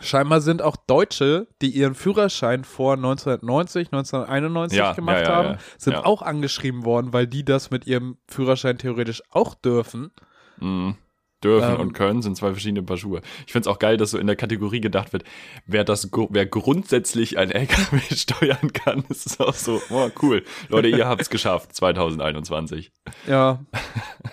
Scheinbar 0.00 0.40
sind 0.40 0.60
auch 0.60 0.76
Deutsche, 0.76 1.46
die 1.62 1.70
ihren 1.70 1.94
Führerschein 1.94 2.64
vor 2.64 2.94
1990, 2.94 3.92
1991 3.92 4.76
Ja, 4.76 4.92
gemacht 4.92 5.18
ja, 5.18 5.22
ja, 5.22 5.28
haben, 5.28 5.58
sind 5.78 5.94
auch 5.96 6.20
angeschrieben 6.20 6.84
worden, 6.84 7.12
weil 7.12 7.28
die 7.28 7.44
das 7.44 7.70
mit 7.70 7.86
ihrem 7.86 8.18
Führerschein 8.26 8.76
theoretisch 8.76 9.22
auch 9.30 9.54
dürfen. 9.54 10.10
Mhm. 10.58 10.96
Dürfen 11.44 11.74
Ähm, 11.74 11.80
und 11.80 11.92
können 11.92 12.22
sind 12.22 12.36
zwei 12.36 12.50
verschiedene 12.52 12.82
Paar 12.82 12.96
Schuhe. 12.96 13.20
Ich 13.46 13.52
find's 13.52 13.68
auch 13.68 13.78
geil, 13.78 13.96
dass 13.98 14.10
so 14.12 14.18
in 14.18 14.26
der 14.26 14.34
Kategorie 14.36 14.80
gedacht 14.80 15.12
wird, 15.12 15.24
wer 15.66 15.84
das, 15.84 16.10
wer 16.30 16.46
grundsätzlich 16.46 17.38
ein 17.38 17.50
LKW 17.50 18.00
steuern 18.16 18.72
kann, 18.72 19.04
das 19.08 19.26
ist 19.26 19.40
auch 19.40 19.54
so, 19.54 19.80
oh, 19.90 20.08
cool. 20.22 20.42
Leute, 20.68 20.88
ihr 20.88 21.06
habt's 21.06 21.30
geschafft, 21.30 21.74
2021. 21.76 22.90
Ja. 23.28 23.64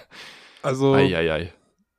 Also, 0.64 0.94
Eieiei. 0.94 1.52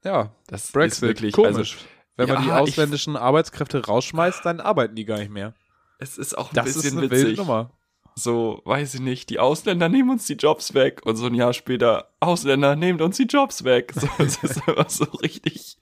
ja, 0.04 0.30
Das 0.46 0.66
ist 0.66 0.72
Brexit, 0.72 1.02
wirklich, 1.02 1.32
komisch. 1.34 1.74
also, 1.74 1.84
Wenn 2.16 2.28
man 2.28 2.42
die 2.42 2.48
Ja, 2.48 2.56
ich- 2.58 2.60
ausländischen 2.62 3.16
Arbeitskräfte 3.16 3.84
rausschmeißt, 3.84 4.44
dann 4.44 4.60
arbeiten 4.60 4.94
die 4.94 5.04
gar 5.04 5.18
nicht 5.18 5.32
mehr. 5.32 5.54
es 5.98 6.16
ist 6.18 6.38
auch 6.38 6.50
ein 6.50 6.54
Das 6.54 6.68
ist 6.68 6.74
bisschen 6.82 6.98
eine 6.98 7.10
wilde 7.10 7.24
witzig. 7.24 7.38
Nummer. 7.38 7.70
So, 8.14 8.60
weiß 8.64 8.94
ich 8.94 9.00
nicht, 9.00 9.30
die 9.30 9.38
Ausländer 9.38 9.88
nehmen 9.88 10.10
uns 10.10 10.26
die 10.26 10.34
Jobs 10.34 10.74
weg 10.74 11.00
und 11.04 11.16
so 11.16 11.26
ein 11.26 11.34
Jahr 11.34 11.52
später, 11.52 12.08
Ausländer 12.20 12.76
nehmt 12.76 13.00
uns 13.00 13.16
die 13.16 13.24
Jobs 13.24 13.64
weg. 13.64 13.92
So, 13.94 14.06
es 14.18 14.42
ist 14.42 14.68
einfach 14.68 14.90
so 14.90 15.04
richtig, 15.22 15.78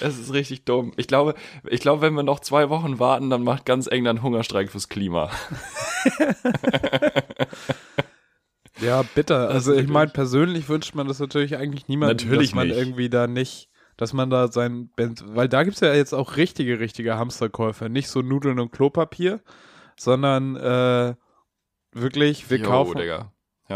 es 0.00 0.18
ist 0.18 0.32
richtig 0.32 0.64
dumm. 0.64 0.92
Ich 0.96 1.06
glaube, 1.08 1.34
ich 1.68 1.80
glaube, 1.80 2.02
wenn 2.02 2.14
wir 2.14 2.22
noch 2.22 2.40
zwei 2.40 2.68
Wochen 2.70 2.98
warten, 2.98 3.28
dann 3.30 3.42
macht 3.44 3.66
ganz 3.66 3.86
England 3.86 4.22
Hungerstreik 4.22 4.70
fürs 4.70 4.88
Klima. 4.88 5.30
Ja, 8.80 9.02
bitter. 9.02 9.48
Also 9.48 9.74
ich 9.74 9.88
meine, 9.88 10.10
persönlich 10.12 10.68
wünscht 10.68 10.94
man 10.94 11.08
das 11.08 11.18
natürlich 11.18 11.56
eigentlich 11.56 11.88
niemandem, 11.88 12.28
Natürlich 12.28 12.50
dass 12.50 12.54
man 12.54 12.68
nicht. 12.68 12.76
irgendwie 12.76 13.08
da 13.10 13.26
nicht, 13.26 13.68
dass 13.96 14.12
man 14.12 14.30
da 14.30 14.52
sein, 14.52 14.90
Ben- 14.94 15.16
weil 15.24 15.48
da 15.48 15.64
gibt's 15.64 15.80
ja 15.80 15.92
jetzt 15.92 16.12
auch 16.14 16.36
richtige, 16.36 16.78
richtige 16.78 17.16
Hamsterkäufe. 17.16 17.88
Nicht 17.88 18.08
so 18.08 18.22
Nudeln 18.22 18.60
und 18.60 18.70
Klopapier, 18.70 19.40
sondern 19.96 20.54
äh, 20.54 21.14
wirklich, 21.92 22.48
wir 22.50 22.58
Jo, 22.58 22.66
kaufen. 22.68 22.98
Ja. 23.00 23.32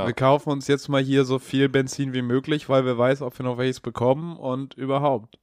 wir 0.07 0.13
kaufen 0.15 0.51
uns 0.51 0.69
jetzt 0.69 0.89
mal 0.89 1.03
hier 1.03 1.25
so 1.25 1.39
viel 1.39 1.69
Benzin 1.69 2.13
wie 2.15 2.23
möglich, 2.23 2.69
weil 2.69 2.85
wir 2.85 2.97
weiß, 2.99 3.23
ob 3.23 3.39
wir 3.39 3.45
noch 3.45 3.59
welches 3.59 3.81
bekommen 3.81 4.37
und 4.37 4.75
überhaupt. 4.75 5.39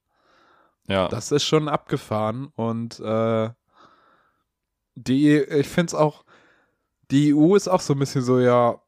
ja. 0.88 1.08
Das 1.08 1.32
ist 1.32 1.44
schon 1.44 1.68
abgefahren 1.68 2.48
und 2.56 3.00
äh, 3.00 3.50
die, 4.96 5.38
ich 5.38 5.68
finde 5.68 5.88
es 5.92 5.96
auch, 5.96 6.26
die 7.12 7.34
EU 7.34 7.56
ist 7.56 7.68
auch 7.68 7.82
so 7.82 7.94
ein 7.94 8.00
bisschen 8.00 8.22
so, 8.22 8.40
ja, 8.40 8.82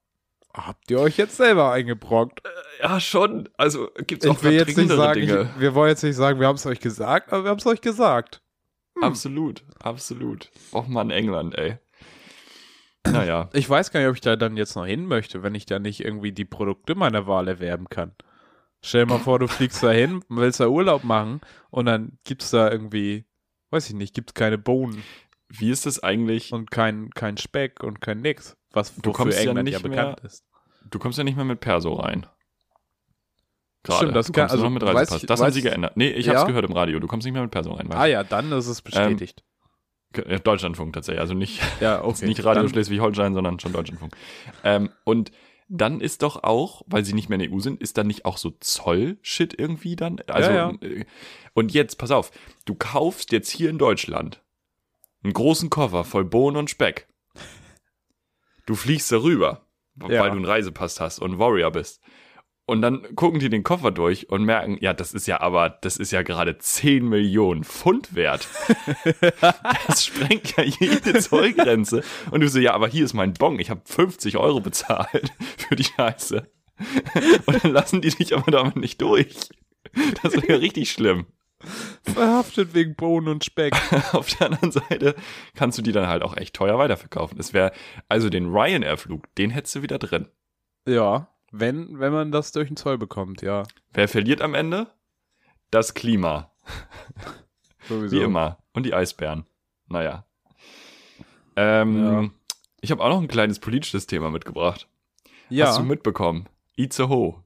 habt 0.54 0.92
ihr 0.92 1.00
euch 1.00 1.18
jetzt 1.18 1.38
selber 1.38 1.72
eingebrockt? 1.72 2.42
ja, 2.82 3.00
schon. 3.00 3.48
Also 3.58 3.90
gibt's 4.08 4.26
auch 4.28 4.36
Ich 4.38 4.44
will 4.44 4.54
jetzt 4.54 4.76
nicht 4.78 4.90
sagen, 4.90 5.22
Dinge. 5.22 5.52
ich, 5.56 5.62
wir 5.62 5.76
wollen 5.76 5.90
jetzt 5.90 6.04
nicht 6.04 6.16
sagen, 6.16 6.40
wir 6.40 6.48
haben 6.48 6.56
es 6.56 6.66
euch 6.66 6.80
gesagt, 6.80 7.32
aber 7.32 7.44
wir 7.44 7.52
haben 7.52 7.60
es 7.60 7.66
euch 7.68 7.82
gesagt. 7.82 8.42
Hm. 8.96 9.04
Absolut, 9.04 9.64
absolut. 9.80 10.52
Och 10.74 10.88
Mann, 10.88 11.12
England, 11.12 11.56
ey. 11.58 11.78
Naja. 13.08 13.50
Ich 13.54 13.70
weiß 13.70 13.92
gar 13.92 14.00
nicht, 14.00 14.10
ob 14.10 14.16
ich 14.16 14.22
da 14.22 14.36
dann 14.36 14.58
jetzt 14.58 14.76
noch 14.76 14.86
hin 14.86 15.06
möchte, 15.06 15.44
wenn 15.44 15.56
ich 15.56 15.66
da 15.66 15.80
nicht 15.80 16.02
irgendwie 16.04 16.32
die 16.32 16.46
Produkte 16.46 16.96
meiner 16.96 17.28
Wahl 17.28 17.48
erwerben 17.48 17.88
kann. 17.90 18.14
Stell 18.84 19.06
dir 19.06 19.14
mal 19.14 19.20
vor, 19.20 19.40
du 19.40 19.48
fliegst 19.48 19.84
da 19.84 19.92
hin, 19.92 20.24
willst 20.30 20.60
da 20.60 20.68
Urlaub 20.68 21.04
machen 21.04 21.42
und 21.70 21.86
dann 21.86 22.18
gibt's 22.24 22.52
da 22.52 22.72
irgendwie, 22.72 23.26
weiß 23.72 23.90
ich 23.90 23.96
nicht, 23.96 24.14
gibt's 24.16 24.34
keine 24.34 24.58
Bohnen 24.58 25.04
Wie 25.50 25.70
ist 25.72 25.86
es 25.86 26.02
eigentlich? 26.02 26.52
und 26.54 26.72
kein, 26.72 27.10
kein 27.12 27.38
Speck 27.38 27.84
und 27.84 28.02
kein 28.02 28.22
nix, 28.22 28.56
was 28.72 28.94
Du 28.96 29.10
wofür 29.10 29.14
kommst 29.14 29.38
ja 29.38 29.50
England 29.50 29.70
ja, 29.70 29.78
nicht 29.80 29.84
bekannt 29.84 30.22
mehr- 30.24 30.26
ist. 30.32 30.46
Du 30.90 30.98
kommst 31.00 31.18
ja 31.18 31.24
nicht 31.24 31.36
mehr 31.36 31.46
mit 31.46 31.60
Perso 31.60 31.94
rein. 31.94 32.26
Gerade. 33.84 33.98
Stimmt, 33.98 34.16
das 34.16 34.28
du 34.28 34.34
kann- 34.34 34.50
also, 34.50 34.64
noch 34.64 34.70
mit 34.72 34.84
Reisepass. 34.84 35.22
ich- 35.24 35.28
das 35.28 35.42
haben 35.42 35.52
sie 35.52 35.62
geändert. 35.62 35.98
Nee, 35.98 36.10
ich 36.10 36.28
Ja? 36.28 36.36
hab's 36.36 36.48
gehört 36.48 36.66
im 36.66 36.74
Radio. 36.74 37.00
Du 37.00 37.08
kommst 37.08 37.26
nicht 37.26 37.34
mehr 37.34 37.42
mit 37.42 37.52
Perso 37.52 37.72
rein. 37.74 37.92
Ah 37.92 38.06
ja, 38.06 38.24
dann 38.24 38.52
ist 38.52 38.68
es 38.68 38.82
bestätigt. 38.82 39.42
ja. 39.42 39.51
Deutschlandfunk 40.44 40.94
tatsächlich. 40.94 41.22
Also 41.22 41.34
nicht, 41.34 41.62
ja, 41.80 42.04
okay. 42.04 42.26
nicht 42.28 42.44
Radio 42.44 42.68
Schleswig-Holstein, 42.68 43.34
sondern 43.34 43.60
schon 43.60 43.74
Deutschlandfunk. 43.74 44.16
Ähm, 44.64 44.90
und 45.04 45.32
dann 45.70 46.02
ist 46.02 46.22
doch 46.22 46.44
auch, 46.44 46.82
weil 46.86 47.06
sie 47.06 47.14
nicht 47.14 47.30
mehr 47.30 47.40
in 47.40 47.50
der 47.50 47.58
EU 47.58 47.60
sind, 47.62 47.82
ist 47.82 47.98
dann 47.98 48.08
nicht 48.08 48.26
auch 48.26 48.38
so 48.38 48.52
Zoll-Shit 48.60 49.58
irgendwie 49.58 49.96
dann? 49.96 50.20
Also, 50.28 50.52
Ja, 50.52 50.72
äh, 50.82 51.06
und 51.54 51.74
jetzt, 51.74 51.98
pass 51.98 52.12
auf, 52.12 52.32
du 52.66 52.76
kaufst 52.76 53.32
jetzt 53.32 53.50
hier 53.50 53.70
in 53.70 53.78
Deutschland 53.78 54.42
einen 55.24 55.34
großen 55.34 55.70
Koffer 55.70 56.04
voll 56.04 56.26
Bohnen 56.26 56.58
und 56.58 56.70
Speck. 56.70 57.08
Du 58.66 58.76
fliegst 58.76 59.12
darüber, 59.12 59.66
Ja. 60.00 60.22
weil 60.22 60.32
du 60.32 60.38
einen 60.38 60.46
Reisepass 60.46 61.00
hast 61.00 61.20
und 61.20 61.40
Warrior 61.40 61.72
bist. 61.72 62.02
Und 62.72 62.82
dann 62.82 63.18
gucken 63.18 63.42
die 63.42 63.50
den 63.50 63.64
Koffer 63.64 63.92
durch 63.92 64.30
und 64.30 64.46
merken, 64.46 64.78
ja, 64.80 64.94
das 64.94 65.14
ist 65.14 65.28
ja 65.28 65.42
aber, 65.42 65.68
das 65.82 65.98
ist 65.98 66.12
ja 66.12 66.22
gerade 66.22 66.58
10 66.58 67.06
Millionen 67.06 67.66
Pfund 67.66 68.16
wert. 68.16 68.48
das 69.88 70.06
sprengt 70.06 70.56
ja 70.56 70.64
jede 70.64 71.20
Zollgrenze. 71.20 72.02
Und 72.32 72.40
du 72.40 72.48
so, 72.48 72.60
ja, 72.60 72.74
aber 72.74 72.88
hier 72.88 73.04
ist 73.04 73.14
mein 73.14 73.34
Bon, 73.34 73.60
ich 73.60 73.70
habe 73.72 73.82
50 73.84 74.38
Euro 74.38 74.62
bezahlt 74.62 75.34
für 75.58 75.76
die 75.76 75.84
Scheiße. 75.84 76.50
Und 77.46 77.62
dann 77.62 77.74
lassen 77.74 78.00
die 78.00 78.12
dich 78.12 78.34
aber 78.38 78.50
damit 78.50 78.78
nicht 78.78 79.02
durch. 79.02 79.36
Das 80.24 80.42
wäre 80.42 80.62
richtig 80.62 80.92
schlimm. 80.92 81.26
Verhaftet 82.04 82.74
wegen 82.74 82.96
Bohnen 82.96 83.28
und 83.28 83.44
Speck. 83.44 83.74
Auf 84.14 84.34
der 84.38 84.48
anderen 84.48 84.72
Seite 84.72 85.16
kannst 85.56 85.78
du 85.78 85.82
die 85.82 85.92
dann 85.92 86.08
halt 86.08 86.24
auch 86.24 86.38
echt 86.38 86.56
teuer 86.56 86.78
weiterverkaufen. 86.78 87.38
Es 87.38 87.54
wäre, 87.54 87.74
also 88.08 88.30
den 88.30 88.46
Ryanair-Flug, 88.46 89.28
den 89.36 89.50
hättest 89.50 89.76
du 89.76 89.82
wieder 89.82 90.00
drin. 90.00 90.30
ja, 90.88 91.28
wenn, 91.52 92.00
wenn 92.00 92.12
man 92.14 92.32
das 92.32 92.52
durch 92.52 92.68
den 92.68 92.78
Zoll 92.78 92.98
bekommt, 92.98 93.42
ja. 93.42 93.64
Wer 93.94 94.08
verliert 94.08 94.42
am 94.42 94.54
Ende? 94.56 94.88
Das 95.70 95.94
Klima. 95.94 96.52
Sowieso. 97.88 98.16
Wie 98.16 98.22
immer. 98.22 98.58
Und 98.74 98.86
die 98.86 98.94
Eisbären. 98.94 99.46
Naja. 99.88 100.26
Ähm, 101.56 102.06
Ja. 102.06 102.30
Ich 102.84 102.90
habe 102.92 103.04
auch 103.04 103.10
noch 103.10 103.22
ein 103.22 103.28
kleines 103.28 103.60
politisches 103.60 104.08
Thema 104.08 104.32
mitgebracht. 104.32 104.88
Ja. 105.50 105.68
Hast 105.68 105.80
du 105.80 105.84
mitbekommen? 105.84 106.48
Itzehoe. 106.76 107.44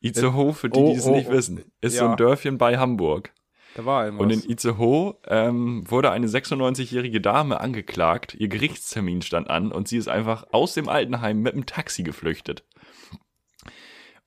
Itzehoe, 0.00 0.52
für 0.52 0.68
die, 0.68 0.78
Oh, 0.78 0.92
die 0.92 0.98
es 0.98 1.06
oh, 1.06 1.14
nicht 1.16 1.28
oh. 1.28 1.32
wissen, 1.32 1.64
ist 1.80 1.96
so 1.96 2.04
Ja. 2.04 2.10
ein 2.12 2.16
Dörfchen 2.16 2.58
bei 2.58 2.78
Hamburg. 2.78 3.32
da 3.74 3.84
war 3.84 4.04
irgendwas. 4.04 4.24
Und 4.24 4.30
in 4.32 4.50
Itzehoe 4.50 5.16
ähm, 5.26 5.82
wurde 5.90 6.10
eine 6.10 6.26
96-jährige 6.28 7.20
Dame 7.20 7.60
angeklagt, 7.60 8.34
ihr 8.34 8.48
Gerichtstermin 8.48 9.22
stand 9.22 9.48
an 9.50 9.72
und 9.72 9.88
sie 9.88 9.96
ist 9.96 10.08
einfach 10.08 10.46
aus 10.52 10.74
dem 10.74 10.88
Altenheim 10.88 11.40
mit 11.40 11.54
dem 11.54 11.66
Taxi 11.66 12.02
geflüchtet. 12.02 12.64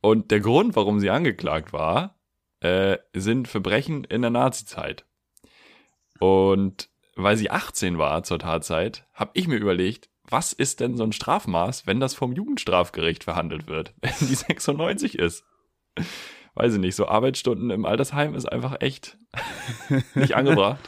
Und 0.06 0.30
der 0.30 0.40
Grund, 0.40 0.76
warum 0.76 1.00
sie 1.00 1.10
angeklagt 1.10 1.74
war, 1.74 2.20
äh, 2.60 3.00
sind 3.14 3.48
Verbrechen 3.48 4.04
in 4.04 4.22
der 4.22 4.30
Nazizeit. 4.30 5.04
Und 6.20 6.92
weil 7.16 7.38
sie 7.38 7.50
18 7.50 7.98
war 7.98 8.22
zur 8.22 8.38
Tatzeit, 8.38 9.08
habe 9.16 9.32
ich 9.34 9.48
mir 9.48 9.56
überlegt, 9.56 10.12
was 10.24 10.54
ist 10.54 10.80
denn 10.80 10.96
so 10.96 11.04
ein 11.04 11.12
Strafmaß, 11.12 11.88
wenn 11.88 12.00
das 12.00 12.14
vom 12.14 12.34
Jugendstrafgericht 12.34 13.24
verhandelt 13.24 13.66
wird, 13.66 13.96
wenn 14.02 14.14
die 14.20 14.36
96 14.36 15.18
ist? 15.18 15.44
Weiß 16.54 16.76
ich 16.76 16.80
nicht, 16.80 16.96
so 16.96 17.08
Arbeitsstunden 17.08 17.72
im 17.72 17.86
Altersheim 17.86 18.36
ist 18.36 18.46
einfach 18.46 18.82
echt 18.82 19.18
nicht 20.14 20.36
angebracht. 20.36 20.88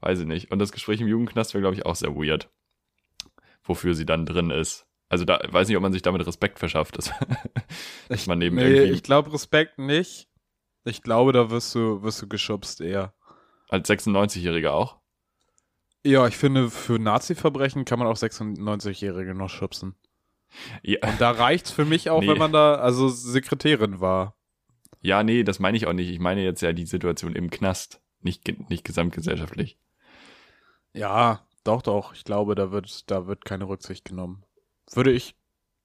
Weiß 0.00 0.18
ich 0.18 0.26
nicht. 0.26 0.52
Und 0.52 0.58
das 0.58 0.72
Gespräch 0.72 1.00
im 1.00 1.08
Jugendknast 1.08 1.54
wäre, 1.54 1.62
glaube 1.62 1.76
ich, 1.76 1.86
auch 1.86 1.96
sehr 1.96 2.14
weird. 2.14 2.50
Wofür 3.62 3.94
sie 3.94 4.04
dann 4.04 4.26
drin 4.26 4.50
ist. 4.50 4.87
Also 5.08 5.24
da 5.24 5.40
weiß 5.48 5.68
nicht, 5.68 5.76
ob 5.76 5.82
man 5.82 5.92
sich 5.92 6.02
damit 6.02 6.26
Respekt 6.26 6.58
verschafft, 6.58 6.98
dass, 6.98 7.10
dass 8.08 8.26
man 8.26 8.38
neben 8.38 8.56
nee, 8.56 8.64
irgendwie 8.64 8.92
ich 8.92 9.02
glaube 9.02 9.32
Respekt 9.32 9.78
nicht. 9.78 10.28
Ich 10.84 11.02
glaube, 11.02 11.32
da 11.32 11.50
wirst 11.50 11.74
du, 11.74 12.02
wirst 12.02 12.22
du 12.22 12.28
geschubst 12.28 12.80
eher. 12.80 13.14
als 13.68 13.88
96-Jähriger 13.88 14.70
auch. 14.70 14.98
Ja, 16.04 16.26
ich 16.26 16.36
finde, 16.36 16.70
für 16.70 16.98
Nazi-Verbrechen 16.98 17.84
kann 17.84 17.98
man 17.98 18.08
auch 18.08 18.16
96-Jährige 18.16 19.34
noch 19.34 19.50
schubsen. 19.50 19.96
Ja, 20.82 20.98
Und 21.06 21.20
da 21.20 21.30
reicht's 21.32 21.70
für 21.70 21.84
mich 21.84 22.08
auch, 22.08 22.20
Nee. 22.22 22.28
wenn 22.28 22.38
man 22.38 22.52
da 22.52 22.76
also 22.76 23.08
Sekretärin 23.08 24.00
war. 24.00 24.34
ja, 25.02 25.22
nee, 25.22 25.42
das 25.42 25.58
meine 25.58 25.76
ich 25.76 25.86
auch 25.86 25.92
nicht. 25.92 26.08
Ich 26.10 26.18
meine 26.20 26.42
jetzt 26.42 26.62
ja 26.62 26.72
die 26.72 26.86
Situation 26.86 27.34
im 27.34 27.50
Knast, 27.50 28.00
nicht, 28.20 28.48
nicht 28.70 28.84
gesamtgesellschaftlich. 28.84 29.78
Ja, 30.94 31.46
doch, 31.64 31.82
doch. 31.82 32.14
Ich 32.14 32.24
glaube, 32.24 32.54
da 32.54 32.70
wird, 32.72 33.10
da 33.10 33.26
wird 33.26 33.44
keine 33.44 33.68
Rücksicht 33.68 34.04
genommen. 34.06 34.44
Würde 34.92 35.12
ich, 35.12 35.34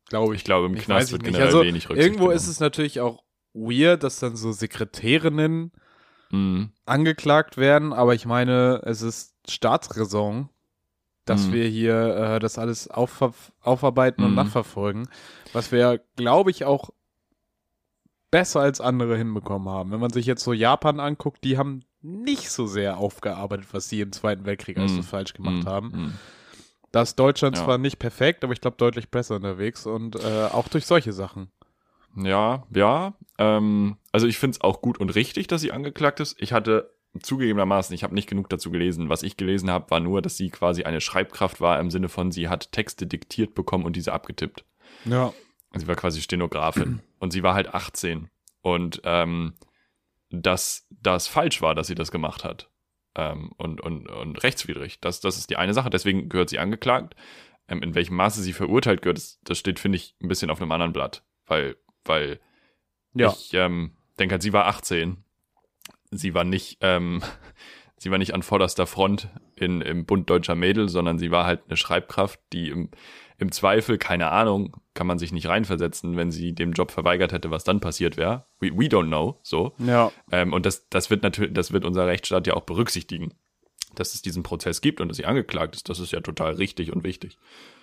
glaube 0.07 0.33
ich. 0.35 0.41
Ich 0.41 0.45
glaube, 0.45 0.67
im 0.67 0.75
Ich 0.75 0.83
Knast 0.83 1.11
wird 1.11 1.23
generell 1.23 1.45
Also, 1.47 1.61
wenig 1.61 1.89
Rücksicht 1.89 2.05
Irgendwo 2.07 2.29
ist 2.29 2.41
genommen. 2.43 2.51
es 2.51 2.59
natürlich 2.59 2.99
auch 3.01 3.23
weird, 3.53 4.03
dass 4.03 4.19
dann 4.19 4.35
so 4.35 4.51
Sekretärinnen 4.51 5.71
Mhm. 6.31 6.71
angeklagt 6.85 7.57
werden, 7.57 7.93
aber 7.93 8.13
ich 8.15 8.25
meine, 8.25 8.81
es 8.85 9.01
ist 9.03 9.35
Staatsräson, 9.47 10.49
dass 11.25 11.47
Mhm. 11.47 11.51
wir 11.53 11.67
hier 11.67 12.15
äh, 12.15 12.39
das 12.39 12.57
alles 12.57 12.89
aufarbeiten 12.89 14.23
und 14.23 14.31
Mhm. 14.31 14.35
nachverfolgen, 14.35 15.07
was 15.53 15.71
wir, 15.71 16.01
glaube 16.15 16.49
ich, 16.51 16.65
auch 16.65 16.89
besser 18.31 18.61
als 18.61 18.81
andere 18.81 19.15
hinbekommen 19.17 19.69
haben. 19.69 19.91
Wenn 19.91 19.99
man 19.99 20.11
sich 20.11 20.25
jetzt 20.25 20.43
so 20.43 20.53
Japan 20.53 20.99
anguckt, 20.99 21.43
die 21.43 21.57
haben 21.57 21.81
nicht 22.01 22.49
so 22.49 22.65
sehr 22.65 22.97
aufgearbeitet, 22.97 23.67
was 23.71 23.87
sie 23.89 24.01
im 24.01 24.11
Zweiten 24.11 24.45
Weltkrieg 24.45 24.77
alles 24.77 24.93
so 24.93 24.97
Mhm. 25.01 25.03
falsch 25.03 25.33
gemacht 25.33 25.65
Mhm. 25.65 25.69
haben. 25.69 26.19
Da 26.93 27.01
ist 27.01 27.15
Deutschland 27.17 27.57
Ja. 27.57 27.63
zwar 27.65 27.77
nicht 27.79 27.97
perfekt, 27.97 28.43
aber 28.43 28.53
ich 28.53 28.61
glaube 28.61 28.77
deutlich 28.77 29.09
besser 29.09 29.35
unterwegs 29.35 29.85
und 29.85 30.15
äh, 30.15 30.45
auch 30.51 30.67
durch 30.69 30.85
solche 30.85 31.11
Sachen. 31.11 31.51
Ja, 32.15 32.67
ja. 32.69 33.15
Ähm, 33.39 33.97
also 34.11 34.27
ich 34.27 34.37
finde 34.37 34.55
es 34.57 34.61
auch 34.61 34.79
gut 34.81 34.99
und 34.99 35.09
richtig, 35.09 35.47
dass 35.47 35.61
sie 35.61 35.71
angeklagt 35.71 36.19
ist. 36.19 36.35
Ich 36.39 36.53
hatte 36.53 36.93
zugegebenermaßen, 37.19 37.95
ich 37.95 38.03
habe 38.03 38.13
nicht 38.13 38.29
genug 38.29 38.47
dazu 38.49 38.69
gelesen. 38.69 39.09
Was 39.09 39.23
ich 39.23 39.37
gelesen 39.37 39.71
habe, 39.71 39.89
war 39.89 39.99
nur, 39.99 40.21
dass 40.21 40.37
sie 40.37 40.51
quasi 40.51 40.83
eine 40.83 41.01
Schreibkraft 41.01 41.61
war 41.61 41.79
im 41.79 41.89
Sinne 41.89 42.09
von, 42.09 42.31
sie 42.31 42.47
hat 42.47 42.71
Texte 42.71 43.07
diktiert 43.07 43.55
bekommen 43.55 43.85
und 43.85 43.95
diese 43.95 44.13
abgetippt. 44.13 44.63
Ja. 45.05 45.33
Sie 45.73 45.87
war 45.87 45.95
quasi 45.95 46.21
Stenografin 46.21 47.01
und 47.19 47.33
sie 47.33 47.41
war 47.41 47.55
halt 47.55 47.73
18 47.73 48.29
und 48.61 49.01
ähm, 49.03 49.53
dass 50.29 50.85
das 50.91 51.27
falsch 51.27 51.63
war, 51.63 51.73
dass 51.73 51.87
sie 51.87 51.95
das 51.95 52.11
gemacht 52.11 52.43
hat 52.43 52.69
ähm, 53.15 53.51
und, 53.57 53.81
und, 53.81 54.07
und 54.09 54.43
rechtswidrig. 54.43 54.99
Das, 54.99 55.19
das 55.19 55.37
ist 55.37 55.49
die 55.49 55.57
eine 55.57 55.73
Sache. 55.73 55.89
Deswegen 55.89 56.29
gehört 56.29 56.49
sie 56.49 56.59
angeklagt. 56.59 57.15
Ähm, 57.67 57.81
in 57.83 57.95
welchem 57.95 58.15
Maße 58.15 58.41
sie 58.41 58.53
verurteilt 58.53 59.01
gehört, 59.01 59.17
das, 59.17 59.39
das 59.43 59.57
steht, 59.57 59.79
finde 59.79 59.97
ich, 59.97 60.15
ein 60.21 60.27
bisschen 60.27 60.49
auf 60.49 60.61
einem 60.61 60.71
anderen 60.71 60.93
Blatt. 60.93 61.23
Weil, 61.45 61.77
weil 62.05 62.39
Ja. 63.13 63.29
ich 63.29 63.53
ähm, 63.53 63.95
denke 64.19 64.33
halt, 64.33 64.41
sie 64.41 64.53
war 64.53 64.67
18. 64.67 65.23
Sie 66.11 66.33
war 66.33 66.43
nicht, 66.43 66.77
ähm, 66.81 67.21
sie 67.97 68.11
war 68.11 68.17
nicht 68.17 68.33
an 68.33 68.43
vorderster 68.43 68.85
Front 68.87 69.29
in, 69.55 69.81
im 69.81 70.05
Bund 70.05 70.29
deutscher 70.29 70.55
Mädel, 70.55 70.89
sondern 70.89 71.17
sie 71.19 71.31
war 71.31 71.45
halt 71.45 71.61
eine 71.67 71.77
Schreibkraft, 71.77 72.39
die 72.51 72.69
im, 72.69 72.89
im 73.37 73.51
Zweifel, 73.51 73.97
keine 73.97 74.31
Ahnung, 74.31 74.75
kann 74.93 75.07
man 75.07 75.19
sich 75.19 75.31
nicht 75.31 75.47
reinversetzen, 75.47 76.17
wenn 76.17 76.31
sie 76.31 76.53
dem 76.53 76.73
Job 76.73 76.91
verweigert 76.91 77.31
hätte, 77.31 77.51
was 77.51 77.63
dann 77.63 77.79
passiert 77.79 78.17
wäre. 78.17 78.45
We, 78.59 78.71
we 78.71 78.85
don't 78.85 79.07
know, 79.07 79.39
so. 79.43 79.73
Ja. 79.79 80.11
Ähm, 80.31 80.53
und 80.53 80.65
das, 80.65 80.87
das 80.89 81.09
wird 81.09 81.23
natürlich, 81.23 81.53
das 81.53 81.71
wird 81.71 81.85
unser 81.85 82.07
Rechtsstaat 82.07 82.47
ja 82.47 82.53
auch 82.53 82.63
berücksichtigen, 82.63 83.33
dass 83.95 84.13
es 84.13 84.21
diesen 84.21 84.43
Prozess 84.43 84.81
gibt 84.81 85.01
und 85.01 85.07
dass 85.07 85.17
sie 85.17 85.25
angeklagt 85.25 85.75
ist. 85.75 85.89
Das 85.89 85.99
ist 85.99 86.11
ja 86.11 86.21
total 86.21 86.53
richtig 86.53 86.93
und 86.93 87.03
wichtig. 87.03 87.37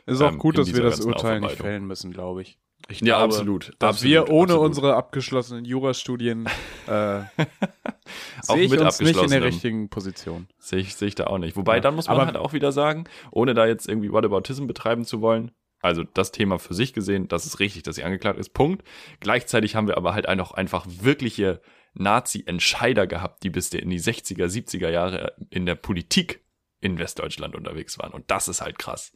Ist 0.06 0.20
auch 0.22 0.32
Ähm, 0.32 0.38
gut, 0.38 0.58
dass 0.58 0.72
wir 0.74 0.82
das 0.82 1.00
Urteil 1.00 1.40
nicht 1.40 1.56
fällen 1.56 1.86
müssen, 1.86 2.12
glaube 2.12 2.42
ich. 2.42 2.58
Ich 2.88 3.00
Ja, 3.00 3.18
glaube, 3.18 3.24
absolut. 3.34 3.72
Dass 3.78 3.96
absolut, 3.96 4.10
wir 4.12 4.28
ohne 4.30 4.42
absolut. 4.52 4.66
unsere 4.66 4.96
abgeschlossenen 4.96 5.64
Jurastudien 5.64 6.46
äh, 6.86 6.90
Auch 8.48 8.54
sehe 8.54 8.64
ich 8.64 8.70
mit 8.70 8.80
uns 8.80 9.00
nicht 9.00 9.22
in 9.22 9.30
der 9.30 9.42
richtigen 9.44 9.88
Position. 9.90 10.48
Sehe 10.58 10.80
ich, 10.80 10.96
sehe 10.96 11.08
ich 11.08 11.14
da 11.14 11.26
auch 11.26 11.38
nicht. 11.38 11.56
Wobei, 11.56 11.76
Ja. 11.76 11.80
dann 11.80 11.94
muss 11.94 12.08
man 12.08 12.16
Aber- 12.16 12.26
halt 12.26 12.36
auch 12.36 12.52
wieder 12.52 12.72
sagen, 12.72 13.04
ohne 13.30 13.54
da 13.54 13.66
jetzt 13.66 13.88
irgendwie 13.88 14.10
Whataboutism 14.12 14.66
betreiben 14.66 15.04
zu 15.04 15.20
wollen, 15.20 15.52
also 15.82 16.02
das 16.04 16.32
Thema 16.32 16.58
für 16.58 16.74
sich 16.74 16.92
gesehen, 16.92 17.28
das 17.28 17.46
ist 17.46 17.58
richtig, 17.60 17.82
dass 17.84 17.96
sie 17.96 18.04
angeklagt 18.04 18.38
ist, 18.38 18.50
Punkt. 18.54 18.82
Gleichzeitig 19.20 19.76
haben 19.76 19.86
wir 19.86 19.96
aber 19.96 20.14
halt 20.14 20.28
auch 20.28 20.52
einfach 20.52 20.86
wirkliche 20.88 21.60
Nazi-Entscheider 21.94 23.06
gehabt, 23.06 23.42
die 23.42 23.50
bis 23.50 23.70
in 23.72 23.90
die 23.90 24.00
60er, 24.00 24.46
70er 24.46 24.88
Jahre 24.90 25.34
in 25.50 25.66
der 25.66 25.74
Politik 25.76 26.40
in 26.80 26.98
Westdeutschland 26.98 27.54
unterwegs 27.56 27.98
waren. 27.98 28.12
Und 28.12 28.30
das 28.30 28.48
ist 28.48 28.60
halt 28.62 28.78
krass. 28.78 29.12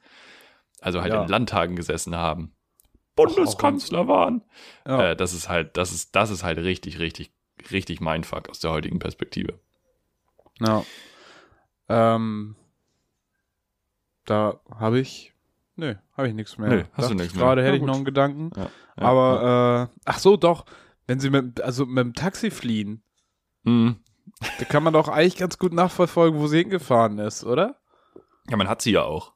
Also 0.85 1.01
halt 1.03 1.13
Ja. 1.13 1.23
in 1.23 1.29
Landtagen 1.29 1.77
gesessen 1.77 2.15
haben. 2.15 2.55
Bundeskanzler 3.17 4.07
waren. 4.09 4.43
Ja. 4.87 5.11
Äh, 5.13 5.17
das 5.17 5.33
ist 5.33 5.49
halt, 5.49 5.77
das 5.77 5.93
ist, 5.93 6.15
das 6.15 6.31
ist 6.31 6.43
halt 6.45 6.59
richtig, 6.59 6.99
richtig, 6.99 7.33
richtig 7.71 8.01
Mindfuck 8.01 8.49
aus 8.51 8.59
der 8.61 8.71
heutigen 8.71 8.99
Perspektive. 8.99 9.59
ja. 10.61 10.85
Ähm, 11.89 12.57
da 14.25 14.59
habe 14.75 15.01
ich. 15.01 15.33
Nö, 15.77 15.97
habe 16.17 16.29
ich 16.29 16.35
nichts 16.35 16.57
mehr. 16.57 16.69
Nö, 16.71 16.85
hast 16.95 17.11
du 17.11 17.15
nichts 17.15 17.33
ich 17.33 17.37
mehr. 17.39 17.45
Gerade 17.45 17.63
hätte 17.65 17.77
ich 17.77 17.83
noch 17.83 17.97
einen 17.97 18.05
Gedanken. 18.07 18.51
Ja, 18.57 18.71
Aber, 18.97 19.91
äh, 19.93 20.01
ach 20.07 20.19
so, 20.19 20.37
doch. 20.39 20.65
Wenn 21.07 21.21
sie 21.21 21.29
mit, 21.31 21.61
also 21.61 21.85
mit 21.85 21.99
dem 22.05 22.15
Taxi 22.15 22.51
fliehen, 22.51 23.03
Mhm. 23.65 23.97
da 24.59 24.65
kann 24.65 24.83
man 24.83 24.93
doch 24.95 25.09
eigentlich 25.09 25.37
ganz 25.37 25.59
gut 25.59 25.73
nachverfolgen, 25.75 26.41
wo 26.41 26.47
sie 26.47 26.59
hingefahren 26.59 27.19
ist, 27.19 27.45
oder? 27.45 27.79
Ja, 28.49 28.57
man 28.57 28.69
hat 28.69 28.81
sie 28.81 28.93
ja 28.93 29.03
auch. 29.03 29.34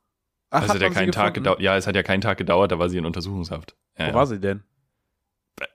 Ach, 0.50 0.62
also 0.62 0.78
sie 0.78 0.90
keinen 0.90 1.12
Tag 1.12 1.34
gedauert. 1.34 1.60
Ja, 1.60 1.76
es 1.76 1.86
hat 1.86 1.94
ja 1.96 2.02
keinen 2.02 2.20
Tag 2.22 2.38
gedauert, 2.38 2.72
da 2.72 2.78
war 2.78 2.88
sie 2.88 2.96
in 2.98 3.04
Untersuchungshaft. 3.06 3.76
Ja, 3.98 4.08
Wo 4.10 4.14
war 4.14 4.26
sie 4.26 4.40
denn? 4.40 4.62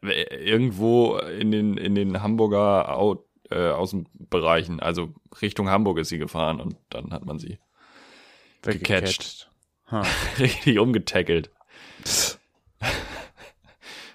irgendwo 0.02 1.18
in 1.18 1.52
den, 1.52 1.76
in 1.78 1.94
den 1.96 2.24
Hamburger 2.24 2.98
Au 2.98 3.26
äh, 3.52 3.70
Außenbereichen, 3.70 4.80
also 4.80 5.14
Richtung 5.42 5.70
Hamburg 5.70 5.98
ist 6.00 6.08
sie 6.10 6.18
gefahren 6.18 6.62
und 6.62 6.78
dann 6.90 7.12
hat 7.12 7.26
man 7.26 7.38
sie 7.38 7.60
gecatcht. 8.62 9.52
Ha. 9.92 10.04
Richtig 10.40 10.80
umgetackelt. 10.80 11.52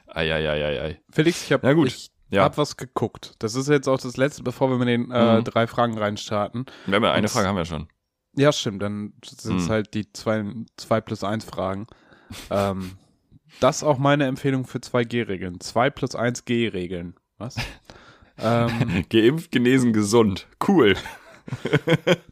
Eieieiei. 0.07 1.01
Felix, 1.11 1.45
ich 1.45 1.53
habe 1.53 1.87
ich 1.87 2.11
ja. 2.31 2.43
hab 2.45 2.57
was 2.59 2.77
geguckt. 2.77 3.35
Das 3.39 3.55
ist 3.55 3.69
jetzt 3.69 3.89
auch 3.89 3.99
das 4.01 4.17
letzte, 4.17 4.43
bevor 4.43 4.71
wir 4.71 4.79
mit 4.79 4.89
den 4.89 5.11
äh, 5.11 5.39
Mhm. 5.39 5.45
drei 5.45 5.67
Fragen 5.67 5.97
reinstarten. 5.99 6.67
Wir 6.87 6.97
haben 6.97 7.05
ja 7.05 7.13
eine 7.13 7.27
Und- 7.27 7.31
Frage 7.31 7.47
haben 7.49 7.57
wir 7.57 7.65
schon. 7.67 7.89
Ja, 8.39 8.53
stimmt. 8.53 8.83
Dann 8.83 9.13
sind 9.25 9.59
es 9.59 9.67
Mhm. 9.67 9.71
halt 9.71 9.95
die 9.95 10.13
zwei, 10.13 10.45
zwei 10.77 11.01
plus 11.01 11.25
eins 11.25 11.45
Fragen. 11.45 11.87
ähm, 12.51 12.93
das 13.61 13.79
ist 13.79 13.83
auch 13.83 13.99
meine 13.99 14.27
Empfehlung 14.27 14.65
für 14.67 14.79
2G-Regeln. 14.79 15.61
2 15.61 15.91
plus 15.91 16.15
1 16.15 16.45
G-Regeln. 16.45 17.15
Was? 17.39 17.57
ähm, 18.39 19.05
Geimpft, 19.11 19.51
genesen, 19.51 19.93
gesund. 19.93 20.47
Cool. 20.67 20.95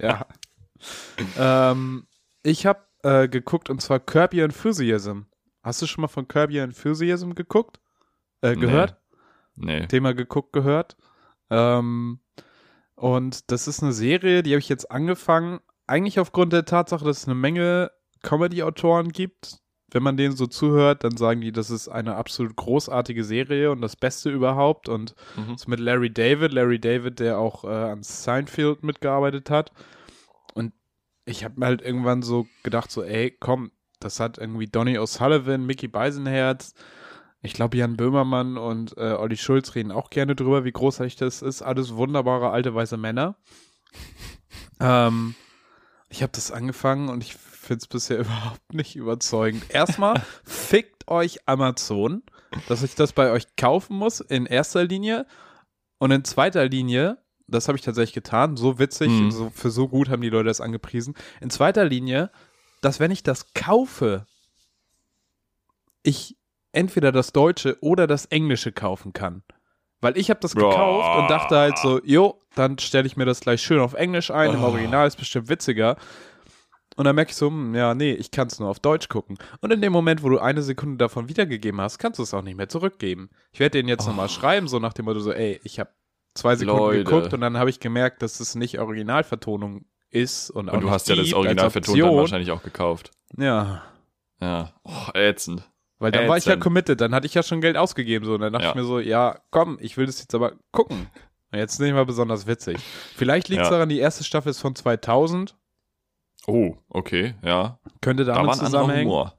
ja. 0.00 0.26
ähm, 1.38 2.06
ich 2.42 2.66
habe 2.66 2.80
äh, 3.02 3.28
geguckt 3.28 3.70
und 3.70 3.80
zwar 3.82 4.00
Curb 4.00 4.34
Your 4.34 4.44
Enthusiasm. 4.44 5.22
Hast 5.62 5.82
du 5.82 5.86
schon 5.86 6.02
mal 6.02 6.08
von 6.08 6.26
Curb 6.28 6.50
Your 6.50 6.62
Enthusiasm 6.62 7.32
geguckt? 7.34 7.80
Äh, 8.42 8.54
Nee. 8.54 8.60
gehört? 8.60 8.96
Nee. 9.54 9.86
Thema 9.86 10.14
geguckt, 10.14 10.52
gehört. 10.52 10.96
Ähm, 11.50 12.20
und 13.02 13.50
das 13.50 13.66
ist 13.66 13.82
eine 13.82 13.92
Serie, 13.92 14.44
die 14.44 14.52
habe 14.52 14.60
ich 14.60 14.68
jetzt 14.68 14.90
angefangen, 14.92 15.58
eigentlich 15.88 16.20
aufgrund 16.20 16.52
der 16.52 16.64
Tatsache, 16.64 17.04
dass 17.04 17.18
es 17.18 17.24
eine 17.26 17.34
Menge 17.34 17.90
Comedy-Autoren 18.22 19.08
gibt. 19.10 19.58
Wenn 19.90 20.04
man 20.04 20.16
denen 20.16 20.36
so 20.36 20.46
zuhört, 20.46 21.02
dann 21.02 21.16
sagen 21.16 21.40
die, 21.40 21.50
das 21.50 21.68
ist 21.70 21.88
eine 21.88 22.14
absolut 22.14 22.54
großartige 22.54 23.24
Serie 23.24 23.72
und 23.72 23.80
das 23.80 23.96
Beste 23.96 24.30
überhaupt. 24.30 24.88
Und 24.88 25.16
Mhm. 25.36 25.56
mit 25.66 25.80
Larry 25.80 26.12
David, 26.12 26.52
Larry 26.52 26.78
David, 26.78 27.18
der 27.18 27.38
auch 27.38 27.64
äh, 27.64 27.68
an 27.68 28.04
Seinfeld 28.04 28.84
mitgearbeitet 28.84 29.50
hat. 29.50 29.72
Und 30.54 30.72
ich 31.24 31.42
habe 31.44 31.58
mir 31.58 31.66
halt 31.66 31.82
irgendwann 31.82 32.22
so 32.22 32.46
gedacht, 32.62 32.92
so, 32.92 33.02
ey, 33.02 33.36
komm, 33.38 33.72
das 33.98 34.20
hat 34.20 34.38
irgendwie 34.38 34.68
Donny 34.68 34.96
O'Sullivan, 34.96 35.58
Mickey 35.58 35.88
Beisenherz, 35.88 36.72
ich 37.42 37.54
glaube 37.54 37.76
Jan 37.76 37.96
Böhmermann 37.96 38.56
und 38.56 38.96
äh, 38.96 39.12
Olli 39.14 39.36
Schulz 39.36 39.74
reden 39.74 39.90
auch 39.92 40.10
gerne 40.10 40.34
drüber, 40.36 40.64
wie 40.64 40.72
großartig 40.72 41.16
das 41.16 41.42
ist. 41.42 41.62
Alles 41.62 41.94
wunderbare 41.94 42.50
alte 42.50 42.74
weiße 42.74 42.96
Männer. 42.96 43.36
ähm, 44.80 45.34
ich 46.08 46.22
habe 46.22 46.32
das 46.32 46.50
angefangen 46.50 47.08
und 47.08 47.22
ich 47.22 47.34
finde 47.34 47.82
es 47.82 47.86
bisher 47.88 48.18
überhaupt 48.20 48.74
nicht 48.74 48.96
überzeugend. 48.96 49.64
Erstmal 49.70 50.22
fickt 50.44 51.08
euch 51.08 51.48
Amazon, 51.48 52.22
dass 52.68 52.82
ich 52.82 52.94
das 52.94 53.12
bei 53.12 53.30
euch 53.30 53.56
kaufen 53.56 53.96
muss 53.96 54.20
in 54.20 54.46
erster 54.46 54.84
Linie 54.84 55.26
und 55.98 56.10
in 56.10 56.24
zweiter 56.24 56.68
Linie, 56.68 57.18
das 57.48 57.66
habe 57.68 57.76
ich 57.76 57.84
tatsächlich 57.84 58.14
getan, 58.14 58.56
so 58.56 58.78
witzig, 58.78 59.08
Mhm. 59.08 59.30
so, 59.30 59.50
für 59.50 59.70
so 59.70 59.88
gut 59.88 60.08
haben 60.08 60.22
die 60.22 60.28
Leute 60.30 60.48
das 60.48 60.60
angepriesen. 60.60 61.14
In 61.40 61.50
zweiter 61.50 61.84
Linie, 61.84 62.30
dass 62.82 63.00
wenn 63.00 63.10
ich 63.10 63.22
das 63.22 63.52
kaufe, 63.54 64.26
ich 66.02 66.36
entweder 66.72 67.12
das 67.12 67.32
Deutsche 67.32 67.76
oder 67.80 68.06
das 68.06 68.26
Englische 68.26 68.72
kaufen 68.72 69.12
kann. 69.12 69.42
Weil 70.00 70.18
ich 70.18 70.30
habe 70.30 70.40
das 70.40 70.54
gekauft 70.56 71.18
und 71.20 71.30
dachte 71.30 71.56
halt 71.56 71.78
so, 71.78 72.00
jo, 72.02 72.40
dann 72.56 72.78
stelle 72.78 73.06
ich 73.06 73.16
mir 73.16 73.24
das 73.24 73.40
gleich 73.40 73.62
schön 73.62 73.78
auf 73.78 73.94
Englisch 73.94 74.30
ein, 74.32 74.52
im 74.52 74.62
Oh. 74.64 74.68
Original 74.68 75.06
ist 75.06 75.16
bestimmt 75.16 75.48
witziger. 75.48 75.96
Und 76.96 77.04
dann 77.04 77.14
merke 77.14 77.30
ich 77.30 77.36
so, 77.36 77.46
hm, 77.46 77.74
ja, 77.74 77.94
nee, 77.94 78.12
ich 78.12 78.30
kann 78.32 78.48
es 78.48 78.58
nur 78.58 78.68
auf 78.68 78.80
Deutsch 78.80 79.08
gucken. 79.08 79.38
Und 79.60 79.72
in 79.72 79.80
dem 79.80 79.92
Moment, 79.92 80.22
wo 80.22 80.28
du 80.28 80.38
eine 80.40 80.60
Sekunde 80.62 80.96
davon 80.98 81.28
wiedergegeben 81.28 81.80
hast, 81.80 81.98
kannst 81.98 82.18
du 82.18 82.22
es 82.24 82.34
auch 82.34 82.42
nicht 82.42 82.56
mehr 82.56 82.68
zurückgeben. 82.68 83.30
Ich 83.52 83.60
werde 83.60 83.78
den 83.78 83.88
jetzt 83.88 84.06
nochmal 84.06 84.28
schreiben, 84.28 84.66
so 84.68 84.78
nach 84.78 84.92
dem 84.92 85.04
Motto 85.06 85.20
so, 85.20 85.32
ey, 85.32 85.60
ich 85.64 85.78
habe 85.80 85.90
zwei 86.34 86.56
Sekunden 86.56 86.80
Oh. 86.82 86.86
Leute. 86.90 87.04
geguckt 87.04 87.32
und 87.32 87.40
dann 87.40 87.56
habe 87.56 87.70
ich 87.70 87.78
gemerkt, 87.80 88.22
dass 88.22 88.40
es 88.40 88.54
nicht 88.56 88.78
Originalvertonung 88.80 89.84
ist 90.10 90.50
und 90.50 90.68
Und 90.68 90.80
du 90.82 90.90
hast 90.90 91.08
ja 91.08 91.14
das 91.16 91.26
gibt 91.26 91.36
Original 91.36 91.64
als 91.64 91.72
vertont 91.72 91.98
dann 92.00 92.16
wahrscheinlich 92.16 92.50
auch 92.50 92.62
gekauft. 92.62 93.10
Ja, 93.38 93.82
Ja. 94.40 94.72
Oh, 94.84 95.08
ätzend. 95.14 95.62
Weil 96.02 96.10
dann 96.10 96.28
war 96.28 96.36
ich 96.36 96.44
ja 96.46 96.52
Ätzend. 96.52 96.64
committed, 96.64 97.00
dann 97.00 97.14
hatte 97.14 97.26
ich 97.26 97.34
ja 97.34 97.42
schon 97.44 97.60
Geld 97.60 97.76
ausgegeben 97.76 98.24
so 98.24 98.34
und 98.34 98.40
dann 98.40 98.52
dachte 98.52 98.64
Ja. 98.64 98.70
ich 98.70 98.74
mir 98.76 98.84
so, 98.84 98.98
ja, 98.98 99.38
komm, 99.50 99.78
ich 99.80 99.96
will 99.96 100.06
das 100.06 100.18
jetzt 100.18 100.34
aber 100.34 100.54
gucken. 100.72 101.08
Und 101.52 101.58
jetzt 101.58 101.78
nicht 101.80 101.92
mal 101.92 102.04
besonders 102.06 102.46
witzig. 102.46 102.78
Vielleicht 103.14 103.48
liegt 103.48 103.62
es 103.62 103.68
Ja. 103.68 103.74
daran, 103.74 103.88
die 103.88 103.98
erste 104.00 104.24
Staffel 104.24 104.50
ist 104.50 104.58
von 104.60 104.74
2000, 104.74 105.56
Oh, 106.48 106.74
okay, 106.88 107.34
ja. 107.42 107.78
könnte 108.00 108.24
Da 108.24 108.34
damit 108.34 108.48
war 108.48 108.54
ein 108.58 108.66
zusammenhängen. 108.66 109.08
Humor. 109.10 109.38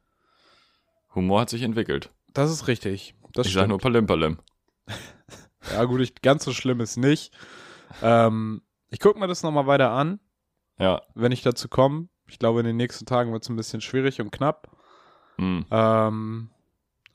Humor 1.15 1.41
hat 1.41 1.49
sich 1.49 1.63
entwickelt. 1.63 2.09
Das 2.33 2.49
ist 2.49 2.67
richtig. 2.67 3.13
Das 3.33 3.45
ich 3.47 3.53
sag 3.53 3.61
stimmt. 3.61 3.69
nur 3.69 3.79
Palim 3.79 4.05
Palim. 4.07 4.37
Ja 5.73 5.83
gut, 5.85 6.01
ich, 6.01 6.21
ganz 6.21 6.43
so 6.43 6.51
schlimm 6.51 6.81
ist 6.81 6.97
nicht. 6.97 7.33
Ähm, 8.01 8.61
ich 8.89 8.99
gucke 8.99 9.17
mir 9.19 9.27
das 9.27 9.43
nochmal 9.43 9.65
weiter 9.67 9.91
an, 9.91 10.19
Ja. 10.77 11.01
wenn 11.15 11.31
ich 11.31 11.41
dazu 11.41 11.69
komme. 11.69 12.09
Ich 12.27 12.37
glaube, 12.39 12.59
in 12.59 12.65
den 12.65 12.75
nächsten 12.77 13.05
Tagen 13.05 13.31
wird 13.31 13.43
es 13.43 13.49
ein 13.49 13.55
bisschen 13.55 13.79
schwierig 13.81 14.19
und 14.21 14.31
knapp. 14.31 14.69
Hm. 15.37 15.65
Ähm, 15.71 16.49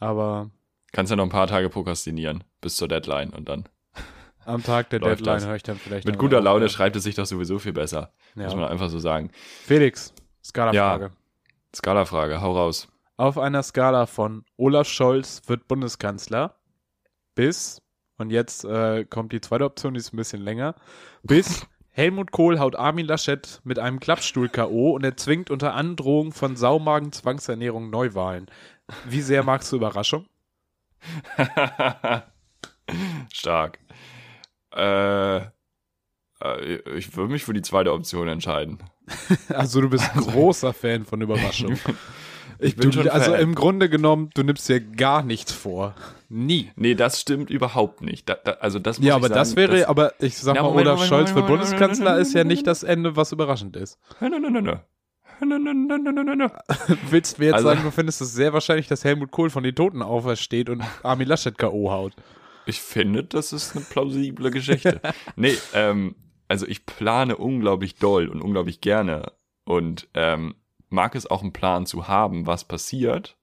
aber 0.01 0.51
Kannst 0.93 1.11
ja 1.11 1.17
noch 1.17 1.25
ein 1.25 1.31
paar 1.31 1.47
Tage 1.47 1.69
prokrastinieren 1.69 2.45
bis 2.61 2.77
zur 2.77 2.89
Deadline 2.89 3.31
und 3.31 3.49
dann. 3.49 3.69
am 4.47 4.63
Tag 4.63 4.91
der 4.91 5.01
Deadline 5.01 5.45
höre 5.47 5.57
ich 5.57 5.63
dann 5.63 5.77
vielleicht 5.77 6.07
Mit 6.07 6.19
guter 6.19 6.39
auf, 6.39 6.45
Laune 6.45 6.65
ja. 6.65 6.69
schreibt 6.69 6.97
es 6.97 7.05
sich 7.05 7.15
doch 7.15 7.27
sowieso 7.27 7.59
viel 7.59 7.73
besser. 7.73 8.13
Muss 8.35 8.53
Ja. 8.53 8.59
man 8.59 8.69
einfach 8.71 8.89
so 8.89 8.99
sagen. 8.99 9.31
Felix, 9.65 10.13
Skala-Frage. 10.45 11.11
Skala-Frage, 11.75 12.41
hau 12.41 12.53
raus. 12.57 12.89
Auf 13.17 13.37
einer 13.37 13.63
Skala 13.63 14.07
von 14.07 14.45
Olaf 14.57 14.89
Scholz 14.89 15.43
wird 15.47 15.69
Bundeskanzler 15.69 16.55
bis, 17.35 17.83
und 18.17 18.31
jetzt 18.31 18.65
äh, 18.65 19.05
kommt 19.05 19.33
die 19.33 19.41
zweite 19.41 19.65
Option, 19.65 19.95
die 19.95 19.99
ist 19.99 20.13
ein 20.13 20.17
bisschen 20.17 20.41
länger, 20.43 20.75
bis 21.23 21.67
Helmut 21.99 22.31
Kohl 22.31 22.61
haut 22.61 22.77
Armin 22.77 23.07
Laschet 23.07 23.61
mit 23.65 23.81
einem 23.81 23.99
Klappstuhl 23.99 24.49
K.O. 24.49 24.93
und 24.93 25.03
er 25.03 25.17
zwingt 25.17 25.51
unter 25.51 25.75
Androhung 25.75 26.31
von 26.31 26.55
Saumagen 26.55 27.11
Zwangsernährung 27.11 27.91
Neuwahlen. 27.91 28.47
Wie 29.09 29.21
sehr 29.21 29.43
magst 29.43 29.73
du 29.73 29.77
Überraschung? 29.79 30.27
Stark. 33.33 33.81
Äh, 34.77 35.39
äh, 35.39 36.97
ich 36.97 37.17
würde 37.17 37.33
mich 37.33 37.43
für 37.43 37.53
die 37.53 37.63
zweite 37.63 37.93
Option 37.93 38.29
entscheiden. 38.29 38.79
Also 39.49 39.81
du 39.81 39.91
bist 39.91 40.09
großer 40.15 40.73
Fan 40.73 41.05
von 41.05 41.21
Überraschung. 41.21 41.81
Ich 42.61 42.77
bin 42.77 42.91
du, 42.91 42.99
schon 42.99 43.09
also 43.09 43.33
Fan. 43.33 43.41
im 43.41 43.55
Grunde 43.55 43.89
genommen, 43.89 44.31
du 44.35 44.43
nimmst 44.43 44.69
dir 44.69 44.81
gar 44.81 45.23
nichts 45.23 45.53
vor. 45.53 45.95
Nie. 46.29 46.71
Nee, 46.77 46.95
das 46.95 47.21
stimmt 47.21 47.51
überhaupt 47.51 48.03
nicht. 48.03 48.29
Da, 48.29 48.35
da, 48.35 48.53
also 48.61 48.79
das 48.79 48.99
muss 48.99 49.07
Ja, 49.07 49.15
aber 49.15 49.29
sagen, 49.29 49.39
das 49.39 49.57
wäre, 49.57 49.89
aber 49.89 50.13
ich 50.21 50.37
sag 50.37 50.57
Ja, 50.57 50.63
mal, 50.63 50.71
Moment, 50.71 50.87
Olaf 50.89 50.97
Moment, 50.97 51.09
Scholz 51.09 51.31
Moment, 51.31 51.47
für 51.47 51.53
Bundeskanzler 51.53 52.19
ist 52.19 52.35
ja 52.35 52.45
nicht 52.45 52.67
das 52.67 52.83
Ende, 52.83 53.17
was 53.17 53.33
überraschend 53.33 53.77
ist. 53.77 53.99
Nö, 54.21 54.29
nö, 54.29 54.51
nö, 54.51 54.61
nö. 54.61 54.77
Willst 57.11 57.39
du 57.39 57.43
mir 57.43 57.47
jetzt 57.47 57.55
Also- 57.57 57.69
sagen, 57.69 57.83
du 57.85 57.91
findest 57.91 58.21
es 58.21 58.33
sehr 58.33 58.53
wahrscheinlich, 58.53 58.89
dass 58.89 59.05
Helmut 59.05 59.31
Kohl 59.31 59.51
von 59.51 59.63
den 59.63 59.75
Toten 59.75 60.03
aufersteht 60.03 60.69
und 60.69 60.83
Armin 61.03 61.29
Laschet 61.29 61.57
K.O. 61.57 61.91
haut? 61.93 62.13
Ich 62.67 62.81
finde, 62.81 63.25
das 63.25 63.53
ist 63.53 63.75
eine 63.77 63.85
plausible 63.85 64.51
Geschichte. 64.51 65.01
nee, 65.37 65.57
ähm, 65.75 66.17
also 66.49 66.67
ich 66.67 66.85
plane 66.87 67.37
unglaublich 67.37 67.97
doll 67.97 68.29
und 68.29 68.43
unglaublich 68.43 68.81
gerne 68.81 69.33
und 69.65 70.09
ähm, 70.15 70.55
mag 70.89 71.15
es 71.15 71.27
auch 71.31 71.43
einen 71.43 71.53
Plan 71.53 71.87
zu 71.87 72.09
haben, 72.09 72.47
was 72.47 72.65
passiert. 72.67 73.37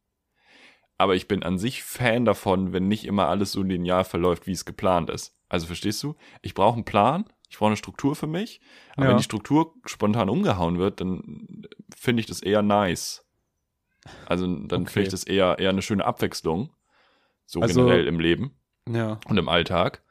Aber 0.97 1.15
ich 1.15 1.27
bin 1.27 1.43
an 1.43 1.57
sich 1.57 1.83
Fan 1.83 2.23
davon, 2.25 2.71
wenn 2.73 2.87
nicht 2.87 3.05
immer 3.05 3.27
alles 3.27 3.51
so 3.51 3.61
linear 3.63 4.05
verläuft, 4.05 4.47
wie 4.47 4.51
es 4.53 4.65
geplant 4.65 5.09
ist. 5.09 5.35
Also 5.49 5.67
verstehst 5.67 6.01
du? 6.03 6.15
Ich 6.41 6.53
brauche 6.53 6.75
einen 6.75 6.85
Plan, 6.85 7.25
ich 7.49 7.57
brauche 7.57 7.67
eine 7.67 7.77
Struktur 7.77 8.15
für 8.15 8.27
mich. 8.27 8.61
Aber 8.95 9.03
Ja. 9.05 9.09
wenn 9.11 9.17
die 9.17 9.23
Struktur 9.23 9.73
spontan 9.85 10.29
umgehauen 10.29 10.77
wird, 10.79 11.01
dann 11.01 11.63
finde 11.95 12.21
ich 12.21 12.25
das 12.27 12.41
eher 12.41 12.61
nice. 12.61 13.25
Also 14.25 14.45
dann 14.45 14.83
Okay. 14.83 14.91
finde 14.91 15.07
ich 15.07 15.11
das 15.11 15.23
eher, 15.23 15.59
eher 15.59 15.69
eine 15.69 15.81
schöne 15.81 16.05
Abwechslung. 16.05 16.71
So 17.45 17.59
Also- 17.61 17.81
generell 17.83 18.07
im 18.07 18.19
Leben 18.19 18.55
Ja. 18.89 19.19
und 19.27 19.37
im 19.37 19.49
Alltag, 19.49 20.01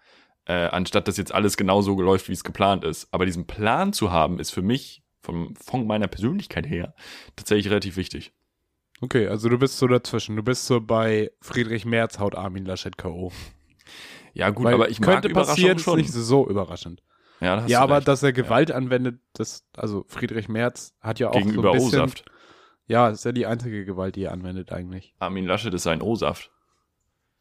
äh, 0.47 0.67
anstatt 0.67 1.09
dass 1.09 1.17
jetzt 1.17 1.33
alles 1.35 1.57
genau 1.57 1.81
so 1.81 1.99
läuft, 2.01 2.29
wie 2.29 2.33
es 2.33 2.45
geplant 2.45 2.85
ist. 2.85 3.09
Aber 3.13 3.25
diesen 3.25 3.47
Plan 3.47 3.93
zu 3.93 4.11
haben, 4.13 4.39
ist 4.39 4.51
für 4.51 4.63
mich 4.63 5.03
vom, 5.25 5.55
von 5.57 5.87
meiner 5.87 6.07
Persönlichkeit 6.07 6.67
her 6.69 6.95
tatsächlich 7.35 7.71
relativ 7.71 7.97
wichtig. 7.97 8.33
Okay, 9.01 9.27
also 9.27 9.49
du 9.49 9.59
bist 9.59 9.79
so 9.79 9.87
dazwischen. 9.89 10.37
Du 10.37 10.43
bist 10.43 10.67
so 10.67 10.81
bei 10.81 11.31
Friedrich 11.41 11.85
Merz 11.85 12.19
haut 12.19 12.35
Armin 12.37 12.65
Laschet 12.65 12.97
K.O. 12.97 13.33
Ja 14.35 14.51
gut, 14.51 14.67
Weil 14.67 14.75
aber 14.75 14.89
ich 14.91 15.01
mag 15.01 15.23
könnte 15.23 15.29
passieren, 15.31 15.77
Überraschungen 15.77 15.77
ist 15.77 15.83
schon. 15.85 15.99
nicht 15.99 16.13
so 16.13 16.49
überraschend. 16.49 17.03
ja, 17.41 17.67
Ja, 17.67 17.81
aber 17.81 17.97
recht. 17.97 18.09
dass 18.09 18.23
er 18.23 18.33
Gewalt 18.33 18.71
anwendet, 18.71 19.21
das, 19.33 19.65
also 19.77 20.05
Friedrich 20.09 20.49
Merz 20.49 20.95
hat 21.01 21.19
ja 21.19 21.31
auch 21.31 21.35
gegenüber 21.35 21.63
so 21.63 21.71
ein 21.71 21.75
bisschen, 21.79 22.01
O-Saft. 22.03 22.25
Ja, 22.87 23.09
ist 23.09 23.25
ja 23.25 23.33
die 23.33 23.47
einzige 23.47 23.85
Gewalt, 23.85 24.17
die 24.17 24.25
er 24.25 24.33
anwendet 24.33 24.73
eigentlich. 24.73 25.15
Armin 25.19 25.47
Laschet 25.47 25.73
ist 25.73 25.87
ein 25.87 26.03
O-Saft. 26.03 26.51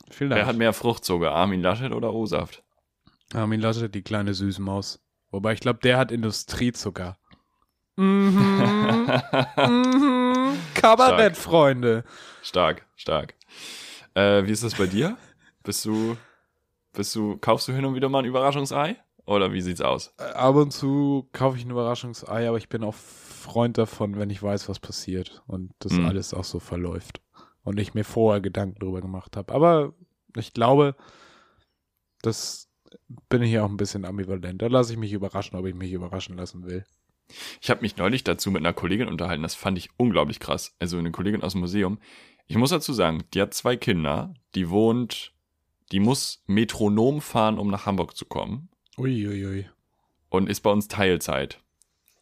Vielen 0.09 0.29
Wer 0.31 0.45
hat 0.45 0.55
mehr 0.57 0.73
Fruchtzucker, 0.73 1.31
Armin 1.33 1.61
Laschet 1.61 1.91
oder 1.91 2.13
O-Saft? 2.13 2.63
Armin 3.33 3.59
Laschet, 3.59 3.93
die 3.93 4.01
kleine 4.03 4.33
Süßmaus. 4.33 4.99
Wobei 5.31 5.53
ich 5.53 5.59
glaube, 5.59 5.79
der 5.83 5.97
hat 5.97 6.11
Industriezucker. 6.11 7.17
Mhm. 7.95 9.11
mhm. 9.57 10.57
Kabarett, 10.73 11.37
Freunde. 11.37 12.03
stark, 12.41 12.85
stark. 12.95 13.35
Äh, 14.15 14.45
wie 14.45 14.51
ist 14.51 14.63
das 14.63 14.75
bei 14.75 14.87
dir? 14.87 15.17
Bist 15.63 15.85
du, 15.85 16.17
bist 16.93 17.15
du, 17.15 17.37
kaufst 17.37 17.67
du 17.67 17.73
hin 17.73 17.85
und 17.85 17.95
wieder 17.95 18.09
mal 18.09 18.19
ein 18.19 18.25
Überraschungsei? 18.25 18.97
Oder 19.25 19.53
wie 19.53 19.61
sieht's 19.61 19.81
aus? 19.81 20.13
Äh, 20.17 20.23
Ab 20.23 20.55
und 20.55 20.71
zu 20.71 21.29
kaufe 21.31 21.57
ich 21.57 21.65
ein 21.65 21.71
Überraschungsei, 21.71 22.47
aber 22.47 22.57
ich 22.57 22.67
bin 22.69 22.83
auch 22.83 22.95
Freund 22.95 23.77
davon, 23.77 24.17
wenn 24.17 24.29
ich 24.29 24.41
weiß, 24.43 24.67
was 24.69 24.79
passiert 24.79 25.43
und 25.47 25.71
das 25.79 25.93
Mhm. 25.93 26.05
alles 26.05 26.33
auch 26.33 26.43
so 26.43 26.59
verläuft. 26.59 27.21
Und 27.63 27.79
ich 27.79 27.93
mir 27.93 28.03
vorher 28.03 28.41
Gedanken 28.41 28.79
drüber 28.79 28.99
gemacht 29.01 29.37
habe. 29.37 29.53
Aber 29.53 29.93
ich 30.35 30.53
glaube, 30.53 30.95
das 32.21 32.67
bin 33.29 33.41
ich 33.41 33.51
ja 33.51 33.63
auch 33.63 33.69
ein 33.69 33.77
bisschen 33.77 34.03
ambivalent. 34.05 34.61
Da 34.61 34.67
lasse 34.67 34.91
ich 34.91 34.99
mich 34.99 35.13
überraschen, 35.13 35.57
ob 35.57 35.65
ich 35.65 35.73
mich 35.75 35.91
überraschen 35.93 36.35
lassen 36.37 36.65
will. 36.65 36.83
Ich 37.61 37.69
habe 37.69 37.81
mich 37.81 37.97
neulich 37.97 38.23
dazu 38.23 38.51
mit 38.51 38.61
einer 38.61 38.73
Kollegin 38.73 39.07
unterhalten, 39.07 39.43
das 39.43 39.55
fand 39.55 39.77
ich 39.77 39.89
unglaublich 39.97 40.39
krass. 40.39 40.75
Also 40.79 40.97
eine 40.97 41.11
Kollegin 41.11 41.41
aus 41.43 41.53
dem 41.53 41.61
Museum. 41.61 41.99
Ich 42.47 42.57
muss 42.57 42.69
dazu 42.71 42.93
sagen, 42.93 43.23
die 43.33 43.41
hat 43.41 43.53
zwei 43.53 43.75
Kinder, 43.77 44.33
die 44.53 44.69
wohnt, 44.69 45.33
die 45.91 45.99
muss 45.99 46.43
Metronom 46.45 47.21
fahren, 47.21 47.57
um 47.57 47.69
nach 47.69 47.85
Hamburg 47.85 48.15
zu 48.17 48.25
kommen 48.25 48.69
Uiuiui. 48.97 49.69
und 50.29 50.49
ist 50.49 50.61
bei 50.61 50.69
uns 50.69 50.87
Teilzeit. 50.87 51.59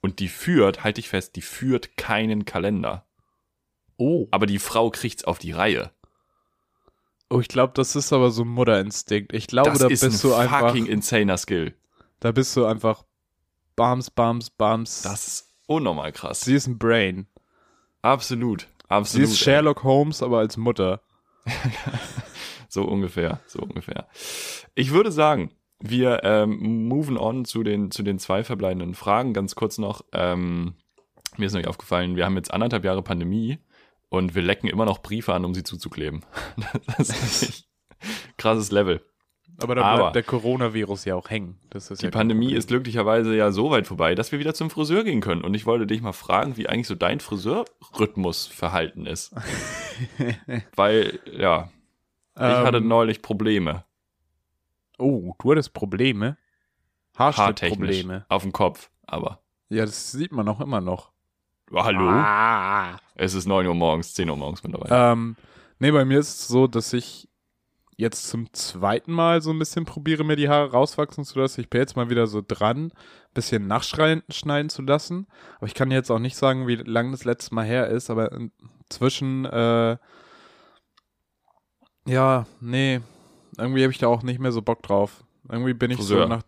Und 0.01 0.19
die 0.19 0.29
führt, 0.29 0.83
halte 0.83 0.99
ich 0.99 1.09
fest, 1.09 1.35
die 1.35 1.41
führt 1.41 1.97
keinen 1.97 2.45
Kalender. 2.45 3.05
Oh. 3.97 4.27
Aber 4.31 4.45
die 4.47 4.59
Frau 4.59 4.89
kriegt's 4.89 5.23
auf 5.25 5.37
die 5.39 5.51
Reihe. 5.51 5.91
Oh, 7.29 7.39
ich 7.39 7.47
glaube, 7.47 7.73
das 7.75 7.95
ist 7.95 8.11
aber 8.11 8.31
so 8.31 8.43
ein 8.43 8.47
Mutterinstinkt. 8.49 9.31
Ich 9.33 9.47
glaube, 9.47 9.69
Das 9.69 9.79
da 9.79 9.87
ist 9.87 10.01
bist 10.01 10.23
ein 10.25 10.29
du 10.29 10.35
einfach, 10.35 10.67
fucking 10.67 10.85
insaner 10.87 11.37
Skill. 11.37 11.75
da 12.19 12.31
bist 12.31 12.55
du 12.57 12.65
einfach 12.65 13.05
Bams, 13.81 14.11
Bams, 14.11 14.49
Bams. 14.51 15.01
Das 15.01 15.27
ist 15.27 15.55
unnormal 15.65 16.11
krass. 16.11 16.41
Sie 16.41 16.53
ist 16.53 16.67
ein 16.67 16.77
Brain. 16.77 17.27
Absolut. 18.03 18.61
Sie 18.61 18.67
Absolut. 18.89 19.27
ist 19.27 19.33
ey. 19.33 19.43
Sherlock 19.43 19.83
Holmes, 19.83 20.21
aber 20.21 20.39
als 20.39 20.57
Mutter. 20.57 21.01
So 22.71 22.83
ungefähr, 22.83 23.41
so 23.47 23.59
ungefähr. 23.59 24.07
Ich 24.75 24.91
würde 24.91 25.11
sagen, 25.11 25.51
wir 25.81 26.23
ähm, 26.23 26.87
moven 26.87 27.17
on 27.17 27.43
zu 27.43 27.63
den, 27.63 27.91
zu 27.91 28.01
den 28.01 28.17
zwei 28.17 28.45
verbleibenden 28.45 28.95
Fragen. 28.95 29.33
Ganz 29.33 29.55
kurz 29.55 29.77
noch, 29.77 30.05
ähm, 30.13 30.75
mir 31.35 31.47
ist 31.47 31.51
noch 31.51 31.59
nicht 31.59 31.67
aufgefallen, 31.67 32.15
wir 32.15 32.23
haben 32.23 32.37
jetzt 32.37 32.53
anderthalb 32.53 32.85
Jahre 32.85 33.01
Pandemie 33.01 33.57
und 34.07 34.35
wir 34.35 34.41
lecken 34.41 34.69
immer 34.69 34.85
noch 34.85 34.99
Briefe 34.99 35.33
an, 35.33 35.43
um 35.43 35.53
sie 35.53 35.63
zuzukleben. 35.63 36.23
Das 36.97 37.09
ist 37.09 37.67
krasses 38.37 38.71
Level. 38.71 39.03
Aber 39.63 39.75
da 39.75 39.83
Aber- 39.83 39.97
bleibt 40.03 40.15
der 40.15 40.23
Coronavirus 40.23 41.05
ja 41.05 41.15
auch 41.15 41.29
hängen. 41.29 41.57
Die 41.73 42.05
ja 42.05 42.09
Pandemie 42.11 42.53
ist 42.53 42.67
glücklicherweise 42.69 43.35
ja 43.35 43.51
so 43.51 43.69
weit 43.71 43.87
vorbei, 43.87 44.15
dass 44.15 44.31
wir 44.31 44.39
wieder 44.39 44.53
zum 44.53 44.69
Friseur 44.69 45.03
gehen 45.03 45.21
können. 45.21 45.43
Und 45.43 45.53
ich 45.53 45.65
wollte 45.65 45.87
dich 45.87 46.01
mal 46.01 46.13
fragen, 46.13 46.57
wie 46.57 46.67
eigentlich 46.67 46.87
so 46.87 46.95
dein 46.95 47.19
Friseurrhythmusverhalten 47.19 49.05
ist. 49.05 49.33
Weil, 50.75 51.19
ja, 51.31 51.69
ich 52.35 52.41
hatte 52.41 52.77
Ähm, 52.77 52.87
neulich 52.87 53.21
Probleme. 53.21 53.83
Oh, 54.97 55.33
du 55.39 55.51
hattest 55.51 55.73
Probleme? 55.73 56.37
Haarschnittprobleme. 57.17 58.25
Auf 58.29 58.43
dem 58.43 58.51
Kopf, 58.51 58.89
aber. 59.05 59.39
Ja, 59.69 59.85
das 59.85 60.11
sieht 60.11 60.31
man 60.31 60.47
auch 60.47 60.61
immer 60.61 60.81
noch. 60.81 61.11
Oh, 61.71 61.83
hallo? 61.83 62.07
Ah. 62.09 62.97
Es 63.15 63.33
ist 63.33 63.45
9 63.47 63.65
Uhr 63.67 63.75
morgens, 63.75 64.13
10 64.13 64.29
Uhr 64.29 64.37
morgens 64.37 64.63
mittlerweile. 64.63 65.11
Ähm, 65.13 65.35
nee, 65.79 65.91
bei 65.91 66.03
mir 66.05 66.19
ist 66.19 66.29
es 66.29 66.47
so, 66.47 66.67
dass 66.67 66.91
ich 66.93 67.29
jetzt 68.01 68.27
zum 68.29 68.51
zweiten 68.53 69.11
Mal 69.13 69.41
so 69.41 69.51
ein 69.51 69.59
bisschen 69.59 69.85
probiere, 69.85 70.23
mir 70.23 70.35
die 70.35 70.49
Haare 70.49 70.71
rauswachsen 70.71 71.23
zu 71.23 71.39
lassen. 71.39 71.61
Ich 71.61 71.69
bin 71.69 71.79
jetzt 71.81 71.95
mal 71.95 72.09
wieder 72.09 72.27
so 72.27 72.41
dran, 72.45 72.85
ein 72.87 72.91
bisschen 73.33 73.67
nachschneiden 73.67 74.69
zu 74.69 74.81
lassen. 74.81 75.27
Aber 75.57 75.67
ich 75.67 75.73
kann 75.73 75.91
jetzt 75.91 76.09
auch 76.11 76.19
nicht 76.19 76.35
sagen, 76.35 76.67
wie 76.67 76.75
lang 76.75 77.11
das 77.11 77.23
letzte 77.25 77.53
Mal 77.55 77.65
her 77.65 77.87
ist, 77.87 78.09
aber 78.09 78.31
inzwischen, 78.31 79.45
äh, 79.45 79.97
ja, 82.05 82.45
nee, 82.59 83.01
irgendwie 83.57 83.83
habe 83.83 83.91
ich 83.91 83.99
da 83.99 84.07
auch 84.07 84.23
nicht 84.23 84.39
mehr 84.39 84.51
so 84.51 84.61
Bock 84.61 84.81
drauf. 84.83 85.23
Irgendwie 85.49 85.73
bin 85.73 85.91
ich 85.91 85.97
Friseur. 85.97 86.23
so 86.23 86.27
nach, 86.29 86.43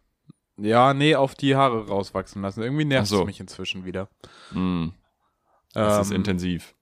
ja, 0.57 0.93
nee, 0.93 1.15
auf 1.15 1.35
die 1.35 1.55
Haare 1.55 1.87
rauswachsen 1.87 2.41
lassen. 2.41 2.63
Irgendwie 2.63 2.85
nervt 2.85 3.07
so. 3.09 3.21
es 3.21 3.25
mich 3.25 3.39
inzwischen 3.39 3.85
wieder. 3.85 4.09
Mm, 4.51 4.87
das 5.73 6.07
ist 6.07 6.11
Ähm, 6.11 6.17
intensiv. 6.17 6.75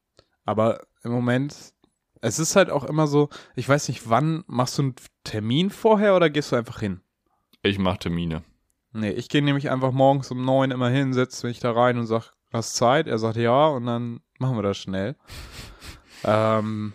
aber 0.45 0.81
im 1.03 1.11
Moment, 1.11 1.73
es 2.21 2.39
ist 2.39 2.55
halt 2.55 2.69
auch 2.69 2.83
immer 2.83 3.07
so, 3.07 3.29
ich 3.55 3.67
weiß 3.67 3.87
nicht, 3.89 4.09
wann 4.09 4.43
machst 4.47 4.77
du 4.77 4.83
einen 4.83 4.95
Termin 5.23 5.69
vorher 5.69 6.15
oder 6.15 6.29
gehst 6.29 6.51
du 6.51 6.55
einfach 6.55 6.79
hin? 6.79 7.01
Ich 7.63 7.77
mache 7.79 7.99
Termine. 7.99 8.43
Nee, 8.93 9.11
ich 9.11 9.29
gehe 9.29 9.41
nämlich 9.41 9.69
einfach 9.69 9.91
morgens 9.91 10.31
um 10.31 10.43
neun 10.45 10.71
immer 10.71 10.89
hin, 10.89 11.13
setze 11.13 11.47
mich 11.47 11.59
da 11.59 11.71
rein 11.71 11.97
und 11.97 12.07
sag, 12.07 12.31
hast 12.51 12.75
Zeit? 12.75 13.07
Er 13.07 13.17
sagt 13.19 13.37
ja 13.37 13.67
und 13.67 13.85
dann 13.85 14.19
machen 14.39 14.57
wir 14.57 14.63
das 14.63 14.77
schnell. 14.77 15.15
ähm, 16.23 16.93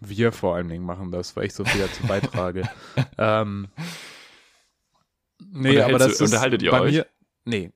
wir 0.00 0.30
vor 0.32 0.54
allen 0.54 0.68
Dingen 0.68 0.84
machen 0.84 1.10
das, 1.10 1.34
weil 1.36 1.46
ich 1.46 1.54
so 1.54 1.64
viel 1.64 1.80
dazu 1.80 2.06
beitrage. 2.06 2.62
ähm, 3.18 3.68
nee, 5.50 5.80
aber 5.80 5.98
das 5.98 6.18
du- 6.18 6.24
ist 6.24 6.32
unterhaltet 6.32 6.62
ihr 6.62 6.70
bei 6.70 6.80
euch? 6.80 6.92
mir, 6.94 7.06
nee, 7.44 7.72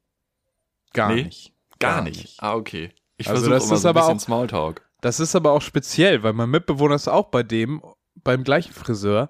gar 0.93 1.13
Nee? 1.13 1.25
nicht. 1.25 1.53
Gar, 1.79 2.03
nicht. 2.03 2.37
Ah, 2.41 2.55
okay. 2.55 2.93
Ich 3.17 3.29
Also 3.29 3.51
das 3.51 3.65
ist 3.65 3.81
so 3.81 3.89
ein 3.89 3.97
aber 3.97 4.07
auch- 4.07 4.19
Smalltalk. 4.21 4.82
Das 5.03 5.21
ist 5.21 5.37
aber 5.37 5.53
auch 5.53 5.61
speziell, 5.61 6.23
weil 6.23 6.33
mein 6.33 6.49
Mitbewohner 6.49 6.95
ist 6.95 7.09
auch 7.09 7.29
bei 7.31 7.43
dem, 7.43 7.83
beim 8.15 8.45
gleichen 8.45 8.73
Friseur. 8.73 9.29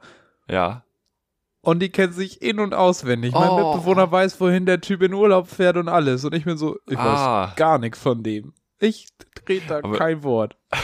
Ja. 0.49 0.85
Und 1.63 1.81
die 1.81 1.91
kennt 1.91 2.15
sich 2.15 2.43
in- 2.43 2.59
und 2.61 2.75
auswendig. 2.75 3.33
Mein 3.33 3.49
Oh. 3.49 3.73
Mitbewohner 3.75 4.11
weiß, 4.13 4.41
wohin 4.41 4.67
der 4.67 4.81
Typ 4.81 5.03
in 5.03 5.15
Urlaub 5.15 5.49
fährt 5.49 5.77
und 5.77 5.89
alles. 5.89 6.25
Und 6.25 6.35
ich 6.35 6.45
bin 6.45 6.57
so, 6.57 6.79
ich 6.89 6.99
Ah. 6.99 7.49
weiß 7.49 7.57
gar 7.57 7.79
nichts 7.79 7.99
von 8.01 8.23
dem. 8.23 8.53
Ich 8.81 9.09
rede 9.49 9.67
da 9.67 9.79
Aber- 9.79 9.97
kein 9.99 10.23
Wort. 10.23 10.57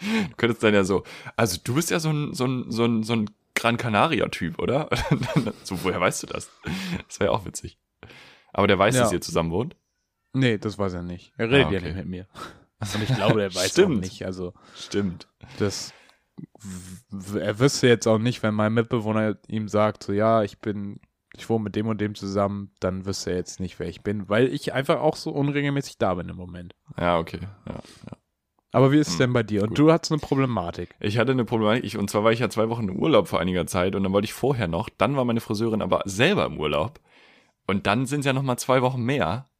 Du 0.00 0.36
könntest 0.36 0.62
dann 0.62 0.74
ja 0.74 0.84
so, 0.84 1.04
also 1.36 1.58
du 1.62 1.74
bist 1.74 1.90
ja 1.90 2.00
so 2.00 2.10
ein, 2.10 2.34
so 2.34 2.44
ein, 2.46 2.70
so 2.70 2.84
ein, 2.84 3.02
so 3.02 3.12
ein 3.14 3.30
Gran 3.54 3.76
Canaria-Typ, 3.76 4.58
oder? 4.58 4.88
so, 5.64 5.82
woher 5.84 6.00
weißt 6.00 6.22
du 6.24 6.26
das? 6.28 6.50
Das 7.08 7.20
wäre 7.20 7.30
ja 7.30 7.36
auch 7.36 7.44
witzig. 7.44 7.78
Aber 8.52 8.66
der 8.66 8.78
weiß, 8.78 8.94
Ja. 8.96 9.02
dass 9.02 9.12
ihr 9.12 9.20
zusammen 9.20 9.50
wohnt? 9.50 9.76
Nee, 10.32 10.58
das 10.58 10.78
weiß 10.78 10.94
er 10.94 11.02
nicht. 11.02 11.32
Er 11.36 11.50
redet 11.50 11.66
Ah, 11.66 11.70
ja 11.72 11.78
okay. 11.78 11.86
nicht 11.88 11.96
mit 11.96 12.06
mir. 12.06 12.26
Und 12.94 13.02
ich 13.02 13.14
glaube, 13.14 13.42
er 13.42 13.54
weiß 13.54 13.70
Stimmt. 13.70 13.96
auch 13.98 14.00
nicht. 14.00 14.24
Also, 14.24 14.52
Stimmt. 14.74 15.28
das. 15.58 15.92
Er 17.38 17.58
wüsste 17.58 17.88
jetzt 17.88 18.06
auch 18.06 18.18
nicht, 18.18 18.42
wenn 18.42 18.54
mein 18.54 18.72
Mitbewohner 18.72 19.36
ihm 19.48 19.68
sagt, 19.68 20.02
so, 20.02 20.12
ja, 20.12 20.42
ich 20.42 20.58
bin, 20.60 21.00
ich 21.36 21.48
wohne 21.48 21.64
mit 21.64 21.76
dem 21.76 21.86
und 21.88 22.00
dem 22.00 22.14
zusammen, 22.14 22.72
dann 22.80 23.04
wüsste 23.04 23.30
er 23.30 23.36
jetzt 23.36 23.60
nicht, 23.60 23.78
wer 23.78 23.88
ich 23.88 24.02
bin, 24.02 24.28
weil 24.28 24.48
ich 24.48 24.72
einfach 24.72 25.00
auch 25.00 25.16
so 25.16 25.30
unregelmäßig 25.30 25.98
da 25.98 26.14
bin 26.14 26.28
im 26.28 26.36
Moment. 26.36 26.74
Ja, 26.98 27.18
okay. 27.18 27.40
Ja. 27.68 27.80
Aber 28.72 28.90
wie 28.90 28.98
ist 28.98 29.08
es 29.08 29.14
Hm, 29.14 29.18
denn 29.18 29.32
bei 29.34 29.42
dir? 29.42 29.62
Und 29.62 29.68
gut. 29.70 29.78
du 29.78 29.92
hattest 29.92 30.12
eine 30.12 30.20
Problematik. 30.20 30.94
Ich 30.98 31.18
hatte 31.18 31.32
eine 31.32 31.44
Problematik, 31.44 31.84
ich, 31.84 31.98
und 31.98 32.08
zwar 32.08 32.24
war 32.24 32.32
ich 32.32 32.38
ja 32.40 32.48
zwei 32.48 32.70
Wochen 32.70 32.88
im 32.88 32.96
Urlaub 32.96 33.28
vor 33.28 33.38
einiger 33.40 33.66
Zeit 33.66 33.94
und 33.94 34.02
dann 34.02 34.12
wollte 34.12 34.24
ich 34.24 34.32
vorher 34.32 34.66
noch, 34.68 34.88
dann 34.88 35.14
war 35.16 35.24
meine 35.26 35.40
Friseurin 35.40 35.82
aber 35.82 36.02
selber 36.06 36.46
im 36.46 36.58
Urlaub 36.58 36.98
und 37.66 37.86
dann 37.86 38.06
sind 38.06 38.20
es 38.20 38.26
ja 38.26 38.32
nochmal 38.32 38.58
zwei 38.58 38.80
Wochen 38.80 39.02
mehr 39.02 39.50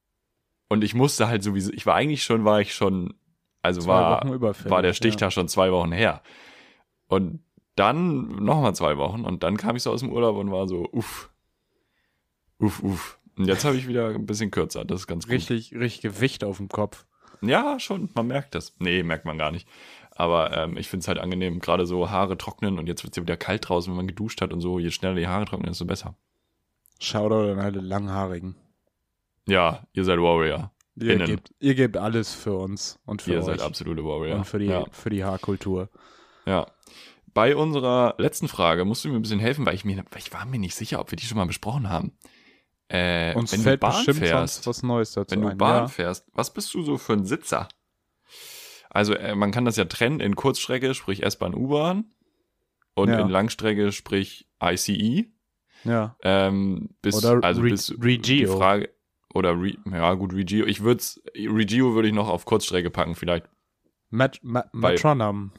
und 0.72 0.82
ich 0.82 0.94
musste 0.94 1.28
halt 1.28 1.42
sowieso, 1.42 1.70
ich 1.72 1.84
war 1.84 1.94
eigentlich 1.94 2.24
schon, 2.24 2.46
war 2.46 2.62
ich 2.62 2.72
schon, 2.72 3.12
also 3.60 3.82
Zwei 3.82 3.92
war, 3.92 4.40
war 4.40 4.82
der 4.82 4.92
ja. 4.92 4.94
Stichtag 4.94 5.30
schon 5.30 5.46
zwei 5.46 5.70
Wochen 5.70 5.92
her 5.92 6.22
und 7.08 7.40
dann 7.76 8.42
nochmal 8.42 8.74
zwei 8.74 8.96
Wochen 8.96 9.24
und 9.26 9.42
dann 9.42 9.58
kam 9.58 9.76
ich 9.76 9.82
so 9.82 9.90
aus 9.92 10.00
dem 10.00 10.10
Urlaub 10.10 10.36
und 10.36 10.50
war 10.50 10.66
so, 10.66 10.88
uff, 10.90 11.30
uff, 12.58 12.82
uff. 12.82 13.18
Und 13.36 13.48
jetzt 13.48 13.66
habe 13.66 13.76
ich 13.76 13.86
wieder 13.86 14.08
ein 14.08 14.24
bisschen 14.24 14.50
kürzer, 14.50 14.86
das 14.86 15.02
ist 15.02 15.06
ganz 15.06 15.26
gut. 15.26 15.34
Richtig, 15.34 15.74
richtig 15.74 16.00
Gewicht 16.00 16.42
auf 16.42 16.56
dem 16.56 16.68
Kopf. 16.68 17.04
Ja, 17.42 17.78
schon, 17.78 18.08
man 18.14 18.28
merkt 18.28 18.54
das. 18.54 18.74
Nee, 18.78 19.02
merkt 19.02 19.26
man 19.26 19.36
gar 19.36 19.50
nicht. 19.50 19.68
Aber 20.10 20.56
ähm, 20.56 20.78
ich 20.78 20.88
finde 20.88 21.02
es 21.02 21.08
halt 21.08 21.18
angenehm, 21.18 21.60
gerade 21.60 21.84
so 21.84 22.08
Haare 22.08 22.38
trocknen 22.38 22.78
und 22.78 22.86
jetzt 22.86 23.04
wird 23.04 23.12
es 23.12 23.16
ja 23.16 23.22
wieder 23.22 23.36
kalt 23.36 23.68
draußen, 23.68 23.90
wenn 23.90 23.96
man 23.96 24.06
geduscht 24.06 24.40
hat 24.40 24.52
und 24.54 24.60
so. 24.62 24.78
Je 24.78 24.90
schneller 24.90 25.16
die 25.16 25.28
Haare 25.28 25.44
trocknen, 25.44 25.70
desto 25.70 25.84
besser. 25.84 26.14
Shoutout 26.98 27.52
an 27.52 27.58
alle 27.58 27.80
Langhaarigen. 27.80 28.56
Ja, 29.46 29.86
ihr 29.92 30.04
seid 30.04 30.18
Warrior. 30.18 30.72
Ihr 30.96 31.16
gebt, 31.18 31.52
ihr 31.58 31.74
gebt 31.74 31.96
alles 31.96 32.34
für 32.34 32.54
uns 32.56 32.98
und 33.06 33.22
für 33.22 33.32
ihr 33.32 33.38
euch. 33.38 33.44
seid 33.46 33.60
absolute 33.62 34.04
Warrior. 34.04 34.36
Und 34.36 34.44
für 34.44 34.58
die, 34.58 34.66
ja, 34.66 34.84
für 34.90 35.10
die 35.10 35.24
Haarkultur. 35.24 35.88
ja. 36.46 36.66
Bei 37.34 37.56
unserer 37.56 38.14
letzten 38.18 38.46
Frage 38.46 38.84
musst 38.84 39.06
du 39.06 39.08
mir 39.08 39.16
ein 39.16 39.22
bisschen 39.22 39.40
helfen, 39.40 39.64
weil 39.64 39.74
ich 39.74 39.86
mir, 39.86 39.96
weil 40.10 40.18
ich 40.20 40.34
war 40.34 40.44
mir 40.44 40.58
nicht 40.58 40.74
sicher, 40.74 41.00
ob 41.00 41.10
wir 41.10 41.16
die 41.16 41.24
schon 41.24 41.38
mal 41.38 41.46
besprochen 41.46 41.88
haben. 41.88 42.12
Äh, 42.88 43.34
Uns 43.34 43.52
wenn 43.52 43.60
fällt 43.62 43.82
du 43.82 43.86
Bahn 43.86 44.04
fährst, 44.04 44.66
was 44.66 44.82
Neues 44.82 45.12
dazu 45.12 45.34
wenn 45.34 45.40
du 45.40 45.48
ein. 45.48 45.56
Bahn 45.56 45.84
ja. 45.84 45.88
fährst, 45.88 46.26
was 46.34 46.52
bist 46.52 46.74
du 46.74 46.82
so 46.82 46.98
für 46.98 47.14
ein 47.14 47.24
Sitzer? 47.24 47.68
Also 48.90 49.14
äh, 49.14 49.34
man 49.34 49.50
kann 49.50 49.64
das 49.64 49.76
ja 49.76 49.86
trennen 49.86 50.20
in 50.20 50.36
Kurzstrecke, 50.36 50.92
sprich 50.92 51.22
S-Bahn, 51.22 51.54
U-Bahn 51.54 52.04
und 52.94 53.08
Ja. 53.08 53.20
in 53.20 53.30
Langstrecke, 53.30 53.92
sprich 53.92 54.46
ICE. 54.62 55.32
ja. 55.84 56.14
Ähm, 56.22 56.90
bis, 57.00 57.16
Oder 57.24 57.42
also 57.42 57.62
Re- 57.62 57.70
bis 57.70 57.86
die 57.86 57.94
Regio. 58.04 58.58
Frage 58.58 58.90
oder 59.34 59.52
Re, 59.60 59.74
ja 59.90 60.14
gut 60.14 60.32
Regio. 60.34 60.66
Ich 60.66 60.82
würde 60.82 61.02
Regio 61.36 61.94
würde 61.94 62.08
ich 62.08 62.14
noch 62.14 62.28
auf 62.28 62.44
Kurzstrecke 62.44 62.90
packen 62.90 63.14
vielleicht, 63.14 63.46
Mat 64.10 64.38
Ma 64.42 64.64
Weil- 64.72 64.92
Matronam. 64.94 65.52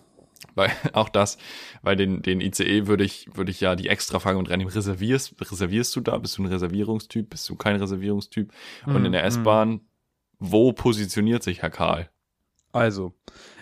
weil 0.55 0.71
auch 0.93 1.09
das, 1.09 1.37
weil 1.81 1.95
den 1.95 2.21
den 2.21 2.41
ICE 2.41 2.87
würde 2.87 3.03
ich 3.03 3.27
würde 3.35 3.51
ich 3.51 3.59
ja 3.61 3.75
die 3.75 3.87
extra 3.89 4.19
Frage 4.19 4.37
und 4.37 4.49
rein 4.49 4.61
reservierst 4.61 5.35
reservierst 5.39 5.95
du 5.95 6.01
da? 6.01 6.17
Bist 6.17 6.37
du 6.37 6.43
ein 6.43 6.47
Reservierungstyp? 6.47 7.29
Bist 7.29 7.49
du 7.49 7.55
kein 7.55 7.77
Reservierungstyp? 7.77 8.51
Und 8.85 8.99
Mhm, 8.99 9.05
in 9.05 9.11
der 9.13 9.21
mhm. 9.21 9.27
S-Bahn, 9.27 9.81
wo 10.39 10.73
positioniert 10.73 11.43
sich 11.43 11.61
Herr 11.61 11.69
Karl? 11.71 12.09
Also, 12.75 13.13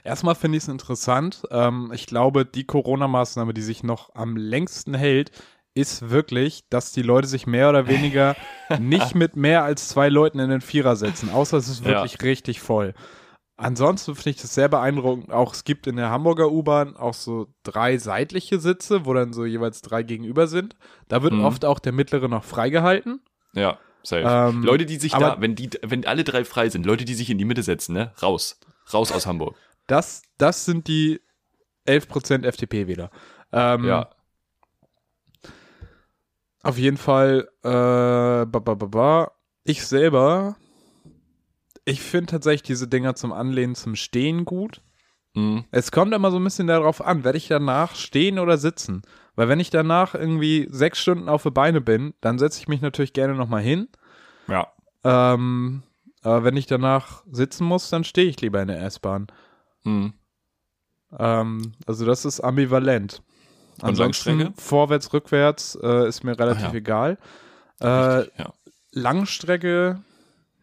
erstmal 0.06 0.36
finde 0.36 0.58
ich 0.58 0.64
es 0.64 0.70
interessant. 0.70 1.44
Ähm, 1.52 1.92
ich 1.94 2.06
glaube, 2.06 2.46
die 2.46 2.64
Corona-Maßnahme, 2.64 3.54
die 3.54 3.62
sich 3.62 3.84
noch 3.84 4.16
am 4.16 4.38
längsten 4.38 4.94
hält, 4.94 5.32
ist 5.74 6.10
wirklich, 6.10 6.68
dass 6.70 6.92
die 6.92 7.02
Leute 7.02 7.28
sich 7.28 7.48
mehr 7.48 7.70
oder 7.70 7.88
weniger 7.88 8.36
nicht 8.80 9.16
mit 9.16 9.36
mehr 9.36 9.64
als 9.64 9.88
zwei 9.88 10.10
Leuten 10.10 10.40
in 10.40 10.50
den 10.50 10.62
Vierer 10.62 10.96
setzen, 10.96 11.30
außer 11.30 11.58
es 11.58 11.70
ist 11.70 11.86
wirklich 11.86 12.14
ja. 12.14 12.20
richtig 12.22 12.60
voll. 12.60 12.94
Ansonsten 13.58 14.16
finde 14.16 14.32
ich 14.32 14.42
das 14.42 14.56
sehr 14.56 14.70
beeindruckend. 14.70 15.32
Auch 15.32 15.54
es 15.54 15.64
gibt 15.64 15.86
in 15.86 15.96
der 15.96 16.10
Hamburger 16.10 16.52
U-Bahn 16.52 16.98
auch 16.98 17.14
so 17.14 17.48
drei 17.62 18.00
seitliche 18.00 18.60
Sitze, 18.60 19.06
wo 19.06 19.14
dann 19.14 19.34
so 19.34 19.46
jeweils 19.46 19.84
drei 19.84 20.02
gegenüber 20.02 20.48
sind. 20.48 20.76
Da 21.08 21.22
wird 21.22 21.34
mhm. 21.34 21.46
oft 21.46 21.64
auch 21.64 21.78
der 21.78 21.92
mittlere 21.92 22.28
noch 22.28 22.44
freigehalten. 22.44 23.22
Ja, 23.54 23.78
safe. 24.02 24.24
Ähm, 24.26 24.64
Leute, 24.64 24.88
die 24.88 24.96
sich 24.96 25.12
da, 25.12 25.40
wenn 25.40 25.54
die, 25.54 25.70
wenn 25.84 26.08
alle 26.08 26.24
drei 26.24 26.44
frei 26.44 26.70
sind, 26.70 26.88
Leute, 26.88 27.06
die 27.06 27.14
sich 27.14 27.30
in 27.30 27.38
die 27.38 27.46
Mitte 27.46 27.62
setzen, 27.62 27.94
ne, 27.94 28.12
raus. 28.24 28.60
Raus 28.92 29.12
aus 29.12 29.28
Hamburg. 29.28 29.56
Das, 29.86 30.24
das 30.40 30.66
sind 30.66 30.88
die 30.88 31.22
11% 31.88 32.44
FDP-Wähler. 32.46 33.12
Ähm, 33.52 33.86
ja. 33.86 34.10
Auf 36.64 36.78
jeden 36.78 36.98
Fall, 36.98 37.50
äh, 37.64 37.70
ba, 37.70 38.46
ba, 38.46 38.76
ba, 38.76 39.32
ich 39.64 39.86
selber 39.86 40.56
ich 41.86 42.02
finde 42.02 42.28
tatsächlich 42.28 42.64
diese 42.64 42.88
Dinger 42.88 43.16
zum 43.16 43.34
Anlehnen 43.34 43.76
zum 43.76 43.96
Stehen 43.96 44.46
gut. 44.46 44.82
Mhm. 45.34 45.66
Es 45.72 45.92
kommt 45.92 46.14
immer 46.14 46.32
so 46.32 46.38
ein 46.38 46.44
bisschen 46.44 46.68
darauf 46.68 47.04
an, 47.04 47.24
werde 47.24 47.38
ich 47.38 47.48
danach 47.48 47.96
stehen 47.96 48.40
oder 48.40 48.58
sitzen? 48.58 49.02
Weil 49.36 49.48
wenn 49.48 49.60
ich 49.60 49.70
danach 49.70 50.14
irgendwie 50.14 50.68
sechs 50.70 51.00
Stunden 51.00 51.30
auf 51.30 51.44
die 51.44 51.52
Beine 51.52 51.82
bin, 51.82 52.14
dann 52.22 52.38
setze 52.38 52.60
ich 52.60 52.68
mich 52.68 52.82
natürlich 52.82 53.14
gerne 53.14 53.34
nochmal 53.34 53.62
hin. 53.62 53.88
Ja. 54.48 54.68
Ähm, 55.04 55.84
aber 56.22 56.44
wenn 56.44 56.58
ich 56.58 56.68
danach 56.68 57.24
sitzen 57.32 57.66
muss, 57.66 57.90
dann 57.90 58.04
stehe 58.04 58.28
ich 58.28 58.40
lieber 58.42 58.62
in 58.62 58.68
der 58.68 58.84
S-Bahn. 58.84 59.28
Mhm. 59.84 60.14
Ähm, 61.18 61.74
also 61.88 62.06
das 62.06 62.26
ist 62.26 62.42
ambivalent. 62.42 63.24
Ansonsten 63.82 64.54
vorwärts, 64.56 65.14
rückwärts 65.14 65.78
äh, 65.82 66.08
ist 66.08 66.24
mir 66.24 66.38
relativ 66.38 66.68
ja. 66.68 66.74
egal. 66.74 67.18
Äh, 67.80 67.88
Richtig, 67.88 68.40
ja. 68.40 68.54
Langstrecke 68.94 70.02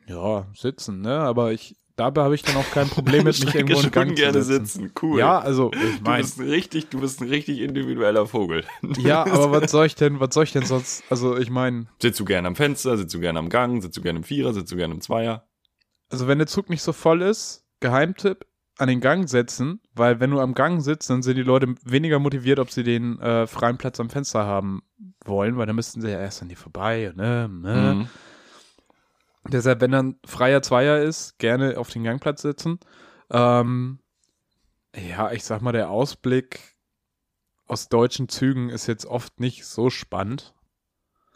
ja, 0.07 0.47
sitzen, 0.55 1.01
ne? 1.01 1.19
Aber 1.19 1.53
ich, 1.53 1.77
dabei 1.97 2.23
habe 2.23 2.35
ich 2.35 2.43
dann 2.43 2.57
auch 2.57 2.71
kein 2.71 2.89
Problem 2.89 3.25
mit 3.25 3.45
mich 3.45 3.55
irgendwo 3.55 3.81
in 3.81 3.91
Gang 3.91 4.17
gerne 4.17 4.33
zu 4.39 4.45
sitzen. 4.45 4.83
sitzen. 4.83 4.93
Cool. 5.01 5.19
Ja, 5.19 5.39
also 5.39 5.71
ich 5.73 6.01
meine, 6.01 6.23
du 6.23 6.29
bist 6.29 6.41
richtig, 6.41 6.89
du 6.89 7.01
bist 7.01 7.21
ein 7.21 7.29
richtig 7.29 7.61
individueller 7.61 8.27
Vogel. 8.27 8.65
Ja, 8.99 9.25
aber 9.31 9.51
was 9.51 9.71
soll 9.71 9.87
ich 9.87 9.95
denn, 9.95 10.21
was 10.21 10.35
soll 10.35 10.45
ich 10.45 10.53
denn 10.53 10.65
sonst? 10.65 11.05
Also 11.11 11.37
ich 11.37 11.51
meine, 11.51 11.87
sitzt 12.01 12.21
du 12.21 12.25
gerne 12.25 12.49
am 12.49 12.57
Fenster, 12.57 12.97
sitzt 12.97 13.15
du 13.15 13.21
gerne 13.21 13.39
am 13.39 13.49
Gang, 13.49 13.83
sitzt 13.83 13.97
du 13.97 14.03
gerne 14.03 14.19
im 14.19 14.25
Vierer, 14.25 14.53
sitzt 14.53 14.73
du 14.73 14.77
gerne 14.77 14.95
im 14.95 15.01
Zweier? 15.01 15.47
Also 16.11 16.27
wenn 16.27 16.39
der 16.39 16.47
Zug 16.47 16.71
nicht 16.71 16.83
so 16.83 16.93
voll 16.93 17.23
ist, 17.23 17.67
Geheimtipp, 17.81 18.47
an 18.79 18.89
den 18.89 19.01
Gang 19.01 19.29
setzen, 19.29 19.81
weil 19.95 20.21
wenn 20.21 20.31
du 20.31 20.41
am 20.41 20.55
Gang 20.55 20.81
sitzt, 20.81 21.11
dann 21.11 21.23
sind 21.23 21.37
die 21.37 21.43
Leute 21.43 21.75
weniger 21.85 22.19
motiviert, 22.19 22.59
ob 22.59 22.71
sie 22.71 22.85
den 22.85 23.21
äh, 23.21 23.47
freien 23.47 23.77
Platz 23.77 23.99
am 24.01 24.09
Fenster 24.09 24.47
haben 24.47 24.83
wollen, 25.25 25.57
weil 25.57 25.67
dann 25.67 25.77
müssten 25.77 26.01
sie 26.01 26.11
ja 26.11 26.21
erst 26.21 26.43
an 26.43 26.49
die 26.49 26.55
vorbei, 26.55 27.13
ne, 27.17 27.49
ne. 27.49 27.95
Mhm. 27.95 28.09
Deshalb, 29.51 29.81
wenn 29.81 29.93
dann 29.93 30.17
freier 30.25 30.63
Zweier 30.63 31.01
ist, 31.01 31.39
gerne 31.39 31.79
auf 31.79 31.91
den 31.91 32.05
Gangplatz 32.05 32.43
sitzen. 32.43 32.79
Ähm, 33.31 33.99
ja, 34.95 35.33
ich 35.33 35.45
sag 35.45 35.63
mal, 35.63 35.73
der 35.73 35.91
Ausblick 35.91 36.77
aus 37.67 37.89
deutschen 37.89 38.29
Zügen 38.29 38.69
ist 38.71 38.87
jetzt 38.87 39.07
oft 39.07 39.41
nicht 39.41 39.65
so 39.65 39.91
spannend. 39.91 40.55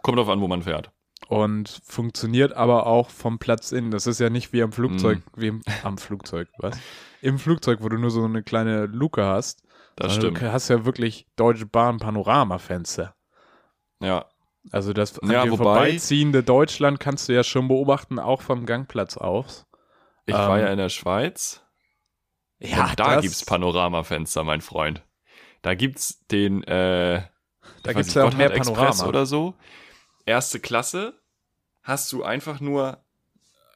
Kommt 0.02 0.18
drauf 0.18 0.28
an, 0.28 0.40
wo 0.40 0.48
man 0.48 0.62
fährt. 0.62 0.90
Und 1.28 1.80
funktioniert 1.84 2.52
aber 2.52 2.86
auch 2.86 3.10
vom 3.10 3.38
Platz 3.38 3.72
in. 3.72 3.90
Das 3.90 4.06
ist 4.06 4.20
ja 4.20 4.28
nicht 4.28 4.52
wie 4.52 4.62
am 4.62 4.72
Flugzeug, 4.72 5.18
mm. 5.18 5.40
wie 5.40 5.46
im, 5.48 5.62
am 5.82 5.98
Flugzeug, 5.98 6.48
was? 6.58 6.76
Im 7.22 7.38
Flugzeug, 7.38 7.80
wo 7.82 7.88
du 7.88 7.96
nur 7.96 8.10
so 8.10 8.24
eine 8.24 8.42
kleine 8.42 8.86
Luke 8.86 9.24
hast. 9.24 9.62
Das 9.96 10.14
stimmt. 10.14 10.40
Du 10.40 10.52
hast 10.52 10.68
ja 10.68 10.84
wirklich 10.84 11.26
Deutsche 11.36 11.66
Bahn 11.66 11.98
Panoramafenster. 11.98 13.14
Ja, 14.00 14.26
also 14.70 14.92
das 14.92 15.18
ja, 15.22 15.44
wobei, 15.50 15.56
vorbeiziehende 15.56 16.42
Deutschland 16.42 17.00
kannst 17.00 17.28
du 17.28 17.34
ja 17.34 17.42
schon 17.42 17.68
beobachten, 17.68 18.18
auch 18.18 18.42
vom 18.42 18.64
Gangplatz 18.66 19.16
aus. 19.16 19.66
Ich 20.24 20.34
ähm, 20.34 20.40
war 20.40 20.60
ja 20.60 20.68
in 20.68 20.78
der 20.78 20.88
Schweiz. 20.88 21.62
Ja, 22.60 22.90
und 22.90 23.00
da 23.00 23.20
gibt's 23.20 23.44
Panoramafenster, 23.44 24.44
mein 24.44 24.60
Freund. 24.60 25.02
Da 25.62 25.74
gibt's 25.74 26.24
den, 26.28 26.62
äh, 26.62 27.22
da 27.82 27.92
gibt's 27.92 28.14
ja 28.14 28.24
auch 28.24 28.34
mehr 28.34 28.50
Panorama 28.50 28.88
Express 28.88 29.02
oder 29.02 29.26
so. 29.26 29.54
Erste 30.26 30.60
Klasse 30.60 31.14
hast 31.82 32.12
du 32.12 32.22
einfach 32.22 32.60
nur, 32.60 33.02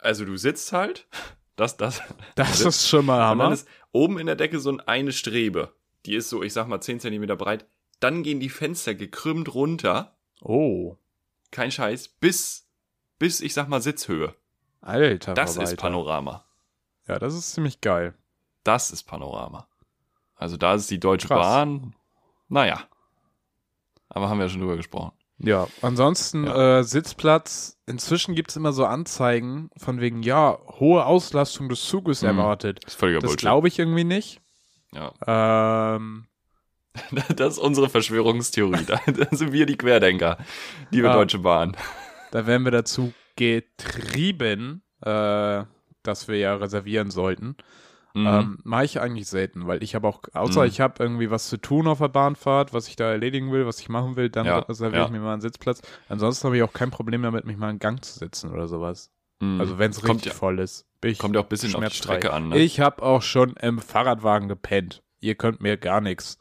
also 0.00 0.24
du 0.24 0.36
sitzt 0.36 0.72
halt, 0.72 1.06
das, 1.56 1.76
das. 1.76 2.02
Das 2.34 2.60
ist 2.60 2.88
schon 2.88 3.06
mal 3.06 3.20
Hammer. 3.22 3.44
Und 3.44 3.50
dann 3.50 3.52
ist 3.52 3.68
oben 3.92 4.18
in 4.18 4.26
der 4.26 4.36
Decke 4.36 4.60
so 4.60 4.76
eine 4.86 5.12
Strebe. 5.12 5.74
Die 6.04 6.14
ist 6.14 6.28
so, 6.28 6.42
ich 6.42 6.52
sag 6.52 6.68
mal, 6.68 6.80
10 6.80 7.00
Zentimeter 7.00 7.36
breit. 7.36 7.66
Dann 8.00 8.22
gehen 8.22 8.40
die 8.40 8.50
Fenster 8.50 8.94
gekrümmt 8.94 9.54
runter 9.54 10.16
Oh. 10.42 10.96
Kein 11.50 11.72
Scheiß. 11.72 12.08
Bis, 12.08 12.68
bis 13.18 13.40
ich 13.40 13.54
sag 13.54 13.68
mal 13.68 13.80
Sitzhöhe. 13.80 14.34
Alter, 14.82 15.32
Das 15.34 15.54
Verwalter. 15.54 15.72
ist 15.72 15.80
Panorama. 15.80 16.44
Ja, 17.08 17.18
das 17.18 17.34
ist 17.34 17.52
ziemlich 17.54 17.80
geil. 17.80 18.14
Das 18.64 18.90
ist 18.90 19.04
Panorama. 19.04 19.66
Also 20.34 20.56
da 20.58 20.74
ist 20.74 20.90
die 20.90 21.00
Deutsche 21.00 21.28
Krass. 21.28 21.38
Bahn. 21.40 21.96
Naja. 22.48 22.82
Aber 24.10 24.28
haben 24.28 24.38
wir 24.38 24.44
ja 24.44 24.50
schon 24.50 24.60
drüber 24.60 24.76
gesprochen. 24.76 25.12
Ja, 25.38 25.68
ansonsten 25.82 26.44
ja. 26.44 26.78
Äh, 26.80 26.84
Sitzplatz. 26.84 27.78
Inzwischen 27.86 28.34
gibt 28.34 28.50
es 28.50 28.56
immer 28.56 28.72
so 28.72 28.84
Anzeigen 28.84 29.70
von 29.76 30.00
wegen, 30.00 30.22
ja, 30.22 30.58
hohe 30.80 31.04
Auslastung 31.04 31.68
des 31.68 31.84
Zuges 31.84 32.22
mhm. 32.22 32.28
erwartet. 32.28 32.80
Das 32.82 32.94
ist 32.94 32.98
völliger 32.98 33.20
Das 33.20 33.36
glaube 33.36 33.68
ich 33.68 33.78
irgendwie 33.78 34.04
nicht. 34.04 34.40
Ja. 34.92 35.96
Ähm, 35.96 36.26
Das 37.36 37.54
ist 37.54 37.58
unsere 37.58 37.88
Verschwörungstheorie. 37.88 38.84
Da, 38.86 39.00
sind 39.30 39.52
wir 39.52 39.66
die 39.66 39.76
Querdenker, 39.76 40.38
liebe 40.90 41.08
ja, 41.08 41.12
Deutsche 41.12 41.38
Bahn. 41.38 41.76
Da 42.32 42.44
werden 42.46 42.64
wir 42.64 42.72
dazu 42.72 43.14
getrieben, 43.36 44.82
äh, 45.00 45.62
dass 46.02 46.28
wir 46.28 46.36
ja 46.36 46.56
reservieren 46.56 47.10
sollten. 47.10 47.56
Mhm. 48.16 48.26
Ähm, 48.26 48.58
Mache 48.64 48.86
ich 48.86 48.98
eigentlich 48.98 49.28
selten, 49.28 49.66
weil 49.66 49.82
ich 49.82 49.94
habe 49.94 50.08
auch, 50.08 50.22
außer 50.32 50.62
mhm. 50.62 50.68
ich 50.68 50.80
habe 50.80 51.02
irgendwie 51.02 51.30
was 51.30 51.50
zu 51.50 51.58
tun 51.58 51.86
auf 51.86 51.98
der 51.98 52.08
Bahnfahrt, 52.08 52.72
was 52.72 52.88
ich 52.88 52.96
da 52.96 53.10
erledigen 53.10 53.52
will, 53.52 53.66
was 53.66 53.78
ich 53.78 53.90
machen 53.90 54.16
will, 54.16 54.30
dann 54.30 54.46
ja, 54.46 54.60
reserviere 54.60 55.02
ja. 55.02 55.04
ich 55.04 55.12
mir 55.12 55.20
mal 55.20 55.34
einen 55.34 55.42
Sitzplatz. 55.42 55.82
Ansonsten 56.08 56.46
habe 56.46 56.56
ich 56.56 56.62
auch 56.62 56.72
kein 56.72 56.90
Problem 56.90 57.20
damit, 57.20 57.44
mich 57.44 57.58
mal 57.58 57.68
in 57.68 57.78
Gang 57.78 58.02
zu 58.02 58.18
setzen 58.18 58.54
oder 58.54 58.68
sowas. 58.68 59.10
Mhm. 59.40 59.60
Also 59.60 59.78
wenn 59.78 59.90
es 59.90 60.02
richtig 60.02 60.24
ja, 60.24 60.32
voll 60.32 60.60
ist. 60.60 60.86
kommt 61.18 61.34
ja 61.34 61.42
auch 61.42 61.44
ein 61.44 61.48
bisschen 61.50 61.74
auf 61.74 61.84
die 61.84 61.94
Strecke 61.94 62.32
an. 62.32 62.48
Ne? 62.48 62.58
Ich 62.58 62.80
habe 62.80 63.02
auch 63.02 63.20
schon 63.20 63.52
im 63.56 63.80
Fahrradwagen 63.80 64.48
gepennt. 64.48 65.02
Ihr 65.20 65.34
könnt 65.34 65.60
mir 65.60 65.76
gar 65.76 66.00
nichts. 66.00 66.38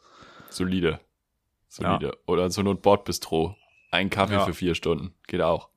Solide. 0.48 1.00
Solide. 1.68 2.06
Ja. 2.06 2.12
Oder 2.24 2.48
so 2.48 2.62
Notbordbistro. 2.62 3.54
Ein 3.90 4.08
Kaffee 4.08 4.40
für 4.46 4.54
vier 4.54 4.74
Stunden. 4.74 5.12
Geht 5.26 5.42
auch. 5.42 5.68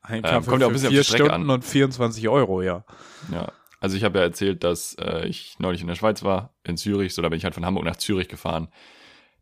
Ein 0.00 0.16
ähm, 0.16 0.22
Kaffee 0.22 0.36
ähm, 0.36 0.46
kommt 0.46 0.58
für 0.62 0.66
auch 0.66 0.70
ein 0.70 0.72
bisschen 0.72 0.90
vier 0.90 1.04
Stunden 1.04 1.30
an. 1.30 1.50
und 1.50 1.64
24 1.64 2.28
Euro, 2.28 2.60
ja. 2.60 2.84
Ja. 3.30 3.52
Also 3.82 3.96
ich 3.96 4.04
habe 4.04 4.20
ja 4.20 4.24
erzählt, 4.24 4.62
dass 4.62 4.94
äh, 4.94 5.26
ich 5.26 5.58
neulich 5.58 5.80
in 5.80 5.88
der 5.88 5.96
Schweiz 5.96 6.22
war, 6.22 6.54
in 6.62 6.76
Zürich, 6.76 7.14
so 7.14 7.20
da 7.20 7.28
bin 7.28 7.36
ich 7.36 7.44
halt 7.44 7.54
von 7.54 7.66
Hamburg 7.66 7.84
nach 7.84 7.96
Zürich 7.96 8.28
gefahren. 8.28 8.68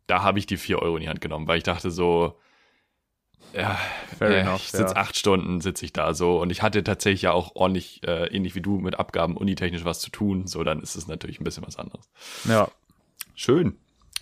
Da 0.07 0.22
habe 0.22 0.38
ich 0.38 0.47
die 0.47 0.57
vier 0.57 0.78
Euro 0.80 0.97
in 0.97 1.03
die 1.03 1.11
Hand 1.11 1.20
genommen, 1.20 1.47
weil 1.47 1.59
ich 1.59 1.62
dachte 1.62 1.91
so, 1.91 2.41
ja, 3.53 3.78
äh, 4.18 4.41
enough, 4.41 4.61
ich 4.62 4.70
sitze 4.70 4.95
ja. 4.95 4.97
acht 4.97 5.18
Stunden, 5.18 5.61
sitze 5.61 5.84
ich 5.84 5.93
da 5.93 6.14
so 6.14 6.41
und 6.41 6.49
ich 6.51 6.62
hatte 6.62 6.82
tatsächlich 6.82 7.20
ja 7.20 7.32
auch 7.32 7.55
ordentlich, 7.55 8.03
äh, 8.07 8.34
ähnlich 8.34 8.55
wie 8.55 8.62
du, 8.62 8.78
mit 8.78 8.99
Abgaben 8.99 9.36
unitechnisch 9.36 9.84
was 9.84 10.01
zu 10.01 10.11
tun, 10.11 10.47
so 10.47 10.64
dann 10.64 10.80
ist 10.80 10.97
es 10.97 11.07
natürlich 11.07 11.38
ein 11.38 11.45
bisschen 11.45 11.66
was 11.66 11.76
anderes. 11.76 12.09
Ja. 12.45 12.70
Schön. 13.34 13.76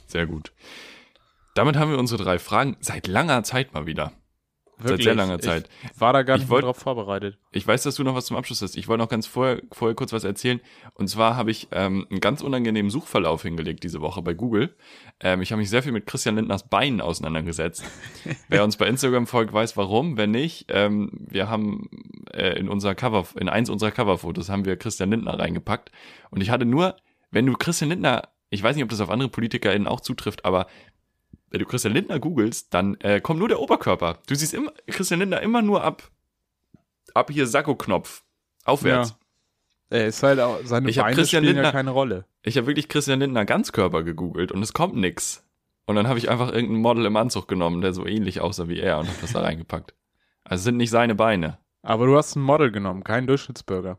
Sehr 0.09 0.27
gut. 0.27 0.51
Damit 1.55 1.77
haben 1.77 1.93
wir 1.93 1.99
unsere 1.99 2.21
drei 2.25 2.41
Fragen 2.41 2.77
seit 2.81 3.07
langer 3.07 3.45
Zeit 3.45 3.73
mal 3.73 3.87
wieder. 3.87 4.11
Wirklich? 4.79 4.99
Seit 4.99 5.03
sehr 5.03 5.15
langer 5.15 5.39
Zeit. 5.41 5.69
Ich 5.95 6.01
war 6.01 6.13
da 6.13 6.23
gar 6.23 6.39
nicht 6.39 6.49
wollt, 6.49 6.65
drauf 6.65 6.77
vorbereitet. 6.77 7.39
Ich 7.51 7.67
weiß, 7.67 7.83
dass 7.83 7.97
du 7.97 8.05
noch 8.05 8.15
was 8.15 8.27
zum 8.27 8.37
Abschluss 8.37 8.63
hast. 8.63 8.77
Ich 8.77 8.87
wollte 8.87 9.03
noch 9.03 9.09
ganz 9.09 9.27
vorher, 9.27 9.61
vorher 9.73 9.95
kurz 9.95 10.13
was 10.13 10.25
erzählen. 10.25 10.61
Und 10.95 11.09
zwar 11.09 11.37
habe 11.37 11.51
ich 11.51 11.69
ähm, 11.73 12.07
einen 12.11 12.21
ganz 12.21 12.43
unangenehmen 12.43 12.91
Suchverlauf 12.91 13.43
hingelegt 13.43 13.83
diese 13.83 14.01
Woche 14.01 14.23
bei 14.23 14.35
Google. 14.35 14.75
Ähm, 15.21 15.43
ich 15.43 15.51
habe 15.51 15.61
mich 15.61 15.71
sehr 15.71 15.83
viel 15.83 15.93
mit 15.93 16.07
Christian 16.07 16.37
Lindners 16.37 16.69
Beinen 16.69 17.01
auseinandergesetzt. 17.01 17.85
Wer 18.49 18.63
uns 18.65 18.77
bei 18.77 18.87
Instagram 18.87 19.27
folgt, 19.27 19.53
weiß 19.53 19.77
warum. 19.77 20.17
Wenn 20.17 20.31
nicht, 20.31 20.67
ähm, 20.69 21.11
wir 21.13 21.49
haben 21.49 21.89
äh, 22.33 22.59
in 22.59 22.69
unser 22.69 22.95
Cover, 22.95 23.27
in 23.39 23.49
eins 23.49 23.71
unserer 23.71 23.91
Coverfotos 23.91 24.49
haben 24.49 24.65
wir 24.65 24.77
Christian 24.77 25.11
Lindner 25.11 25.39
reingepackt. 25.39 25.91
Und 26.31 26.41
ich 26.41 26.51
hatte 26.51 26.65
nur, 26.65 26.97
wenn 27.31 27.47
du 27.47 27.55
Christian 27.55 27.91
Lindner 27.91 28.29
ich 28.51 28.63
weiß 28.63 28.77
nicht, 28.77 28.83
ob 28.83 28.89
das 28.89 29.01
auf 29.01 29.11
andere 29.11 29.29
PolitikerInnen 29.29 29.87
auch 29.87 30.01
zutrifft, 30.01 30.45
aber 30.45 30.67
wenn 31.51 31.61
du 31.61 31.67
Christian 31.67 31.95
Lindner 31.95 32.19
googelst, 32.19 32.73
dann 32.75 32.97
äh, 33.01 33.21
kommt 33.21 33.39
nur 33.39 33.49
der 33.49 33.61
Oberkörper. 33.61 34.19
Du 34.27 34.35
siehst 34.35 34.55
immer 34.55 34.73
Christian 34.87 35.21
Lindner 35.21 35.41
immer 35.41 35.63
nur 35.63 35.83
ab, 35.83 36.11
ab 37.15 37.31
hier 37.31 37.47
Sakko-Knopf. 37.47 38.23
Aufwärts. 38.65 39.11
Ja. 39.11 39.17
Er 39.99 40.07
ist 40.09 40.23
halt 40.23 40.41
auch, 40.41 40.59
seine 40.65 40.91
ich 40.91 40.97
Beine 40.99 41.17
Christian 41.17 41.43
spielen 41.43 41.55
Lindner, 41.57 41.69
ja 41.69 41.73
keine 41.73 41.91
Rolle. 41.91 42.27
Ich 42.43 42.57
habe 42.59 42.67
wirklich 42.67 42.89
Christian 42.89 43.21
Lindner 43.21 43.47
Ganzkörper 43.47 44.03
gegoogelt 44.03 44.53
und 44.53 44.63
es 44.63 44.75
kommt 44.75 44.97
nix. 44.97 45.45
Und 45.87 45.97
dann 45.97 46.07
habe 46.07 46.19
ich 46.19 46.29
einfach 46.29 46.53
irgendein 46.53 46.83
Model 46.83 47.07
im 47.07 47.17
Anzug 47.17 47.49
genommen, 47.49 47.81
der 47.81 47.95
so 47.95 48.05
ähnlich 48.05 48.43
aussah 48.43 48.69
wie 48.69 48.79
er 48.79 48.99
und 48.99 49.09
habe 49.09 49.17
das 49.23 49.33
da 49.33 49.41
reingepackt. 49.41 49.95
Also 50.45 50.65
sind 50.65 50.77
nicht 50.77 50.91
seine 50.91 51.15
Beine. 51.15 51.59
Aber 51.83 52.05
du 52.05 52.17
hast 52.19 52.37
ein 52.37 52.43
Model 52.43 52.71
genommen, 52.71 53.05
keinen 53.05 53.27
Durchschnittsbürger. 53.27 53.97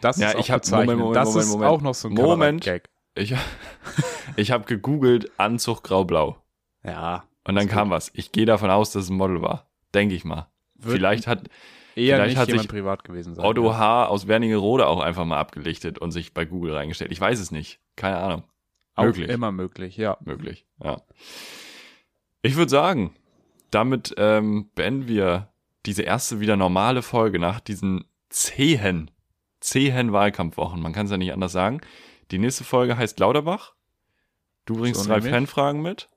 Das 0.00 0.16
Ja, 0.16 0.28
ist 0.28 0.36
auch 0.36 0.40
ich 0.40 0.50
hab-. 0.50 0.70
Moment, 0.70 0.98
Moment, 1.00 1.16
das 1.16 1.28
Moment, 1.28 1.44
ist 1.44 1.52
Moment. 1.52 1.70
auch 1.70 1.80
noch 1.82 1.94
so 1.94 2.08
ein 2.08 2.14
Moment. 2.14 2.66
Ich, 3.14 3.34
ich 4.36 4.50
habe 4.50 4.64
gegoogelt 4.64 5.30
Anzug 5.36 5.82
grau-blau. 5.82 6.38
Ja. 6.90 7.24
Und 7.44 7.54
dann 7.54 7.68
kam 7.68 7.90
was. 7.90 8.10
Ich 8.14 8.32
gehe 8.32 8.46
davon 8.46 8.70
aus, 8.70 8.92
dass 8.92 9.04
es 9.04 9.10
ein 9.10 9.16
Model 9.16 9.40
war. 9.40 9.66
Denke 9.94 10.14
ich 10.14 10.24
mal. 10.24 10.48
Wird 10.74 10.96
Vielleicht 10.96 11.26
hat 11.26 11.48
eher 11.96 12.16
vielleicht 12.16 12.28
nicht 12.28 12.38
hat 12.38 12.48
jemand 12.48 12.62
sich 12.62 12.70
privat 12.70 13.04
gewesen 13.04 13.34
sein. 13.34 13.44
Otto 13.44 13.70
ja. 13.70 13.78
H. 13.78 14.06
aus 14.06 14.28
Wernigerode 14.28 14.86
auch 14.86 15.00
einfach 15.00 15.24
mal 15.24 15.38
abgelichtet 15.38 15.98
und 15.98 16.10
sich 16.10 16.34
bei 16.34 16.44
Google 16.44 16.74
reingestellt. 16.74 17.10
Ich 17.10 17.20
weiß 17.20 17.38
es 17.40 17.50
nicht. 17.50 17.80
Keine 17.96 18.18
Ahnung. 18.18 18.44
Auch 18.94 19.04
möglich. 19.04 19.30
Immer 19.30 19.52
möglich, 19.52 19.96
ja. 19.96 20.16
Möglich, 20.24 20.66
ja. 20.82 21.00
Ich 22.42 22.56
würde 22.56 22.70
sagen, 22.70 23.14
damit 23.70 24.14
ähm, 24.18 24.70
beenden 24.74 25.08
wir 25.08 25.48
diese 25.86 26.02
erste 26.02 26.40
wieder 26.40 26.56
normale 26.56 27.02
Folge 27.02 27.38
nach 27.38 27.60
diesen 27.60 28.04
zähen, 28.28 29.10
zähen 29.60 30.12
Wahlkampfwochen. 30.12 30.80
Man 30.80 30.92
kann 30.92 31.06
es 31.06 31.12
ja 31.12 31.16
nicht 31.16 31.32
anders 31.32 31.52
sagen. 31.52 31.80
Die 32.30 32.38
nächste 32.38 32.64
Folge 32.64 32.96
heißt 32.96 33.18
Lauterbach. 33.20 33.74
Du 34.66 34.76
bringst 34.76 35.04
So 35.04 35.08
drei. 35.08 35.22
Fanfragen 35.22 35.80
mit. 35.80 36.08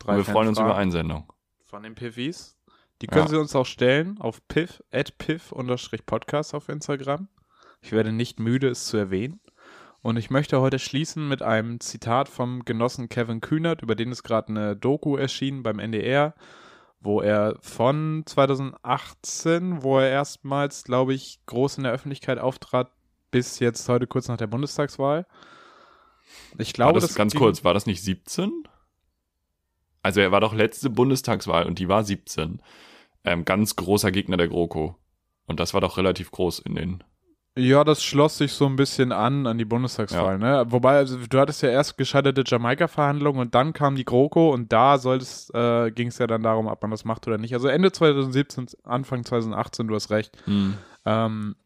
Drei 0.00 0.16
wir 0.16 0.24
freuen 0.24 0.48
uns 0.48 0.58
über 0.58 0.76
Einsendung. 0.76 1.32
Von 1.64 1.82
den 1.84 1.94
Piffis. 1.94 2.56
Die 3.00 3.06
können 3.06 3.26
Ja. 3.26 3.30
Sie 3.30 3.38
uns 3.38 3.54
auch 3.54 3.66
stellen 3.66 4.18
auf 4.18 4.46
piff, 4.48 4.82
at 4.92 5.16
piff 5.18 5.52
podcast 6.06 6.54
auf 6.54 6.68
Instagram. 6.68 7.28
Ich 7.80 7.92
werde 7.92 8.12
nicht 8.12 8.40
müde, 8.40 8.68
es 8.68 8.86
zu 8.86 8.96
erwähnen. 8.96 9.40
Und 10.02 10.16
ich 10.16 10.30
möchte 10.30 10.60
heute 10.60 10.78
schließen 10.78 11.28
mit 11.28 11.42
einem 11.42 11.78
Zitat 11.80 12.28
vom 12.28 12.64
Genossen 12.64 13.08
Kevin 13.08 13.40
Kühnert, 13.40 13.82
über 13.82 13.94
den 13.94 14.10
ist 14.12 14.22
gerade 14.22 14.48
eine 14.48 14.76
Doku 14.76 15.16
erschienen 15.16 15.62
beim 15.62 15.78
NDR, 15.78 16.34
wo 17.00 17.20
er 17.20 17.56
von 17.60 18.22
2018, 18.26 19.82
wo 19.82 19.98
er 19.98 20.08
erstmals, 20.10 20.84
glaube 20.84 21.14
ich, 21.14 21.40
groß 21.46 21.78
in 21.78 21.84
der 21.84 21.92
Öffentlichkeit 21.92 22.38
auftrat, 22.38 22.90
bis 23.30 23.58
jetzt 23.58 23.88
heute 23.88 24.06
kurz 24.06 24.28
nach 24.28 24.36
der 24.38 24.46
Bundestagswahl. 24.46 25.26
Ich 26.58 26.68
War 26.68 26.72
glaube, 26.74 27.00
das, 27.00 27.14
ganz 27.14 27.32
ging- 27.32 27.40
kurz, 27.40 27.64
war 27.64 27.74
das 27.74 27.86
nicht 27.86 28.02
17? 28.02 28.64
Also 30.02 30.20
er 30.20 30.32
war 30.32 30.40
doch 30.40 30.54
letzte 30.54 30.90
Bundestagswahl 30.90 31.66
und 31.66 31.78
die 31.78 31.88
war 31.88 32.04
17. 32.04 32.60
Ähm, 33.24 33.44
ganz 33.44 33.76
großer 33.76 34.10
Gegner 34.10 34.36
der 34.36 34.48
GroKo. 34.48 34.96
Und 35.46 35.60
das 35.60 35.74
war 35.74 35.80
doch 35.80 35.98
relativ 35.98 36.30
groß 36.30 36.60
in 36.60 36.74
den. 36.76 37.04
Ja, 37.56 37.82
das 37.82 38.02
schloss 38.02 38.38
sich 38.38 38.52
so 38.52 38.66
ein 38.66 38.76
bisschen 38.76 39.10
an 39.10 39.46
an 39.46 39.58
die 39.58 39.64
Bundestagswahl, 39.64 40.38
ne? 40.38 40.64
Wobei, 40.68 40.96
also, 40.96 41.18
du 41.18 41.38
hattest 41.38 41.62
ja 41.62 41.68
erst 41.68 41.98
gescheiterte 41.98 42.44
Jamaika-Verhandlungen 42.46 43.40
und 43.40 43.54
dann 43.56 43.72
kam 43.72 43.96
die 43.96 44.04
GroKo 44.04 44.54
und 44.54 44.72
da 44.72 44.94
äh, 44.94 45.90
ging 45.90 46.08
es 46.08 46.18
ja 46.18 46.28
dann 46.28 46.44
darum, 46.44 46.68
ob 46.68 46.80
man 46.80 46.92
das 46.92 47.04
macht 47.04 47.26
oder 47.26 47.38
nicht. 47.38 47.52
Also 47.52 47.66
Ende 47.66 47.90
2017, 47.90 48.68
Anfang 48.84 49.24
2018, 49.24 49.88
du 49.88 49.94
hast 49.96 50.10
recht, 50.10 50.38
ähm, 51.04 51.56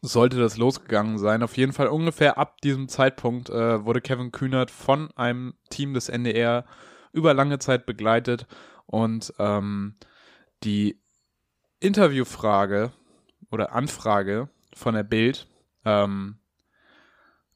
sollte 0.00 0.38
das 0.38 0.56
losgegangen 0.56 1.18
sein. 1.18 1.42
Auf 1.42 1.56
jeden 1.56 1.72
Fall 1.72 1.88
ungefähr 1.88 2.38
ab 2.38 2.60
diesem 2.62 2.88
Zeitpunkt 2.88 3.50
äh, 3.50 3.84
wurde 3.84 4.00
Kevin 4.00 4.32
Kühnert 4.32 4.70
von 4.70 5.10
einem 5.16 5.54
Team 5.68 5.92
des 5.92 6.08
NDR 6.08 6.64
über 7.14 7.32
lange 7.32 7.58
Zeit 7.58 7.86
begleitet 7.86 8.46
und 8.86 9.32
ähm, 9.38 9.94
die 10.62 11.00
Interviewfrage 11.80 12.92
oder 13.50 13.72
Anfrage 13.72 14.48
von 14.74 14.94
der 14.94 15.04
Bild 15.04 15.46
ähm, 15.84 16.38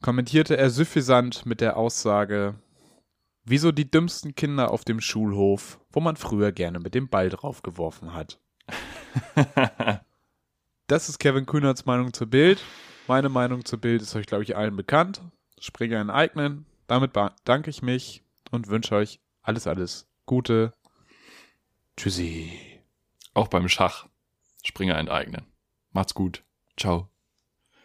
kommentierte 0.00 0.56
er 0.56 0.70
suffisant 0.70 1.44
mit 1.44 1.60
der 1.60 1.76
Aussage, 1.76 2.54
wieso 3.44 3.72
die 3.72 3.90
dümmsten 3.90 4.34
Kinder 4.34 4.70
auf 4.70 4.84
dem 4.84 5.00
Schulhof, 5.00 5.80
wo 5.90 6.00
man 6.00 6.16
früher 6.16 6.52
gerne 6.52 6.78
mit 6.78 6.94
dem 6.94 7.08
Ball 7.08 7.28
draufgeworfen 7.28 8.14
hat. 8.14 8.40
Das 10.88 11.10
ist 11.10 11.18
Kevin 11.18 11.44
Kühnerts 11.44 11.84
Meinung 11.84 12.14
zur 12.14 12.28
Bild. 12.28 12.64
Meine 13.08 13.28
Meinung 13.28 13.62
zur 13.66 13.78
Bild 13.78 14.00
ist 14.00 14.16
euch, 14.16 14.24
glaube 14.24 14.42
ich, 14.42 14.56
allen 14.56 14.74
bekannt. 14.74 15.20
Springer 15.60 16.00
enteignen. 16.00 16.64
Damit 16.86 17.12
bedanke 17.12 17.68
ich 17.68 17.82
mich 17.82 18.24
und 18.50 18.68
wünsche 18.68 18.94
euch 18.94 19.20
alles, 19.42 19.66
alles 19.66 20.08
Gute. 20.26 20.74
Tschüssi. 21.96 22.52
Auch 23.34 23.48
beim 23.48 23.68
Schach. 23.68 24.06
Springer 24.62 24.98
enteignen. 24.98 25.46
Macht's 25.92 26.14
gut. 26.14 26.44
Ciao. 26.76 27.08